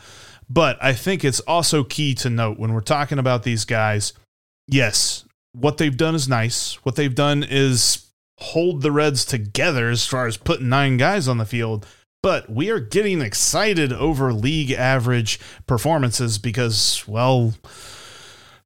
But 0.49 0.79
I 0.83 0.95
think 0.95 1.23
it's 1.23 1.41
also 1.41 1.85
key 1.85 2.15
to 2.17 2.31
note 2.31 2.59
when 2.59 2.73
we're 2.73 2.81
talking 2.81 3.19
about 3.19 3.43
these 3.43 3.65
guys, 3.65 4.15
yes, 4.69 5.26
what 5.59 5.79
they've 5.79 5.97
done 5.97 6.15
is 6.15 6.29
nice. 6.29 6.75
What 6.85 6.97
they've 6.97 7.15
done 7.15 7.45
is 7.49 8.11
hold 8.39 8.83
the 8.83 8.93
Reds 8.93 9.25
together 9.25 9.89
as 9.89 10.07
far 10.07 10.27
as 10.27 10.37
putting 10.37 10.69
nine 10.69 10.97
guys 10.99 11.27
on 11.27 11.39
the 11.39 11.47
field. 11.47 11.87
But 12.23 12.51
we 12.51 12.71
are 12.71 12.81
getting 12.81 13.21
excited 13.21 13.93
over 13.93 14.33
league 14.33 14.73
average 14.73 15.39
performances 15.67 16.39
because, 16.39 17.05
well, 17.07 17.55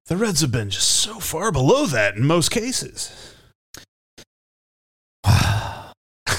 the 0.07 0.17
Reds 0.17 0.41
have 0.41 0.51
been 0.51 0.71
just 0.71 0.89
so 0.89 1.21
far 1.21 1.53
below 1.53 1.87
that 1.87 2.17
in 2.17 2.27
most 2.27 2.51
cases. 2.51 3.30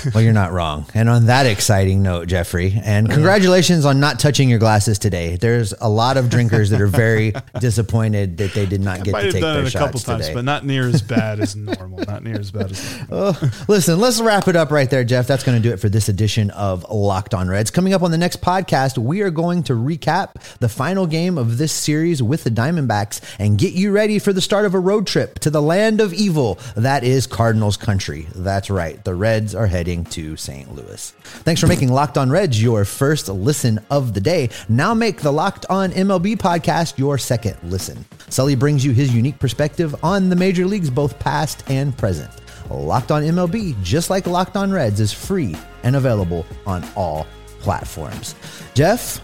well, 0.13 0.23
you're 0.23 0.33
not 0.33 0.51
wrong. 0.51 0.85
And 0.93 1.09
on 1.09 1.27
that 1.27 1.45
exciting 1.45 2.01
note, 2.01 2.27
Jeffrey, 2.27 2.73
and 2.83 3.09
congratulations 3.09 3.85
on 3.85 3.99
not 3.99 4.19
touching 4.19 4.49
your 4.49 4.59
glasses 4.59 4.99
today. 4.99 5.35
There's 5.35 5.73
a 5.79 5.89
lot 5.89 6.17
of 6.17 6.29
drinkers 6.29 6.69
that 6.71 6.81
are 6.81 6.87
very 6.87 7.33
disappointed 7.59 8.37
that 8.37 8.53
they 8.53 8.65
did 8.65 8.81
not 8.81 9.03
get 9.03 9.13
to 9.13 9.31
take 9.31 9.41
their 9.41 9.63
shots 9.63 9.75
a 9.75 9.77
couple 9.77 9.99
times, 9.99 10.29
but 10.29 10.45
not 10.45 10.65
near 10.65 10.87
as 10.87 11.01
bad 11.11 11.39
as 11.39 11.55
normal. 11.55 11.99
Not 12.07 12.23
near 12.23 12.39
as 12.39 12.51
bad 12.51 12.71
as 12.71 13.09
normal. 13.09 13.27
Uh, 13.29 13.49
listen, 13.67 13.99
let's 13.99 14.21
wrap 14.21 14.47
it 14.47 14.55
up 14.55 14.71
right 14.71 14.89
there, 14.89 15.03
Jeff. 15.03 15.27
That's 15.27 15.43
going 15.43 15.61
to 15.61 15.67
do 15.67 15.73
it 15.73 15.77
for 15.77 15.89
this 15.89 16.09
edition 16.09 16.49
of 16.51 16.85
Locked 16.89 17.33
On 17.33 17.47
Reds. 17.47 17.71
Coming 17.71 17.93
up 17.93 18.01
on 18.01 18.11
the 18.11 18.17
next 18.17 18.41
podcast, 18.41 18.97
we 18.97 19.21
are 19.21 19.31
going 19.31 19.63
to 19.63 19.73
recap 19.73 20.57
the 20.59 20.69
final 20.69 21.07
game 21.07 21.37
of 21.37 21.57
this 21.57 21.71
series 21.71 22.23
with 22.23 22.43
the 22.43 22.49
Diamondbacks 22.49 23.21
and 23.39 23.57
get 23.57 23.73
you 23.73 23.91
ready 23.91 24.19
for 24.19 24.33
the 24.33 24.41
start 24.41 24.65
of 24.65 24.73
a 24.73 24.79
road 24.79 25.07
trip 25.07 25.39
to 25.39 25.49
the 25.49 25.61
land 25.61 26.01
of 26.01 26.13
evil. 26.13 26.57
That 26.75 27.03
is 27.03 27.27
Cardinals 27.27 27.77
country. 27.77 28.27
That's 28.35 28.69
right. 28.69 29.03
The 29.03 29.15
Reds 29.15 29.53
are 29.55 29.67
heading 29.67 29.90
heading 29.91 30.05
to 30.05 30.37
St. 30.37 30.73
Louis. 30.73 31.11
Thanks 31.43 31.59
for 31.59 31.67
making 31.67 31.89
Locked 31.89 32.17
On 32.17 32.29
Reds 32.29 32.61
your 32.61 32.85
first 32.85 33.27
listen 33.27 33.77
of 33.89 34.13
the 34.13 34.21
day. 34.21 34.49
Now 34.69 34.93
make 34.93 35.19
the 35.19 35.33
Locked 35.33 35.65
On 35.69 35.91
MLB 35.91 36.37
podcast 36.37 36.97
your 36.97 37.17
second 37.17 37.57
listen. 37.63 38.05
Sully 38.29 38.55
brings 38.55 38.85
you 38.85 38.93
his 38.93 39.13
unique 39.13 39.37
perspective 39.37 39.93
on 40.01 40.29
the 40.29 40.35
major 40.37 40.65
leagues, 40.65 40.89
both 40.89 41.19
past 41.19 41.69
and 41.69 41.97
present. 41.97 42.31
Locked 42.69 43.11
On 43.11 43.21
MLB, 43.21 43.81
just 43.83 44.09
like 44.09 44.27
Locked 44.27 44.55
On 44.55 44.71
Reds, 44.71 45.01
is 45.01 45.11
free 45.11 45.57
and 45.83 45.97
available 45.97 46.45
on 46.65 46.87
all 46.95 47.27
platforms. 47.59 48.35
Jeff, 48.73 49.19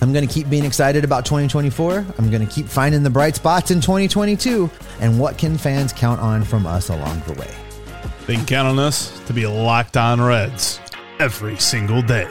I'm 0.00 0.12
going 0.12 0.26
to 0.26 0.32
keep 0.32 0.48
being 0.48 0.64
excited 0.64 1.02
about 1.02 1.24
2024. 1.24 2.06
I'm 2.18 2.30
going 2.30 2.46
to 2.46 2.52
keep 2.52 2.66
finding 2.66 3.02
the 3.02 3.10
bright 3.10 3.34
spots 3.34 3.72
in 3.72 3.80
2022. 3.80 4.70
And 5.00 5.18
what 5.18 5.38
can 5.38 5.58
fans 5.58 5.92
count 5.92 6.20
on 6.20 6.44
from 6.44 6.66
us 6.66 6.88
along 6.88 7.22
the 7.26 7.32
way? 7.34 7.52
They 8.26 8.36
can 8.36 8.46
count 8.46 8.68
on 8.68 8.78
us 8.78 9.18
to 9.26 9.32
be 9.32 9.46
locked 9.46 9.96
on 9.96 10.20
Reds 10.20 10.80
every 11.18 11.56
single 11.56 12.02
day. 12.02 12.30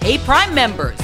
Hey, 0.00 0.18
Prime 0.18 0.54
members, 0.54 1.03